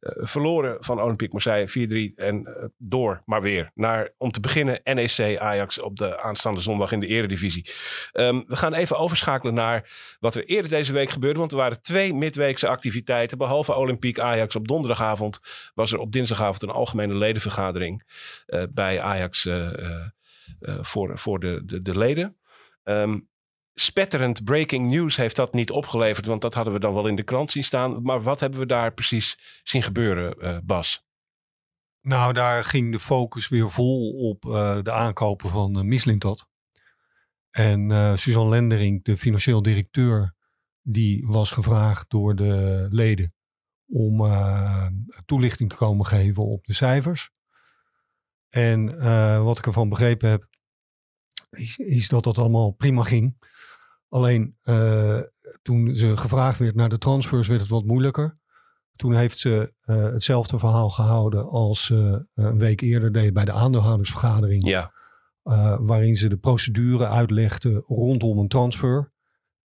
verloren 0.00 0.76
van 0.84 1.00
Olympique 1.00 1.32
Marseille 1.32 2.10
4-3 2.12 2.14
en 2.16 2.70
door, 2.78 3.22
maar 3.24 3.42
weer. 3.42 3.70
Naar, 3.74 4.10
om 4.18 4.30
te 4.30 4.40
beginnen 4.40 4.80
NEC 4.84 5.38
Ajax 5.38 5.80
op 5.80 5.96
de 5.96 6.20
aanstaande 6.20 6.60
zondag 6.60 6.92
in 6.92 7.00
de 7.00 7.06
eredivisie. 7.06 7.70
Ehm, 8.12 8.42
we 8.46 8.56
gaan 8.56 8.74
even 8.74 8.98
overschakelen 8.98 9.54
naar 9.54 9.90
wat 10.20 10.34
er 10.34 10.44
eerder 10.44 10.70
deze 10.70 10.92
week 10.92 11.10
gebeurde. 11.10 11.38
Want 11.38 11.50
er 11.50 11.58
waren 11.58 11.82
twee 11.82 12.14
midweekse 12.14 12.68
activiteiten. 12.68 13.38
Behalve 13.38 13.74
Olympique 13.74 14.22
Ajax 14.22 14.56
op 14.56 14.68
donderdagavond 14.68 15.40
was 15.74 15.92
er 15.92 15.98
op 15.98 16.12
dinsdagavond 16.12 16.62
een 16.62 16.70
algemene 16.70 17.14
ledenvergadering 17.14 18.02
bij 18.70 19.00
Ajax 19.00 19.48
voor, 20.80 21.18
voor 21.18 21.40
de, 21.40 21.62
de, 21.64 21.82
de 21.82 21.98
leden. 21.98 22.36
Ehm, 22.82 23.18
spetterend 23.80 24.44
breaking 24.44 24.90
news 24.90 25.16
heeft 25.16 25.36
dat 25.36 25.52
niet 25.52 25.70
opgeleverd. 25.70 26.26
Want 26.26 26.40
dat 26.40 26.54
hadden 26.54 26.72
we 26.72 26.80
dan 26.80 26.94
wel 26.94 27.06
in 27.06 27.16
de 27.16 27.22
krant 27.22 27.50
zien 27.50 27.64
staan. 27.64 28.02
Maar 28.02 28.22
wat 28.22 28.40
hebben 28.40 28.58
we 28.58 28.66
daar 28.66 28.92
precies 28.94 29.38
zien 29.62 29.82
gebeuren, 29.82 30.40
eh, 30.40 30.58
Bas? 30.64 31.08
Nou, 32.00 32.32
daar 32.32 32.64
ging 32.64 32.92
de 32.92 33.00
focus 33.00 33.48
weer 33.48 33.70
vol 33.70 34.12
op 34.12 34.44
eh, 34.44 34.82
de 34.82 34.92
aankopen 34.92 35.50
van 35.50 35.78
uh, 35.78 35.84
Mislintat. 35.84 36.48
En 37.50 37.90
eh, 37.90 38.16
Suzanne 38.16 38.50
Lendering, 38.50 39.04
de 39.04 39.16
financieel 39.16 39.62
directeur, 39.62 40.34
die 40.82 41.26
was 41.26 41.50
gevraagd 41.50 42.10
door 42.10 42.36
de 42.36 42.86
leden 42.90 43.34
om 43.86 44.24
eh, 44.24 44.86
toelichting 45.24 45.70
te 45.70 45.76
komen 45.76 46.06
geven 46.06 46.44
op 46.44 46.64
de 46.64 46.72
cijfers. 46.72 47.30
En 48.48 48.98
eh, 48.98 49.42
wat 49.42 49.58
ik 49.58 49.66
ervan 49.66 49.88
begrepen 49.88 50.30
heb, 50.30 50.48
is, 51.50 51.78
is 51.78 52.08
dat 52.08 52.24
dat 52.24 52.38
allemaal 52.38 52.70
prima 52.70 53.02
ging. 53.02 53.36
Alleen 54.10 54.56
eh, 54.62 55.20
toen 55.62 55.94
ze 55.94 56.16
gevraagd 56.16 56.58
werd 56.58 56.74
naar 56.74 56.88
de 56.88 56.98
transfers, 56.98 57.48
werd 57.48 57.60
het 57.60 57.70
wat 57.70 57.84
moeilijker. 57.84 58.38
Toen 58.96 59.14
heeft 59.14 59.38
ze 59.38 59.72
eh, 59.80 59.96
hetzelfde 59.96 60.58
verhaal 60.58 60.90
gehouden 60.90 61.48
als 61.48 61.84
ze 61.84 62.26
een 62.34 62.58
week 62.58 62.80
eerder 62.80 63.12
deed 63.12 63.32
bij 63.32 63.44
de 63.44 63.52
aandeelhoudersvergadering. 63.52 64.66
Ja, 64.66 64.92
waarin 65.80 66.16
ze 66.16 66.28
de 66.28 66.36
procedure 66.36 67.08
uitlegde 67.08 67.82
rondom 67.86 68.38
een 68.38 68.48
transfer. 68.48 69.12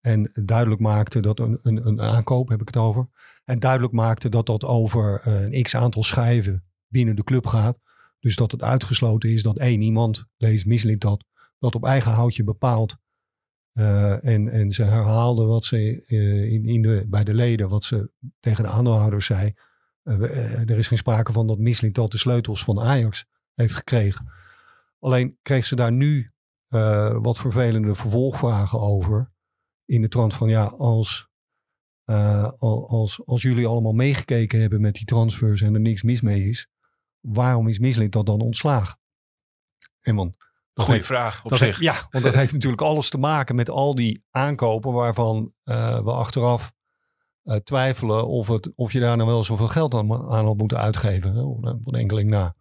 En 0.02 0.32
duidelijk 0.34 0.82
maakte 0.82 1.20
dat 1.20 1.40
een, 1.40 1.60
een, 1.62 1.88
een 1.88 2.02
aankoop, 2.02 2.50
heb 2.50 2.62
ik 2.62 2.68
het 2.68 2.78
over. 2.78 3.10
En 3.46 3.60
duidelijk 3.60 3.94
maakte 3.94 4.30
dat 4.30 4.46
dat 4.46 4.64
over 4.64 5.22
eh, 5.24 5.42
een 5.42 5.64
x 5.64 5.76
aantal 5.76 6.04
schijven 6.04 6.64
binnen 6.88 7.16
de 7.16 7.24
club 7.24 7.46
gaat. 7.46 7.80
Dus 8.20 8.36
dat 8.36 8.52
het 8.52 8.62
uitgesloten 8.62 9.30
is 9.30 9.44
dat 9.44 9.58
één 9.58 9.82
iemand, 9.82 10.26
lees 10.38 10.64
Misling 10.64 11.00
dat, 11.00 11.26
dat 11.60 11.76
op 11.76 11.86
eigen 11.86 12.12
houtje 12.12 12.44
bepaalt. 12.44 12.98
Uh, 13.80 14.26
en, 14.26 14.50
en 14.50 14.72
ze 14.72 14.84
herhaalde 14.84 15.46
wat 15.46 15.64
ze 15.64 16.04
uh, 16.08 16.52
in, 16.52 16.66
in 16.66 16.82
de, 16.82 17.06
bij 17.08 17.24
de 17.24 17.34
leden, 17.34 17.70
wat 17.70 17.84
ze 17.84 18.12
tegen 18.40 18.64
de 18.64 18.70
aandeelhouders 18.70 19.26
zei. 19.26 19.54
Uh, 20.04 20.70
er 20.70 20.78
is 20.78 20.88
geen 20.88 20.98
sprake 20.98 21.32
van 21.32 21.48
dat 21.48 21.58
Misling 21.58 21.94
dat 21.94 22.12
de 22.12 22.18
sleutels 22.18 22.64
van 22.64 22.80
Ajax 22.80 23.26
heeft 23.54 23.76
gekregen. 23.76 24.32
Alleen 25.00 25.38
kreeg 25.42 25.66
ze 25.66 25.76
daar 25.76 25.92
nu 25.92 26.32
wat 27.22 27.38
vervelende 27.38 27.96
vervolgvragen 27.96 28.80
over. 28.80 29.32
In 29.86 30.02
de 30.02 30.08
trant 30.08 30.34
van 30.34 30.50
ja, 30.50 30.66
als, 30.66 31.30
als, 32.58 33.26
als 33.26 33.42
jullie 33.42 33.68
allemaal 33.68 33.94
meegekeken 33.94 34.60
hebben 34.60 34.82
met 34.82 34.94
die 34.94 35.06
transfers 35.06 35.62
en 35.62 35.74
er 35.74 35.80
niks 35.80 36.04
mis 36.04 36.22
mee 36.22 36.50
is. 36.50 36.70
Waarom 37.20 37.68
is 37.68 37.80
Misling 37.80 38.12
dat 38.12 38.26
dan 38.26 38.42
ontslagen? 38.42 39.00
En 40.02 40.16
want, 40.16 40.36
Goeie 40.76 40.94
heeft, 40.94 41.06
vraag 41.06 41.44
op 41.44 41.52
zich. 41.52 41.60
Heeft, 41.60 41.80
ja, 41.80 42.08
want 42.10 42.24
dat 42.24 42.34
heeft 42.34 42.54
natuurlijk 42.54 42.82
alles 42.82 43.10
te 43.10 43.18
maken 43.18 43.56
met 43.56 43.70
al 43.70 43.96
die 43.96 44.24
aankopen 44.32 44.92
waarvan 44.92 45.54
uh, 45.64 46.00
we 46.00 46.12
achteraf 46.12 46.74
twijfelen 47.64 48.28
of, 48.28 48.48
het, 48.48 48.72
of 48.76 48.92
je 48.92 49.00
daar 49.00 49.18
nou 49.18 49.30
wel 49.30 49.44
zoveel 49.44 49.68
geld 49.68 49.94
aan, 49.94 50.30
aan 50.30 50.46
had 50.46 50.58
moeten 50.58 50.78
uitgeven. 50.78 51.36
Hè, 51.36 51.42
een 51.84 52.00
enkeling 52.00 52.30
na. 52.30 52.56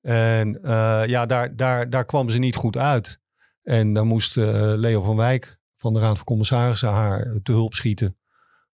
En 0.00 0.58
uh, 0.62 1.02
ja, 1.06 1.26
daar, 1.26 1.56
daar, 1.56 1.90
daar 1.90 2.04
kwam 2.04 2.28
ze 2.28 2.38
niet 2.38 2.56
goed 2.56 2.76
uit. 2.76 3.20
En 3.62 3.92
dan 3.92 4.06
moest 4.06 4.36
Leo 4.36 5.02
van 5.02 5.16
Wijk 5.16 5.58
van 5.76 5.94
de 5.94 6.00
Raad 6.00 6.16
van 6.16 6.26
Commissarissen 6.26 6.88
haar 6.88 7.38
te 7.42 7.52
hulp 7.52 7.74
schieten. 7.74 8.18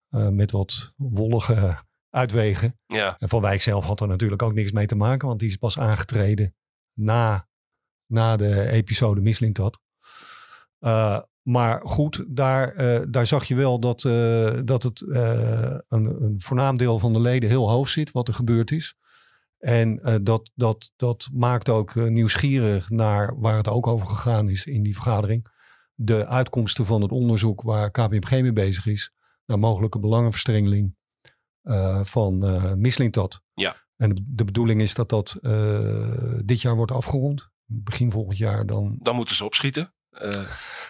Met 0.09 0.51
wat 0.51 0.93
wollige 0.95 1.77
uitwegen. 2.09 2.79
Ja. 2.85 3.15
En 3.19 3.29
Van 3.29 3.41
Wijk 3.41 3.61
zelf 3.61 3.85
had 3.85 4.01
er 4.01 4.07
natuurlijk 4.07 4.41
ook 4.41 4.53
niks 4.53 4.71
mee 4.71 4.85
te 4.85 4.95
maken. 4.95 5.27
Want 5.27 5.39
die 5.39 5.49
is 5.49 5.55
pas 5.55 5.79
aangetreden 5.79 6.55
na, 6.93 7.47
na 8.09 8.35
de 8.35 8.69
episode 8.69 9.21
Mislintat. 9.21 9.79
maar 11.41 11.81
goed, 11.83 12.25
daar, 12.27 12.75
daar 13.11 13.25
zag 13.27 13.45
je 13.45 13.55
wel 13.55 13.79
dat, 13.79 14.01
dat 14.65 14.83
het 14.83 15.01
een, 15.01 16.23
een 16.23 16.35
voornaam 16.37 16.77
deel 16.77 16.99
van 16.99 17.13
de 17.13 17.19
leden 17.19 17.49
heel 17.49 17.69
hoog 17.69 17.89
zit. 17.89 18.11
Wat 18.11 18.27
er 18.27 18.33
gebeurd 18.33 18.71
is. 18.71 18.95
En 19.57 20.19
dat, 20.23 20.51
dat, 20.55 20.91
dat 20.95 21.29
maakt 21.33 21.69
ook 21.69 21.95
nieuwsgierig 21.95 22.89
naar 22.89 23.39
waar 23.39 23.57
het 23.57 23.67
ook 23.67 23.87
over 23.87 24.07
gegaan 24.07 24.49
is 24.49 24.65
in 24.65 24.83
die 24.83 24.93
vergadering. 24.95 25.47
De 25.95 26.27
uitkomsten 26.27 26.85
van 26.85 27.01
het 27.01 27.11
onderzoek 27.11 27.61
waar 27.61 27.91
KPMG 27.91 28.31
mee 28.31 28.53
bezig 28.53 28.85
is. 28.85 29.13
Naar 29.45 29.59
mogelijke 29.59 29.99
belangenverstrengeling 29.99 30.95
van 32.01 32.45
uh, 32.45 32.73
Mislintat. 32.73 33.41
Ja. 33.53 33.75
En 33.95 34.25
de 34.27 34.45
bedoeling 34.45 34.81
is 34.81 34.93
dat 34.93 35.09
dat 35.09 35.37
dit 36.45 36.61
jaar 36.61 36.75
wordt 36.75 36.91
afgerond. 36.91 37.49
Begin 37.71 38.12
volgend 38.12 38.38
jaar 38.38 38.65
dan. 38.65 38.97
Dan 39.01 39.15
moeten 39.15 39.36
ze 39.36 39.43
opschieten. 39.43 39.93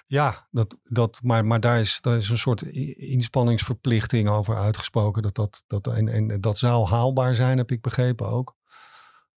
Ja, 0.08 0.48
dat, 0.52 0.78
dat, 0.84 1.20
maar, 1.24 1.46
maar 1.46 1.60
daar, 1.60 1.80
is, 1.80 2.02
daar 2.02 2.18
is 2.18 2.30
een 2.30 2.38
soort 2.38 2.62
inspanningsverplichting 2.98 4.30
over 4.30 4.58
uitgesproken. 4.58 5.22
Dat 5.22 5.36
dat, 5.36 5.64
dat, 5.68 5.88
en, 5.88 6.08
en 6.08 6.42
dat 6.42 6.58
zou 6.58 6.88
haalbaar 6.88 7.36
zijn, 7.36 7.58
heb 7.58 7.72
ik 7.72 7.82
begrepen 7.82 8.28
ook. 8.28 8.56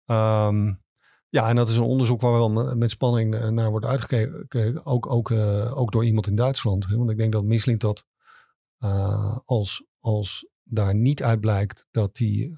Um, 0.06 0.78
ja, 1.28 1.48
en 1.48 1.56
dat 1.56 1.68
is 1.68 1.76
een 1.76 1.82
onderzoek 1.82 2.20
waar 2.20 2.32
wel 2.32 2.74
met 2.76 2.90
spanning 2.90 3.50
naar 3.50 3.70
wordt 3.70 3.86
uitgekeken. 3.86 4.86
Ook, 4.86 5.10
ook, 5.10 5.30
uh, 5.30 5.78
ook 5.78 5.92
door 5.92 6.04
iemand 6.04 6.26
in 6.26 6.36
Duitsland. 6.36 6.86
Hè? 6.86 6.96
Want 6.96 7.10
ik 7.10 7.18
denk 7.18 7.32
dat 7.32 7.44
Misling 7.44 7.80
dat 7.80 8.04
uh, 8.78 9.38
als, 9.44 9.84
als 9.98 10.46
daar 10.62 10.94
niet 10.94 11.22
uit 11.22 11.40
blijkt 11.40 11.86
dat 11.90 12.18
hij 12.18 12.52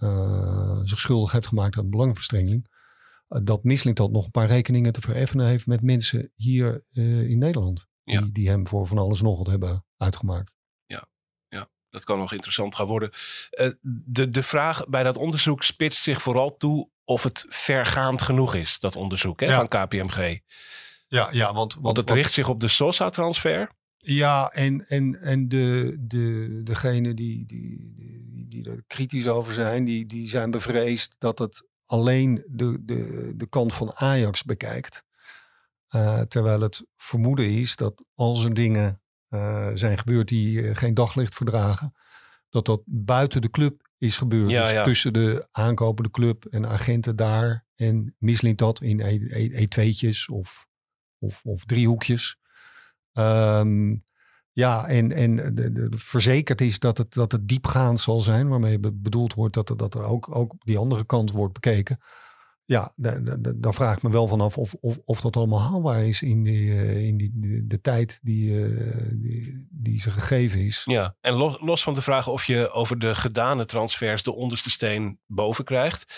zich 0.84 0.98
schuldig 0.98 1.32
heeft 1.32 1.46
gemaakt 1.46 1.76
aan 1.76 1.90
belangenverstrengeling. 1.90 2.70
Dat 3.42 3.64
Misling 3.64 3.96
dat 3.96 4.10
nog 4.10 4.24
een 4.24 4.30
paar 4.30 4.46
rekeningen 4.46 4.92
te 4.92 5.00
vereffenen 5.00 5.46
heeft 5.46 5.66
met 5.66 5.82
mensen 5.82 6.32
hier 6.34 6.84
in 6.92 7.38
Nederland. 7.38 7.86
Ja. 8.04 8.20
Die, 8.20 8.32
die 8.32 8.48
hem 8.48 8.66
voor 8.66 8.86
van 8.86 8.98
alles 8.98 9.22
nog 9.22 9.38
wat 9.38 9.46
hebben 9.46 9.84
uitgemaakt. 9.96 10.52
Ja, 10.86 11.08
ja. 11.48 11.68
dat 11.90 12.04
kan 12.04 12.18
nog 12.18 12.32
interessant 12.32 12.74
gaan 12.74 12.86
worden. 12.86 13.10
de, 13.82 14.28
de 14.28 14.42
vraag 14.42 14.88
bij 14.88 15.02
dat 15.02 15.16
onderzoek 15.16 15.62
spitst 15.62 16.02
zich 16.02 16.22
vooral 16.22 16.56
toe 16.56 16.90
of 17.04 17.22
het 17.22 17.46
vergaand 17.48 18.22
genoeg 18.22 18.54
is, 18.54 18.78
dat 18.78 18.96
onderzoek 18.96 19.40
hè, 19.40 19.46
ja. 19.46 19.56
van 19.56 19.68
KPMG. 19.68 20.38
Ja, 21.06 21.28
ja 21.30 21.54
want, 21.54 21.74
want, 21.74 21.84
want 21.84 21.96
het 21.96 22.10
richt 22.10 22.32
zich 22.32 22.48
op 22.48 22.60
de 22.60 22.68
Sosa-transfer. 22.68 23.70
Ja, 23.96 24.48
en, 24.48 24.80
en, 24.80 25.20
en 25.20 25.48
de, 25.48 25.96
de, 26.00 26.60
degene 26.64 27.14
die, 27.14 27.46
die, 27.46 27.94
die, 27.96 28.48
die 28.48 28.70
er 28.70 28.82
kritisch 28.86 29.28
over 29.28 29.52
zijn, 29.52 29.84
die, 29.84 30.06
die 30.06 30.28
zijn 30.28 30.50
bevreesd 30.50 31.16
dat 31.18 31.38
het 31.38 31.66
alleen 31.86 32.44
de, 32.46 32.84
de, 32.84 33.32
de 33.36 33.46
kant 33.46 33.74
van 33.74 33.92
Ajax 33.94 34.42
bekijkt. 34.42 35.04
Uh, 35.94 36.20
terwijl 36.20 36.60
het 36.60 36.86
vermoeden 36.96 37.50
is 37.50 37.76
dat 37.76 38.04
als 38.14 38.44
er 38.44 38.54
dingen 38.54 39.02
uh, 39.28 39.70
zijn 39.74 39.98
gebeurd 39.98 40.28
die 40.28 40.62
uh, 40.62 40.76
geen 40.76 40.94
daglicht 40.94 41.34
verdragen, 41.34 41.94
dat 42.48 42.66
dat 42.66 42.82
buiten 42.86 43.42
de 43.42 43.50
club 43.50 43.88
is 43.98 44.16
gebeurd. 44.16 44.50
Ja, 44.50 44.62
dus 44.62 44.72
ja. 44.72 44.84
tussen 44.84 45.12
de 45.12 45.48
aankopende 45.50 46.10
club 46.10 46.44
en 46.44 46.66
agenten 46.66 47.16
daar. 47.16 47.66
En 47.74 48.14
mislint 48.18 48.58
dat 48.58 48.80
in 48.80 49.00
E2'tjes 49.68 50.24
of, 50.32 50.66
of, 51.18 51.40
of 51.44 51.64
driehoekjes. 51.64 52.36
Um, 53.12 54.04
ja, 54.52 54.86
en, 54.86 55.12
en 55.12 55.54
de, 55.54 55.88
verzekerd 55.90 56.60
is 56.60 56.78
dat 56.78 56.98
het, 56.98 57.14
dat 57.14 57.32
het 57.32 57.48
diepgaand 57.48 58.00
zal 58.00 58.20
zijn. 58.20 58.48
Waarmee 58.48 58.78
bedoeld 58.78 59.34
wordt 59.34 59.54
dat 59.54 59.68
er, 59.68 59.76
dat 59.76 59.94
er 59.94 60.04
ook, 60.04 60.36
ook 60.36 60.54
die 60.58 60.78
andere 60.78 61.04
kant 61.04 61.30
wordt 61.30 61.52
bekeken. 61.52 61.98
Ja, 62.64 62.92
dan 63.56 63.74
vraag 63.74 63.96
ik 63.96 64.02
me 64.02 64.10
wel 64.10 64.28
vanaf 64.28 64.58
of, 64.58 64.74
of, 64.74 64.98
of 65.04 65.20
dat 65.20 65.36
allemaal 65.36 65.60
haalbaar 65.60 66.06
is 66.06 66.22
in, 66.22 66.42
die, 66.42 66.70
in 67.06 67.16
die, 67.16 67.62
de, 67.66 67.80
tijd 67.80 68.18
die, 68.22 68.50
uh, 68.50 69.08
die, 69.12 69.66
die 69.70 70.00
ze 70.00 70.10
gegeven 70.10 70.60
is. 70.60 70.82
Ja, 70.84 71.16
en 71.20 71.32
los, 71.32 71.60
los, 71.60 71.82
van 71.82 71.94
de 71.94 72.02
vraag 72.02 72.28
of 72.28 72.44
je 72.44 72.70
over 72.70 72.98
de 72.98 73.14
gedane 73.14 73.64
transfers 73.64 74.22
de 74.22 74.34
onderste 74.34 74.70
steen 74.70 75.18
boven 75.26 75.64
krijgt, 75.64 76.14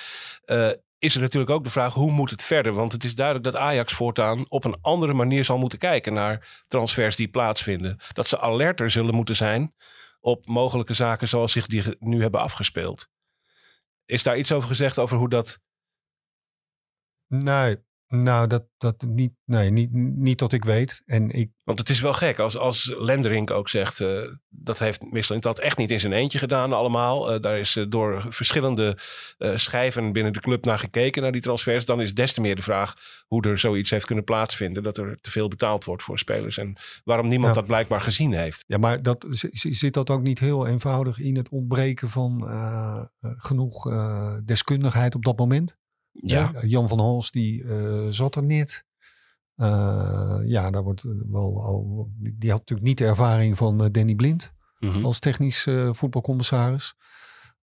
uh, 0.46 0.70
is 1.04 1.14
er 1.14 1.20
natuurlijk 1.20 1.52
ook 1.52 1.64
de 1.64 1.70
vraag 1.70 1.94
hoe 1.94 2.10
moet 2.10 2.30
het 2.30 2.42
verder? 2.42 2.72
Want 2.72 2.92
het 2.92 3.04
is 3.04 3.14
duidelijk 3.14 3.44
dat 3.44 3.56
Ajax 3.56 3.92
voortaan 3.92 4.50
op 4.50 4.64
een 4.64 4.78
andere 4.80 5.12
manier 5.12 5.44
zal 5.44 5.58
moeten 5.58 5.78
kijken 5.78 6.12
naar 6.12 6.62
transfers 6.68 7.16
die 7.16 7.28
plaatsvinden. 7.28 8.00
Dat 8.12 8.28
ze 8.28 8.40
alerter 8.40 8.90
zullen 8.90 9.14
moeten 9.14 9.36
zijn 9.36 9.74
op 10.20 10.46
mogelijke 10.46 10.94
zaken 10.94 11.28
zoals 11.28 11.52
zich 11.52 11.66
die 11.66 11.96
nu 11.98 12.20
hebben 12.20 12.40
afgespeeld. 12.40 13.08
Is 14.04 14.22
daar 14.22 14.38
iets 14.38 14.52
over 14.52 14.68
gezegd 14.68 14.98
over 14.98 15.16
hoe 15.16 15.28
dat 15.28 15.58
Nee, 17.26 17.76
nou, 18.22 18.46
dat, 18.46 18.64
dat 18.78 19.04
niet, 19.08 19.32
nee, 19.44 19.70
niet, 19.70 19.92
niet 19.92 20.38
dat 20.38 20.52
ik 20.52 20.64
weet. 20.64 21.02
En 21.06 21.30
ik... 21.30 21.50
Want 21.64 21.78
het 21.78 21.90
is 21.90 22.00
wel 22.00 22.12
gek 22.12 22.38
als, 22.38 22.56
als 22.56 22.94
Lenderink 22.98 23.50
ook 23.50 23.68
zegt, 23.68 24.00
uh, 24.00 24.28
dat 24.48 24.78
heeft 24.78 25.02
Michelin 25.10 25.40
dat 25.40 25.58
echt 25.58 25.76
niet 25.76 25.90
in 25.90 26.00
zijn 26.00 26.12
eentje 26.12 26.38
gedaan 26.38 26.72
allemaal. 26.72 27.34
Uh, 27.34 27.40
daar 27.40 27.58
is 27.58 27.76
uh, 27.76 27.86
door 27.88 28.24
verschillende 28.28 28.98
schijven 29.54 30.12
binnen 30.12 30.32
de 30.32 30.40
club 30.40 30.64
naar 30.64 30.78
gekeken, 30.78 31.22
naar 31.22 31.32
die 31.32 31.40
transfers. 31.40 31.84
Dan 31.84 32.00
is 32.00 32.14
des 32.14 32.32
te 32.32 32.40
meer 32.40 32.56
de 32.56 32.62
vraag 32.62 32.94
hoe 33.26 33.42
er 33.42 33.58
zoiets 33.58 33.90
heeft 33.90 34.06
kunnen 34.06 34.24
plaatsvinden. 34.24 34.82
Dat 34.82 34.98
er 34.98 35.18
te 35.20 35.30
veel 35.30 35.48
betaald 35.48 35.84
wordt 35.84 36.02
voor 36.02 36.18
spelers. 36.18 36.58
En 36.58 36.76
waarom 37.04 37.26
niemand 37.26 37.54
ja. 37.54 37.60
dat 37.60 37.68
blijkbaar 37.68 38.00
gezien 38.00 38.32
heeft. 38.32 38.64
Ja, 38.66 38.78
maar 38.78 39.02
dat, 39.02 39.26
zit 39.50 39.94
dat 39.94 40.10
ook 40.10 40.22
niet 40.22 40.38
heel 40.38 40.66
eenvoudig 40.66 41.18
in 41.18 41.36
het 41.36 41.48
ontbreken 41.48 42.08
van 42.08 42.48
genoeg 43.20 43.90
deskundigheid 44.44 45.14
op 45.14 45.24
dat 45.24 45.38
moment? 45.38 45.76
Ja. 46.16 46.52
Jan 46.60 46.88
van 46.88 46.98
Hals 46.98 47.30
die 47.30 47.62
uh, 47.62 48.06
zat 48.08 48.36
er 48.36 48.42
niet. 48.42 48.84
Eh, 49.54 50.38
ja, 50.44 50.70
daar 50.70 50.82
wordt 50.82 51.02
wel, 51.30 51.62
al- 51.64 52.10
die 52.18 52.50
had 52.50 52.58
natuurlijk 52.58 52.88
niet 52.88 52.98
de 52.98 53.04
ervaring 53.06 53.56
van 53.56 53.84
eh, 53.84 53.90
Danny 53.90 54.14
Blind 54.14 54.52
Mhm. 54.78 55.04
als 55.04 55.18
technisch 55.18 55.66
eh, 55.66 55.92
voetbalcommissaris. 55.92 56.94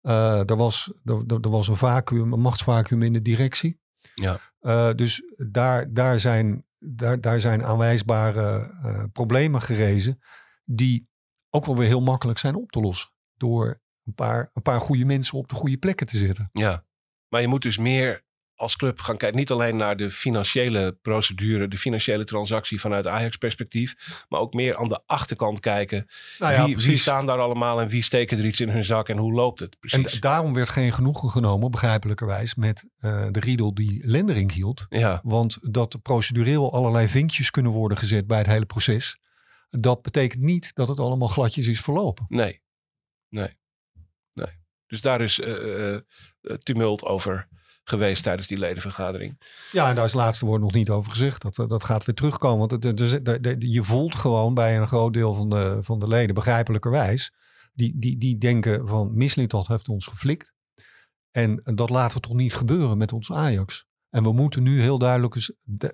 Eh, 0.02 0.50
er, 0.50 0.56
was, 0.56 0.92
er, 1.04 1.50
was 1.50 1.68
een 1.68 1.76
vacuüm, 1.76 2.34
een 2.34 2.40
machtsvacuüm 2.42 3.02
in 3.02 3.14
de 3.14 3.22
directie. 3.22 3.80
Ja. 4.16 4.40
Eh, 4.60 4.92
dus 4.94 5.24
daar, 5.52 5.94
daar, 5.94 6.20
zijn, 6.20 6.66
daar, 6.78 7.22
daar 7.22 7.40
zijn 7.40 7.64
aanwijsbare 7.64 8.76
eh, 8.82 9.04
problemen 9.12 9.62
gerezen 9.62 10.20
die 10.66 11.08
ook 11.50 11.66
wel 11.66 11.76
weer 11.78 11.88
heel 11.88 12.02
makkelijk 12.02 12.40
zijn 12.40 12.56
op 12.56 12.70
te 12.72 12.80
lossen. 12.80 13.10
Door 13.38 13.82
een 14.04 14.14
paar, 14.14 14.50
een 14.54 14.62
paar 14.62 14.82
goede 14.82 15.06
mensen 15.06 15.38
op 15.38 15.48
de 15.48 15.56
goede 15.56 15.78
plekken 15.78 16.08
te 16.08 16.18
zetten. 16.18 16.50
Ja, 16.52 16.86
maar 17.28 17.42
je 17.42 17.48
moet 17.48 17.62
dus 17.62 17.78
meer 17.78 18.24
als 18.60 18.76
club 18.76 19.00
gaan 19.00 19.18
kijken. 19.18 19.38
Niet 19.40 19.52
alleen 19.52 19.76
naar 19.76 19.98
de 19.98 20.12
financiële 20.12 20.98
procedure, 21.02 21.68
de 21.68 21.78
financiële 21.78 22.26
transactie 22.26 22.80
vanuit 22.80 23.08
Ajax-perspectief. 23.08 23.96
Maar 24.30 24.40
ook 24.40 24.54
meer 24.54 24.78
aan 24.78 24.88
de 24.90 25.02
achterkant 25.06 25.60
kijken. 25.60 26.08
Nou 26.40 26.54
ja, 26.54 26.66
wie, 26.66 26.78
wie 26.78 26.98
staan 26.98 27.26
daar 27.26 27.40
allemaal 27.40 27.82
en 27.82 27.88
wie 27.88 28.04
steken 28.04 28.38
er 28.38 28.46
iets 28.46 28.60
in 28.60 28.70
hun 28.70 28.84
zak 28.84 29.10
en 29.10 29.18
hoe 29.18 29.34
loopt 29.34 29.60
het 29.60 29.72
En 29.74 29.78
precies? 29.80 30.12
da- 30.14 30.30
daarom 30.30 30.54
werd 30.54 30.70
geen 30.70 30.94
genoegen 30.94 31.30
genomen, 31.30 31.72
begrijpelijkerwijs, 31.72 32.56
met 32.56 32.90
eh, 32.98 33.28
de 33.32 33.40
riedel 33.40 33.74
die 33.74 34.02
Lendering 34.08 34.52
hield. 34.54 34.86
ja, 34.90 35.20
Want 35.24 35.58
dat 35.74 36.02
procedureel 36.02 36.74
allerlei 36.74 37.08
vinkjes 37.08 37.52
kunnen 37.52 37.72
worden 37.72 37.98
gezet 37.98 38.28
bij 38.28 38.38
het 38.38 38.48
hele 38.48 38.66
proces. 38.66 39.18
Dat 39.70 40.02
betekent 40.02 40.42
niet 40.44 40.72
dat 40.76 40.88
het 40.88 41.00
allemaal 41.00 41.28
gladjes 41.28 41.68
is 41.68 41.82
verlopen. 41.82 42.26
nee. 42.30 42.62
Nee. 43.30 43.58
Nee. 44.34 44.48
Dus 44.88 45.02
daar 45.02 45.22
is 45.22 45.40
eh, 45.40 45.94
eh, 45.96 46.02
tumult 46.58 47.04
over 47.04 47.48
geweest 47.90 48.24
tijdens 48.24 48.48
die 48.48 48.58
ledenvergadering. 48.58 49.42
Ja, 49.72 49.90
en 49.90 49.96
daar 49.96 50.06
is 50.06 50.12
het 50.12 50.22
laatste 50.22 50.46
woord 50.46 50.62
nog 50.62 50.74
niet 50.74 50.90
over 50.90 51.12
gezegd. 51.12 51.42
Dat, 51.42 51.70
dat 51.70 51.84
gaat 51.84 52.06
weer 52.06 52.16
terugkomen. 52.16 52.68
Want 52.68 52.84
het, 52.84 53.56
je 53.60 53.84
voelt 53.84 54.16
gewoon 54.16 54.54
bij 54.54 54.78
een 54.78 54.88
groot 54.88 55.14
deel 55.14 55.34
van 55.34 55.50
de, 55.50 55.80
van 55.84 56.00
de 56.00 56.08
leden, 56.08 56.36
begrijpelijkerwijs, 56.36 57.34
die, 57.74 58.00
die, 58.00 58.18
die 58.18 58.38
denken 58.38 58.88
van 58.88 59.12
Mislintat 59.14 59.68
heeft 59.68 59.90
ons 59.90 60.08
geflikt. 60.08 60.54
En 61.32 61.62
dat 61.76 61.90
laten 61.90 62.22
we 62.22 62.28
toch 62.28 62.36
niet 62.36 62.54
gebeuren 62.54 62.98
met 62.98 63.14
ons 63.14 63.32
Ajax. 63.32 63.88
En 64.10 64.24
we 64.24 64.32
moeten 64.32 64.64
nu 64.64 64.82
heel 64.82 64.98
duidelijk, 64.98 65.36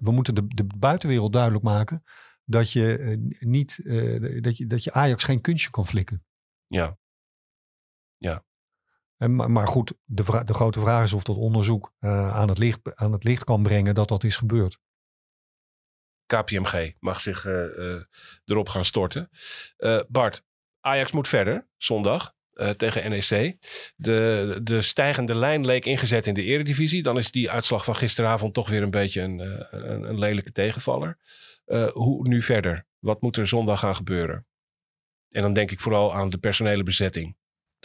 we 0.01 0.11
moeten 0.11 0.35
de, 0.35 0.43
de 0.47 0.67
buitenwereld 0.77 1.33
duidelijk 1.33 1.63
maken 1.63 2.03
dat 2.45 2.71
je 2.71 2.97
eh, 2.97 3.17
niet, 3.39 3.79
eh, 3.85 4.41
dat 4.41 4.57
je, 4.57 4.67
dat 4.67 4.83
je 4.83 4.93
Ajax 4.93 5.23
geen 5.23 5.41
kunstje 5.41 5.69
kan 5.69 5.85
flikken. 5.85 6.23
Ja. 8.17 8.45
Maar, 9.17 9.51
maar 9.51 9.67
goed, 9.67 9.93
de, 10.03 10.41
de 10.45 10.53
grote 10.53 10.79
vraag 10.79 11.03
is 11.03 11.13
of 11.13 11.23
dat 11.23 11.35
onderzoek 11.35 11.93
eh, 11.99 12.35
aan, 12.35 12.49
het 12.49 12.57
licht, 12.57 12.95
aan 12.95 13.11
het 13.11 13.23
licht 13.23 13.43
kan 13.43 13.63
brengen 13.63 13.95
dat 13.95 14.07
dat 14.07 14.23
is 14.23 14.37
gebeurd. 14.37 14.77
KPMG 16.25 16.93
mag 16.99 17.21
zich 17.21 17.45
eh, 17.45 17.93
eh, 17.93 18.01
erop 18.45 18.69
gaan 18.69 18.85
storten. 18.85 19.29
Bart, 20.07 20.43
Ajax 20.79 21.11
moet 21.11 21.27
verder 21.27 21.67
zondag 21.77 22.33
tegen 22.75 23.09
NEC. 23.09 23.57
De, 23.95 24.59
de 24.63 24.81
stijgende 24.81 25.35
lijn 25.35 25.65
leek 25.65 25.85
ingezet 25.85 26.27
in 26.27 26.33
de 26.33 26.43
eredivisie. 26.43 27.03
Dan 27.03 27.17
is 27.17 27.31
die 27.31 27.51
uitslag 27.51 27.83
van 27.83 27.95
gisteravond 27.95 28.53
toch 28.53 28.69
weer 28.69 28.81
een 28.81 28.91
beetje 28.91 29.21
een, 29.21 29.39
een, 29.69 30.09
een 30.09 30.19
lelijke 30.19 30.51
tegenvaller. 30.51 31.17
Hoe 31.93 32.27
nu 32.27 32.41
verder? 32.41 32.85
Wat 32.99 33.21
moet 33.21 33.37
er 33.37 33.47
zondag 33.47 33.79
gaan 33.79 33.95
gebeuren? 33.95 34.47
En 35.29 35.41
dan 35.41 35.53
denk 35.53 35.71
ik 35.71 35.79
vooral 35.79 36.13
aan 36.13 36.29
de 36.29 36.37
personele 36.37 36.83
bezetting. 36.83 37.35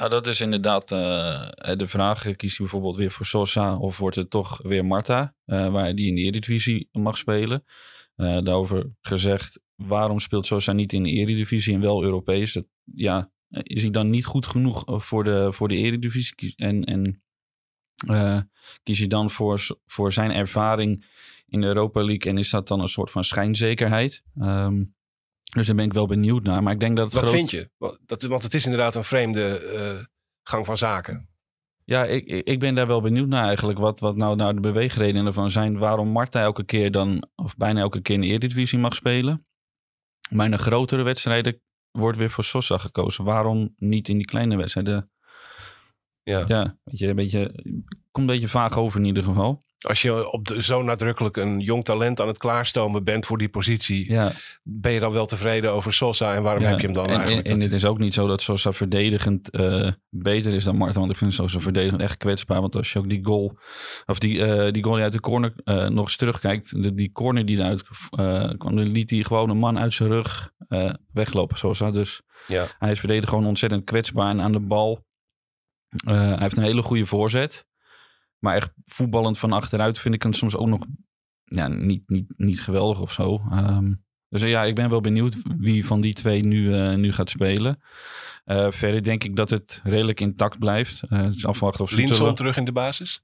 Nou, 0.01 0.12
dat 0.12 0.26
is 0.26 0.40
inderdaad 0.40 0.92
eh, 0.92 1.48
de 1.76 1.88
vraag. 1.88 2.22
Kiest 2.22 2.57
hij 2.57 2.66
bijvoorbeeld 2.66 2.96
weer 2.96 3.11
voor 3.11 3.26
Sosa 3.26 3.76
of 3.76 3.98
wordt 3.98 4.16
het 4.16 4.30
toch 4.30 4.61
weer 4.62 4.84
Marta, 4.84 5.34
eh, 5.44 5.72
waar 5.72 5.94
die 5.94 6.09
in 6.09 6.14
de 6.14 6.20
Eredivisie 6.20 6.88
mag 6.92 7.18
spelen? 7.18 7.64
Eh, 8.16 8.26
daarover 8.42 8.90
gezegd, 9.01 9.61
waarom 9.74 10.18
speelt 10.18 10.46
Sosa 10.46 10.72
niet 10.72 10.92
in 10.92 11.03
de 11.03 11.11
Eredivisie 11.11 11.74
en 11.74 11.80
wel 11.80 12.03
Europees? 12.03 12.61
Ja, 12.84 13.30
is 13.48 13.82
hij 13.82 13.90
dan 13.90 14.11
niet 14.11 14.24
goed 14.24 14.46
genoeg 14.46 14.82
voor 14.86 15.24
de, 15.24 15.53
voor 15.53 15.68
de 15.68 15.76
Eredivisie? 15.76 16.55
En, 16.57 16.84
en 16.84 17.22
kies 18.82 18.98
je 18.98 19.07
dan 19.07 19.30
voor, 19.30 19.66
voor 19.86 20.12
zijn 20.12 20.30
ervaring 20.30 21.07
in 21.46 21.61
de 21.61 21.66
Europa 21.66 22.05
League 22.05 22.32
en 22.32 22.38
is 22.38 22.51
dat 22.51 22.68
dan 22.68 22.80
een 22.80 22.88
soort 22.88 23.11
van 23.11 23.24
schijnzekerheid? 23.24 24.22
Ehm, 24.38 24.82
dus 25.51 25.66
daar 25.66 25.76
ben 25.76 25.84
ik 25.84 25.92
wel 25.92 26.07
benieuwd 26.07 26.42
naar. 26.42 26.62
Maar 26.62 26.72
ik 26.72 26.80
denk 26.80 26.96
dat 26.96 27.05
het 27.05 27.14
Wat 27.14 27.22
groot- 27.22 27.34
vind 27.36 27.51
je? 27.51 27.70
Want, 27.76 27.98
dat, 28.07 28.22
want 28.22 28.42
het 28.42 28.55
is 28.55 28.64
inderdaad 28.64 28.94
een 28.94 29.05
vreemde 29.05 29.59
eh, 29.59 30.05
gang 30.42 30.66
van 30.66 30.78
zaken. 30.78 31.28
Ja, 31.84 32.05
ik, 32.05 32.26
ik 32.26 32.46
ik 32.46 32.59
ben 32.59 32.74
daar 32.74 32.86
wel 32.86 33.01
benieuwd 33.01 33.28
naar 33.28 33.46
eigenlijk. 33.46 33.78
Wat, 33.78 33.98
wat 33.98 34.16
nou, 34.16 34.36
nou 34.36 34.55
de 34.55 34.61
beweegredenen 34.61 35.26
ervan 35.26 35.51
zijn. 35.51 35.78
Waarom 35.78 36.09
Marta 36.09 36.40
elke 36.40 36.64
keer 36.64 36.90
dan, 36.90 37.28
of 37.34 37.57
bijna 37.57 37.80
elke 37.80 38.01
keer 38.01 38.14
in 38.14 38.20
de 38.20 38.26
Eredivisie 38.26 38.78
mag 38.78 38.94
spelen. 38.94 39.46
Maar 40.30 40.44
in 40.44 40.51
de 40.53 40.59
grotere 40.59 41.03
wedstrijden 41.03 41.61
wordt 41.90 42.18
weer 42.18 42.30
voor 42.30 42.44
Sosa 42.44 42.78
gekozen. 42.78 43.24
Waarom 43.24 43.74
niet 43.76 44.09
in 44.09 44.16
die 44.16 44.26
kleine 44.26 44.57
wedstrijden? 44.57 45.11
Ja. 46.22 46.44
Ja, 46.46 46.78
weet 46.84 46.98
je, 46.98 47.09
een 47.09 47.16
beetje, 47.16 47.53
komt 48.11 48.28
een 48.28 48.34
beetje 48.34 48.48
vaag 48.48 48.78
over 48.78 49.01
in 49.01 49.07
ieder 49.07 49.22
geval. 49.22 49.64
Als 49.81 50.03
je 50.03 50.31
op 50.31 50.49
de, 50.49 50.62
zo 50.62 50.83
nadrukkelijk 50.83 51.37
een 51.37 51.61
jong 51.61 51.85
talent 51.85 52.20
aan 52.20 52.28
het 52.28 52.39
klaarstomen 52.39 53.05
bent 53.05 53.26
voor 53.26 53.39
die 53.39 53.49
positie, 53.49 54.12
Ja, 54.12 54.33
ben 54.62 54.93
je 54.93 55.01
dan 55.01 55.12
wel 55.12 55.26
tevreden 55.26 55.72
over 55.72 55.93
Sosa 55.93 56.35
en 56.35 56.43
waarom 56.43 56.62
ja. 56.62 56.68
heb 56.68 56.78
je 56.78 56.85
hem 56.87 56.95
dan 56.95 57.07
en, 57.07 57.14
eigenlijk? 57.14 57.47
En, 57.47 57.53
en 57.53 57.61
het 57.61 57.72
is 57.72 57.85
ook 57.85 57.99
niet 57.99 58.14
zo 58.14 58.26
dat 58.26 58.43
Sosa 58.43 58.72
verdedigend 58.72 59.51
eh, 59.51 59.93
beter 60.09 60.55
is 60.55 60.64
dan 60.64 60.76
Marta. 60.76 60.99
Want 60.99 61.11
ik 61.11 61.16
vind 61.18 61.35
Sosa 61.35 61.61
verdedigend 61.61 62.01
echt 62.03 62.16
kwetsbaar. 62.16 62.61
Want 62.61 62.76
als 62.76 62.93
je 62.93 62.99
ook 62.99 63.09
die 63.09 63.24
goal, 63.24 63.59
of 64.07 64.18
die, 64.18 64.45
eh, 64.45 64.72
die 64.72 64.83
goal 64.83 64.95
die 64.95 65.05
uit 65.05 65.12
de 65.12 65.20
corner 65.20 65.53
eh, 65.64 65.89
nog 65.89 66.05
eens 66.05 66.16
terugkijkt. 66.16 66.83
De, 66.83 66.95
die 66.95 67.12
corner 67.12 67.47
die 67.47 67.59
eruit 67.59 67.83
kwam, 68.59 68.76
dan 68.76 68.89
liet 68.89 69.11
hij 69.11 69.22
gewoon 69.22 69.51
een 69.51 69.59
man 69.59 69.78
uit 69.78 69.93
zijn 69.95 70.09
rug 70.09 70.53
weglopen. 71.12 71.59
Sosa. 71.59 71.91
Dus 71.91 72.22
Ja. 72.47 72.66
hij 72.78 72.91
is 72.91 72.99
verdedigend 72.99 73.33
gewoon 73.33 73.49
ontzettend 73.49 73.85
kwetsbaar. 73.85 74.31
En 74.31 74.41
aan 74.41 74.53
de 74.53 74.61
bal, 74.61 75.05
hij 76.05 76.37
heeft 76.39 76.57
een 76.57 76.62
hele 76.62 76.83
goede 76.83 77.07
voorzet. 77.07 77.68
Maar 78.41 78.57
echt 78.57 78.72
voetballend 78.84 79.38
van 79.38 79.53
achteruit 79.53 79.99
vind 79.99 80.14
ik 80.14 80.22
hem 80.22 80.32
soms 80.32 80.57
ook 80.57 80.68
nog 80.68 80.86
ja, 81.45 81.68
niet, 81.68 82.03
niet, 82.07 82.34
niet 82.36 82.61
geweldig 82.61 83.01
of 83.01 83.12
zo. 83.12 83.43
Ehm, 83.51 83.93
dus 84.28 84.43
eh, 84.43 84.51
ja, 84.51 84.64
ik 84.64 84.74
ben 84.74 84.91
wel 84.91 85.01
benieuwd 85.01 85.36
wie 85.57 85.86
van 85.86 86.01
die 86.01 86.14
twee 86.14 86.45
nu, 86.45 86.74
eh, 86.74 86.95
nu 86.95 87.12
gaat 87.12 87.30
spelen. 87.30 87.82
Eh, 88.45 88.70
verder 88.70 89.03
denk 89.03 89.24
ik 89.24 89.36
dat 89.36 89.51
het 89.51 89.80
redelijk 89.84 90.20
intact 90.20 90.59
blijft. 90.59 91.03
Het 91.09 91.34
is 91.34 91.47
afwachten 91.47 91.84
of 91.84 91.91
Linson 91.91 92.34
terug 92.34 92.57
in 92.57 92.64
de 92.64 92.72
basis? 92.72 93.22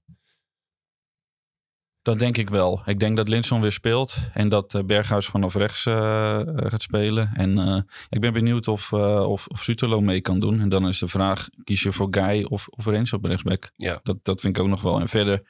Dat 2.06 2.18
denk 2.18 2.36
ik 2.36 2.50
wel. 2.50 2.82
Ik 2.84 2.98
denk 2.98 3.16
dat 3.16 3.28
Linson 3.28 3.60
weer 3.60 3.72
speelt. 3.72 4.16
En 4.32 4.48
dat 4.48 4.74
eh, 4.74 4.82
Berghuis 4.84 5.26
vanaf 5.26 5.54
rechts 5.54 5.86
eh, 5.86 6.40
eh, 6.40 6.46
gaat 6.56 6.82
spelen. 6.82 7.30
En 7.34 7.86
ik 8.08 8.20
ben 8.20 8.32
benieuwd 8.32 8.68
of, 8.68 8.92
eh 8.92 9.28
of, 9.28 9.46
of 9.46 9.62
Sutelo 9.62 10.00
mee 10.00 10.20
kan 10.20 10.40
doen. 10.40 10.60
En 10.60 10.68
dan 10.68 10.88
is 10.88 10.98
de 10.98 11.08
vraag, 11.08 11.48
kies 11.64 11.82
je 11.82 11.92
voor 11.92 12.08
Guy 12.10 12.42
of, 12.42 12.68
of 12.68 12.86
Rens 12.86 13.12
op 13.12 13.24
rechtsback? 13.24 13.70
Ja. 13.76 14.00
Dat, 14.02 14.16
dat 14.22 14.40
vind 14.40 14.56
ik 14.56 14.62
ook 14.62 14.68
nog 14.68 14.80
wel. 14.80 15.00
En 15.00 15.08
verder, 15.08 15.42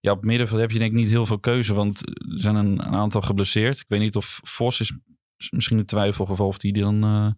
ja, 0.00 0.12
op 0.12 0.24
middenveld 0.24 0.60
heb 0.60 0.70
je 0.70 0.78
denk 0.78 0.90
ik 0.90 0.96
niet 0.96 1.08
heel 1.08 1.26
veel 1.26 1.38
keuze. 1.38 1.74
Want 1.74 2.06
er 2.08 2.40
zijn 2.40 2.56
een, 2.56 2.86
een 2.86 2.94
aantal 2.94 3.20
geblesseerd. 3.20 3.78
Ik 3.78 3.88
weet 3.88 4.00
niet 4.00 4.16
of 4.16 4.40
Vos 4.42 4.80
is 4.80 4.96
is 5.36 5.50
misschien 5.50 5.78
een 5.78 5.86
twijfelgeval 5.86 6.46
of 6.46 6.58
die 6.58 6.72
dan 6.72 7.36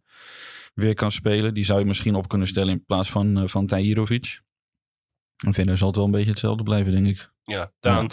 weer 0.75 0.95
kan 0.95 1.11
spelen. 1.11 1.55
Die 1.55 1.65
zou 1.65 1.79
je 1.79 1.87
misschien 1.87 2.15
op 2.15 2.29
kunnen 2.29 2.47
stellen 2.47 2.73
in 2.73 2.85
plaats 2.85 3.11
van, 3.11 3.49
van 3.49 3.67
Tahirovic. 3.67 4.41
En 5.45 5.55
verder 5.55 5.79
zal 5.79 5.87
het 5.87 5.97
wel 5.97 6.05
een 6.05 6.11
beetje 6.11 6.31
hetzelfde 6.31 6.63
blijven, 6.63 6.93
denk 6.93 7.07
ik. 7.07 7.31
Ja, 7.51 7.73
Daan. 7.81 8.11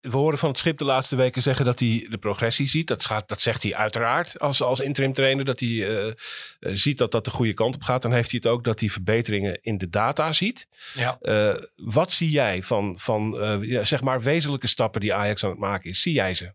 We 0.00 0.16
horen 0.16 0.38
van 0.38 0.48
het 0.48 0.58
schip 0.58 0.78
de 0.78 0.84
laatste 0.84 1.16
weken 1.16 1.42
zeggen 1.42 1.64
dat 1.64 1.78
hij 1.78 2.06
de 2.10 2.18
progressie 2.18 2.68
ziet. 2.68 2.86
Dat, 2.86 3.04
gaat, 3.04 3.28
dat 3.28 3.40
zegt 3.40 3.62
hij 3.62 3.74
uiteraard 3.74 4.38
als, 4.38 4.62
als 4.62 4.80
interim 4.80 5.12
trainer. 5.12 5.44
Dat 5.44 5.60
hij 5.60 5.68
eh, 5.68 6.06
eh, 6.08 6.14
ziet 6.58 6.98
dat 6.98 7.12
dat 7.12 7.24
de 7.24 7.30
goede 7.30 7.54
kant 7.54 7.74
op 7.74 7.82
gaat. 7.82 8.02
Dan 8.02 8.12
heeft 8.12 8.30
hij 8.30 8.40
het 8.42 8.52
ook 8.52 8.64
dat 8.64 8.80
hij 8.80 8.88
verbeteringen 8.88 9.62
in 9.62 9.78
de 9.78 9.88
data 9.88 10.32
ziet. 10.32 10.68
Ja. 10.94 11.18
Eh, 11.20 11.54
wat 11.76 12.12
zie 12.12 12.30
jij 12.30 12.62
van, 12.62 12.98
van 12.98 13.36
ja, 13.60 13.84
zeg 13.84 14.02
maar 14.02 14.20
wezenlijke 14.20 14.66
stappen 14.66 15.00
die 15.00 15.14
Ajax 15.14 15.44
aan 15.44 15.50
het 15.50 15.58
maken 15.58 15.90
is? 15.90 16.02
Zie 16.02 16.12
jij 16.12 16.34
ze? 16.34 16.54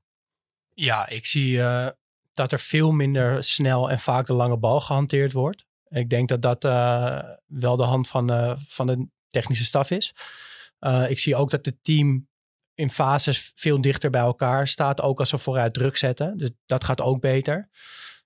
Ja, 0.74 1.10
ik 1.10 1.26
zie 1.26 1.58
dat 2.34 2.52
er 2.52 2.60
veel 2.60 2.92
minder 2.92 3.44
snel 3.44 3.90
en 3.90 4.00
vaak 4.00 4.26
de 4.26 4.34
lange 4.34 4.58
bal 4.58 4.82
gehanteerd 4.82 5.32
wordt. 5.32 5.66
Ik 5.90 6.10
denk 6.10 6.30
dat 6.30 6.42
dat 6.42 6.64
wel 7.46 7.76
de 7.76 7.84
hand 7.84 8.08
van, 8.08 8.58
van 8.68 8.88
de 8.88 9.08
technische 9.28 9.66
staf 9.66 9.92
is. 9.92 10.14
Eh, 10.80 11.10
ik 11.10 11.20
zie 11.20 11.36
ook 11.36 11.50
dat 11.50 11.66
het 11.66 11.84
team 11.84 12.28
in 12.74 12.90
fases 12.90 13.52
veel 13.56 13.82
dichter 13.82 14.10
bij 14.10 14.22
elkaar 14.22 14.68
staat. 14.68 15.02
Ook 15.02 15.20
als 15.20 15.30
ze 15.30 15.38
vooruit 15.38 15.74
druk 15.74 15.98
zetten. 15.98 16.38
Dus 16.38 16.52
dat 16.66 16.84
gaat 16.84 17.02
ook 17.02 17.22
beter. 17.22 17.70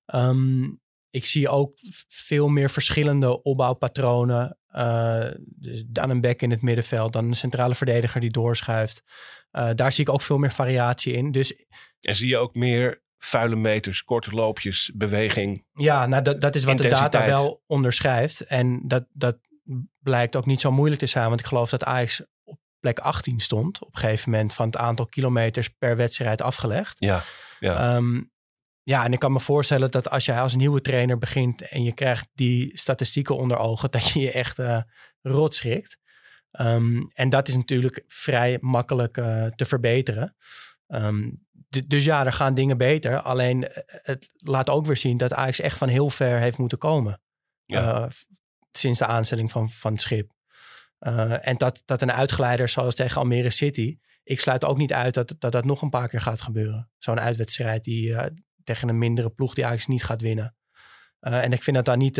Ehm, 0.05 0.63
ik 1.09 1.25
zie 1.25 1.49
ook 1.49 1.73
veel 2.07 2.47
meer 2.47 2.69
verschillende 2.69 3.41
opbouwpatronen. 3.41 4.57
Dus 5.45 5.83
dan 5.87 6.09
een 6.09 6.21
back 6.21 6.41
in 6.41 6.51
het 6.51 6.61
middenveld, 6.61 7.13
dan 7.13 7.25
een 7.25 7.35
centrale 7.35 7.75
verdediger 7.75 8.21
die 8.21 8.31
doorschuift. 8.31 9.03
Eh, 9.51 9.69
daar 9.75 9.91
zie 9.91 10.03
ik 10.03 10.13
ook 10.13 10.21
veel 10.21 10.37
meer 10.37 10.51
variatie 10.51 11.13
in. 11.13 11.31
Dus 11.31 11.55
En 12.01 12.15
zie 12.15 12.27
je 12.27 12.37
ook 12.37 12.55
meer 12.55 13.01
vuile 13.17 13.55
meters, 13.55 14.03
korte 14.03 14.31
loopjes, 14.31 14.91
beweging? 14.95 15.65
Ja, 15.73 16.05
nou 16.05 16.23
dat, 16.23 16.41
dat 16.41 16.55
is 16.55 16.63
wat 16.63 16.77
de 16.77 16.87
data 16.87 17.25
wel 17.25 17.63
onderschrijft. 17.67 18.41
En 18.41 18.81
dat, 18.87 19.05
dat 19.13 19.37
blijkt 19.99 20.35
ook 20.35 20.45
niet 20.45 20.59
zo 20.59 20.71
moeilijk 20.71 20.99
te 20.99 21.07
zijn. 21.07 21.27
Want 21.27 21.39
ik 21.39 21.45
geloof 21.45 21.69
dat 21.69 21.83
Ajax 21.83 22.21
plek 22.79 22.99
18 22.99 23.39
stond. 23.39 23.81
Op 23.81 23.95
een 23.95 23.99
gegeven 23.99 24.31
moment 24.31 24.53
van 24.53 24.65
het 24.65 24.77
aantal 24.77 25.05
kilometers 25.05 25.69
per 25.69 25.95
wedstrijd 25.95 26.41
afgelegd. 26.41 26.95
Ja. 26.99 27.23
Ja. 27.59 27.95
Ehm, 27.95 28.21
ja, 28.83 29.03
en 29.03 29.13
ik 29.13 29.19
kan 29.19 29.31
me 29.31 29.39
voorstellen 29.39 29.91
dat 29.91 30.09
als 30.09 30.25
jij 30.25 30.41
als 30.41 30.55
nieuwe 30.55 30.81
trainer 30.81 31.17
begint 31.17 31.61
en 31.61 31.83
je 31.83 31.93
krijgt 31.93 32.29
die 32.33 32.77
statistieken 32.77 33.37
onder 33.37 33.57
ogen, 33.57 33.91
dat 33.95 34.09
je 34.09 34.19
je 34.19 34.31
echt 34.31 34.59
eh 34.59 34.81
rot 35.21 35.55
schrikt. 35.55 35.97
Ehm, 36.51 37.01
en 37.13 37.29
dat 37.29 37.47
is 37.47 37.55
natuurlijk 37.55 38.03
vrij 38.07 38.57
makkelijk 38.61 39.17
eh, 39.17 39.45
te 39.45 39.65
verbeteren. 39.65 40.35
Ehm, 40.87 41.29
dus 41.87 42.05
ja, 42.05 42.25
er 42.25 42.33
gaan 42.33 42.53
dingen 42.53 42.77
beter. 42.77 43.21
Alleen 43.21 43.67
eh, 43.67 43.83
het 43.85 44.31
laat 44.33 44.69
ook 44.69 44.85
weer 44.85 44.97
zien 44.97 45.17
dat 45.17 45.33
Ajax 45.33 45.59
echt 45.59 45.77
van 45.77 45.87
heel 45.87 46.09
ver 46.09 46.39
heeft 46.39 46.57
moeten 46.57 46.77
komen. 46.77 47.21
Ja. 47.65 48.09
Sinds 48.71 48.99
de 48.99 49.05
aanstelling 49.05 49.51
van, 49.51 49.69
van 49.69 49.91
het 49.91 50.01
schip. 50.01 50.31
Eh, 50.99 51.47
en 51.47 51.57
dat, 51.57 51.81
dat 51.85 52.01
een 52.01 52.11
uitgeleider 52.11 52.69
zoals 52.69 52.95
tegen 52.95 53.17
Almere 53.21 53.49
City. 53.49 53.99
Ik 54.23 54.39
sluit 54.39 54.65
ook 54.65 54.77
niet 54.77 54.93
uit 54.93 55.13
dat 55.13 55.35
dat, 55.39 55.51
dat 55.51 55.65
nog 55.65 55.81
een 55.81 55.89
paar 55.89 56.07
keer 56.07 56.21
gaat 56.21 56.41
gebeuren. 56.41 56.91
Zo'n 56.97 57.19
uitwedstrijd 57.19 57.83
die 57.83 58.15
eh, 58.15 58.31
tegen 58.63 58.89
een 58.89 58.97
mindere 58.97 59.29
ploeg 59.29 59.53
die 59.53 59.65
Ajax 59.65 59.87
niet 59.87 60.03
gaat 60.03 60.21
winnen. 60.21 60.55
Eh, 61.19 61.43
en 61.43 61.51
ik 61.53 61.63
vind 61.63 61.75
dat 61.75 61.85
dan 61.85 61.97
niet 61.97 62.17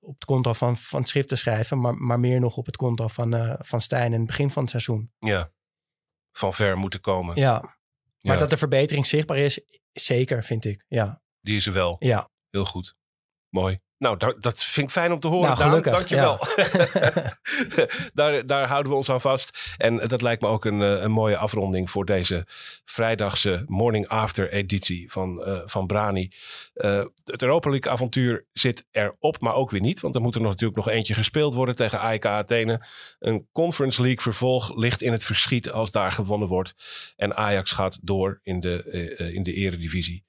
op 0.00 0.14
het 0.14 0.24
konto 0.24 0.52
van, 0.52 0.76
van 0.76 1.00
het 1.00 1.08
schrift 1.08 1.28
te 1.28 1.36
schrijven, 1.36 1.80
maar, 1.80 1.94
maar 1.94 2.20
meer 2.20 2.40
nog 2.40 2.56
op 2.56 2.66
het 2.66 2.76
konto 2.76 3.08
van, 3.08 3.56
van 3.58 3.80
Stijn 3.80 4.12
in 4.12 4.18
het 4.18 4.26
begin 4.26 4.50
van 4.50 4.62
het 4.62 4.70
seizoen. 4.70 5.12
ja. 5.18 5.52
Van 6.36 6.54
ver 6.54 6.76
moeten 6.76 7.00
komen. 7.00 7.36
Ja, 7.36 7.60
maar 7.60 7.76
Ja. 8.18 8.36
dat 8.36 8.50
de 8.50 8.56
verbetering 8.56 9.06
zichtbaar 9.06 9.38
is, 9.38 9.60
zeker 9.92 10.44
vind 10.44 10.64
ik. 10.64 10.84
Ja, 10.88 11.22
Die 11.40 11.56
is 11.56 11.66
er 11.66 11.72
wel. 11.72 11.96
ja. 11.98 12.30
Heel 12.50 12.64
goed. 12.64 12.96
Mooi. 13.48 13.80
Nou, 14.04 14.16
da- 14.16 14.34
dat 14.40 14.64
vind 14.64 14.86
ik 14.86 14.92
fijn 14.92 15.12
om 15.12 15.20
te 15.20 15.28
horen. 15.28 15.44
Nou, 15.46 15.56
Daan. 15.58 15.68
gelukkig, 15.68 15.92
Dankjewel. 15.92 16.38
daar, 18.14 18.46
daar 18.46 18.68
houden 18.68 18.92
we 18.92 18.98
ons 18.98 19.10
aan 19.10 19.20
vast. 19.20 19.74
En 19.76 19.96
dat 19.96 20.22
lijkt 20.22 20.42
me 20.42 20.48
ook 20.48 20.64
een, 20.64 20.82
eh, 20.82 21.02
een 21.02 21.10
mooie 21.10 21.36
afronding 21.36 21.90
voor 21.90 22.04
deze 22.04 22.46
vrijdagse 22.84 23.64
morning 23.66 24.08
after 24.08 24.52
editie 24.52 25.12
van, 25.12 25.44
eh, 25.44 25.60
van 25.64 25.86
Brani. 25.86 26.30
Eh, 26.74 27.04
het 27.24 27.42
Europa 27.42 27.70
League 27.70 27.92
avontuur 27.92 28.46
zit 28.52 28.86
erop, 28.90 29.40
maar 29.40 29.54
ook 29.54 29.70
weer 29.70 29.80
niet. 29.80 30.00
Want 30.00 30.14
er 30.14 30.20
moet 30.20 30.34
er 30.34 30.40
nog, 30.40 30.50
natuurlijk 30.50 30.84
nog 30.84 30.88
eentje 30.88 31.14
gespeeld 31.14 31.54
worden 31.54 31.76
tegen 31.76 32.00
AEK 32.00 32.26
Athene. 32.26 32.86
Een 33.18 33.48
Conference 33.52 34.00
League 34.02 34.20
vervolg 34.22 34.76
ligt 34.76 35.02
in 35.02 35.12
het 35.12 35.24
verschiet 35.24 35.70
als 35.70 35.90
daar 35.90 36.12
gewonnen 36.12 36.48
wordt. 36.48 36.74
En 37.16 37.36
Ajax 37.36 37.70
gaat 37.70 37.98
door 38.02 38.40
in 38.42 38.60
de, 38.60 38.82
eh, 38.82 39.20
eh, 39.20 39.34
in 39.34 39.42
de 39.42 39.52
eredivisie. 39.52 40.24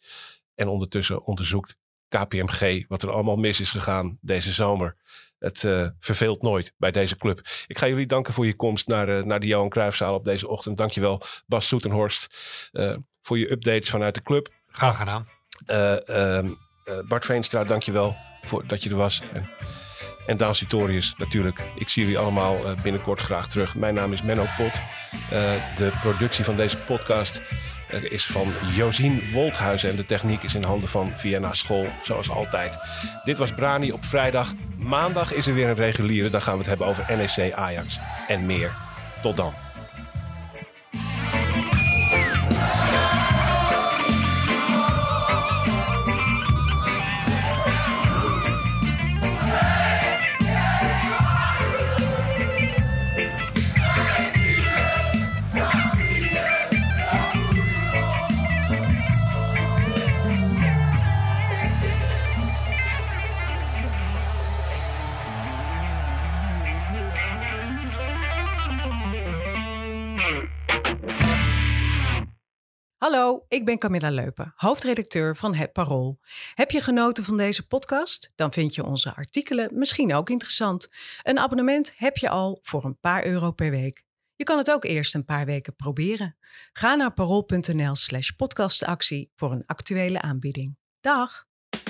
En 0.55 0.67
ondertussen 0.67 1.23
onderzoekt 1.23 1.75
KPMG 2.09 2.85
wat 2.87 3.01
er 3.01 3.11
allemaal 3.11 3.35
mis 3.35 3.59
is 3.59 3.71
gegaan 3.71 4.17
deze 4.21 4.51
zomer. 4.51 4.95
Het 5.39 5.63
eh, 5.63 5.87
verveelt 5.99 6.41
nooit 6.41 6.73
bij 6.77 6.91
deze 6.91 7.17
club. 7.17 7.41
Ik 7.67 7.77
ga 7.77 7.87
jullie 7.87 8.05
danken 8.05 8.33
voor 8.33 8.45
je 8.45 8.55
komst 8.55 8.87
naar, 8.87 9.09
eh, 9.09 9.23
naar 9.23 9.39
de 9.39 9.47
Johan 9.47 9.69
Cruijffzaal 9.69 10.15
op 10.15 10.25
deze 10.25 10.47
ochtend. 10.47 10.77
Dankjewel 10.77 11.21
Bas 11.45 11.67
Soetenhorst 11.67 12.35
eh, 12.71 12.97
voor 13.21 13.37
je 13.37 13.51
updates 13.51 13.89
vanuit 13.89 14.15
de 14.15 14.21
club. 14.21 14.53
Graag 14.67 14.97
gedaan. 14.97 15.27
Eh, 15.65 16.09
ehm, 16.09 16.47
eh, 16.83 16.99
Bart 17.07 17.25
Veenstra, 17.25 17.63
dankjewel 17.63 18.15
voor 18.41 18.67
dat 18.67 18.83
je 18.83 18.89
er 18.89 18.95
was. 18.95 19.21
En, 19.33 19.49
en 20.25 20.37
Daan 20.37 20.55
Sitorius 20.55 21.13
natuurlijk. 21.17 21.61
Ik 21.75 21.89
zie 21.89 22.03
jullie 22.03 22.19
allemaal 22.19 22.57
binnenkort 22.83 23.19
graag 23.19 23.47
terug. 23.47 23.75
Mijn 23.75 23.93
naam 23.93 24.13
is 24.13 24.21
Menno 24.21 24.45
Pot. 24.57 24.81
De 25.75 25.91
productie 26.01 26.43
van 26.43 26.55
deze 26.55 26.77
podcast 26.77 27.41
eh, 27.87 28.11
is 28.11 28.25
van 28.25 28.53
Josien 28.75 29.31
Wolthuizen. 29.31 29.89
En 29.89 29.95
de 29.95 30.05
techniek 30.05 30.43
is 30.43 30.55
in 30.55 30.63
handen 30.63 30.89
van 30.89 31.13
Vienna 31.15 31.53
School, 31.53 31.87
zoals 32.03 32.29
altijd. 32.29 32.77
Dit 33.23 33.37
was 33.37 33.53
Brani 33.53 33.91
op 33.91 34.05
vrijdag. 34.05 34.53
Maandag 34.77 35.33
is 35.33 35.47
er 35.47 35.53
weer 35.53 35.67
een 35.67 35.75
reguliere. 35.75 36.29
Dan 36.29 36.41
gaan 36.41 36.53
we 36.53 36.59
het 36.59 36.67
hebben 36.67 36.87
over 36.87 37.17
NEC 37.17 37.53
Ajax 37.53 37.99
en 38.27 38.45
meer. 38.45 38.71
Tot 39.21 39.35
dan. 39.35 39.64
Ik 73.65 73.79
ben 73.79 73.89
Camilla 73.91 74.09
Leupen, 74.09 74.53
hoofdredacteur 74.55 75.35
van 75.35 75.55
Het 75.55 75.73
Parool. 75.73 76.19
Heb 76.53 76.71
je 76.71 76.81
genoten 76.81 77.23
van 77.23 77.37
deze 77.37 77.67
podcast? 77.67 78.31
Dan 78.35 78.53
vind 78.53 78.75
je 78.75 78.85
onze 78.85 79.15
artikelen 79.15 79.69
misschien 79.73 80.13
ook 80.13 80.29
interessant. 80.29 80.89
Een 81.23 81.39
abonnement 81.39 81.93
heb 81.95 82.17
je 82.17 82.29
al 82.29 82.59
voor 82.61 82.85
een 82.85 82.99
paar 82.99 83.25
euro 83.25 83.51
per 83.51 83.71
week. 83.71 84.03
Je 84.35 84.43
kan 84.43 84.57
het 84.57 84.71
ook 84.71 84.83
eerst 84.83 85.15
een 85.15 85.25
paar 85.25 85.45
weken 85.45 85.75
proberen. 85.75 86.37
Ga 86.73 86.95
naar 86.95 87.13
parool.nl 87.13 87.95
slash 87.95 88.29
podcastactie 88.29 89.31
voor 89.35 89.51
een 89.51 89.65
actuele 89.65 90.21
aanbieding. 90.21 90.77
Dag! 91.01 91.45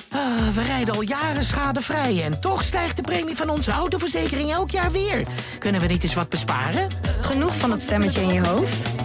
Ah, 0.09 0.49
we 0.49 0.63
rijden 0.63 0.93
al 0.93 1.01
jaren 1.01 1.43
schadevrij 1.43 2.23
en 2.23 2.39
toch 2.39 2.63
stijgt 2.63 2.95
de 2.95 3.03
premie 3.03 3.35
van 3.35 3.49
onze 3.49 3.71
autoverzekering 3.71 4.51
elk 4.51 4.71
jaar 4.71 4.91
weer. 4.91 5.27
Kunnen 5.59 5.81
we 5.81 5.87
niet 5.87 6.03
eens 6.03 6.13
wat 6.13 6.29
besparen? 6.29 6.89
Genoeg 7.21 7.57
van 7.57 7.71
het 7.71 7.81
stemmetje 7.81 8.21
in 8.21 8.33
je 8.33 8.45
hoofd? 8.45 9.04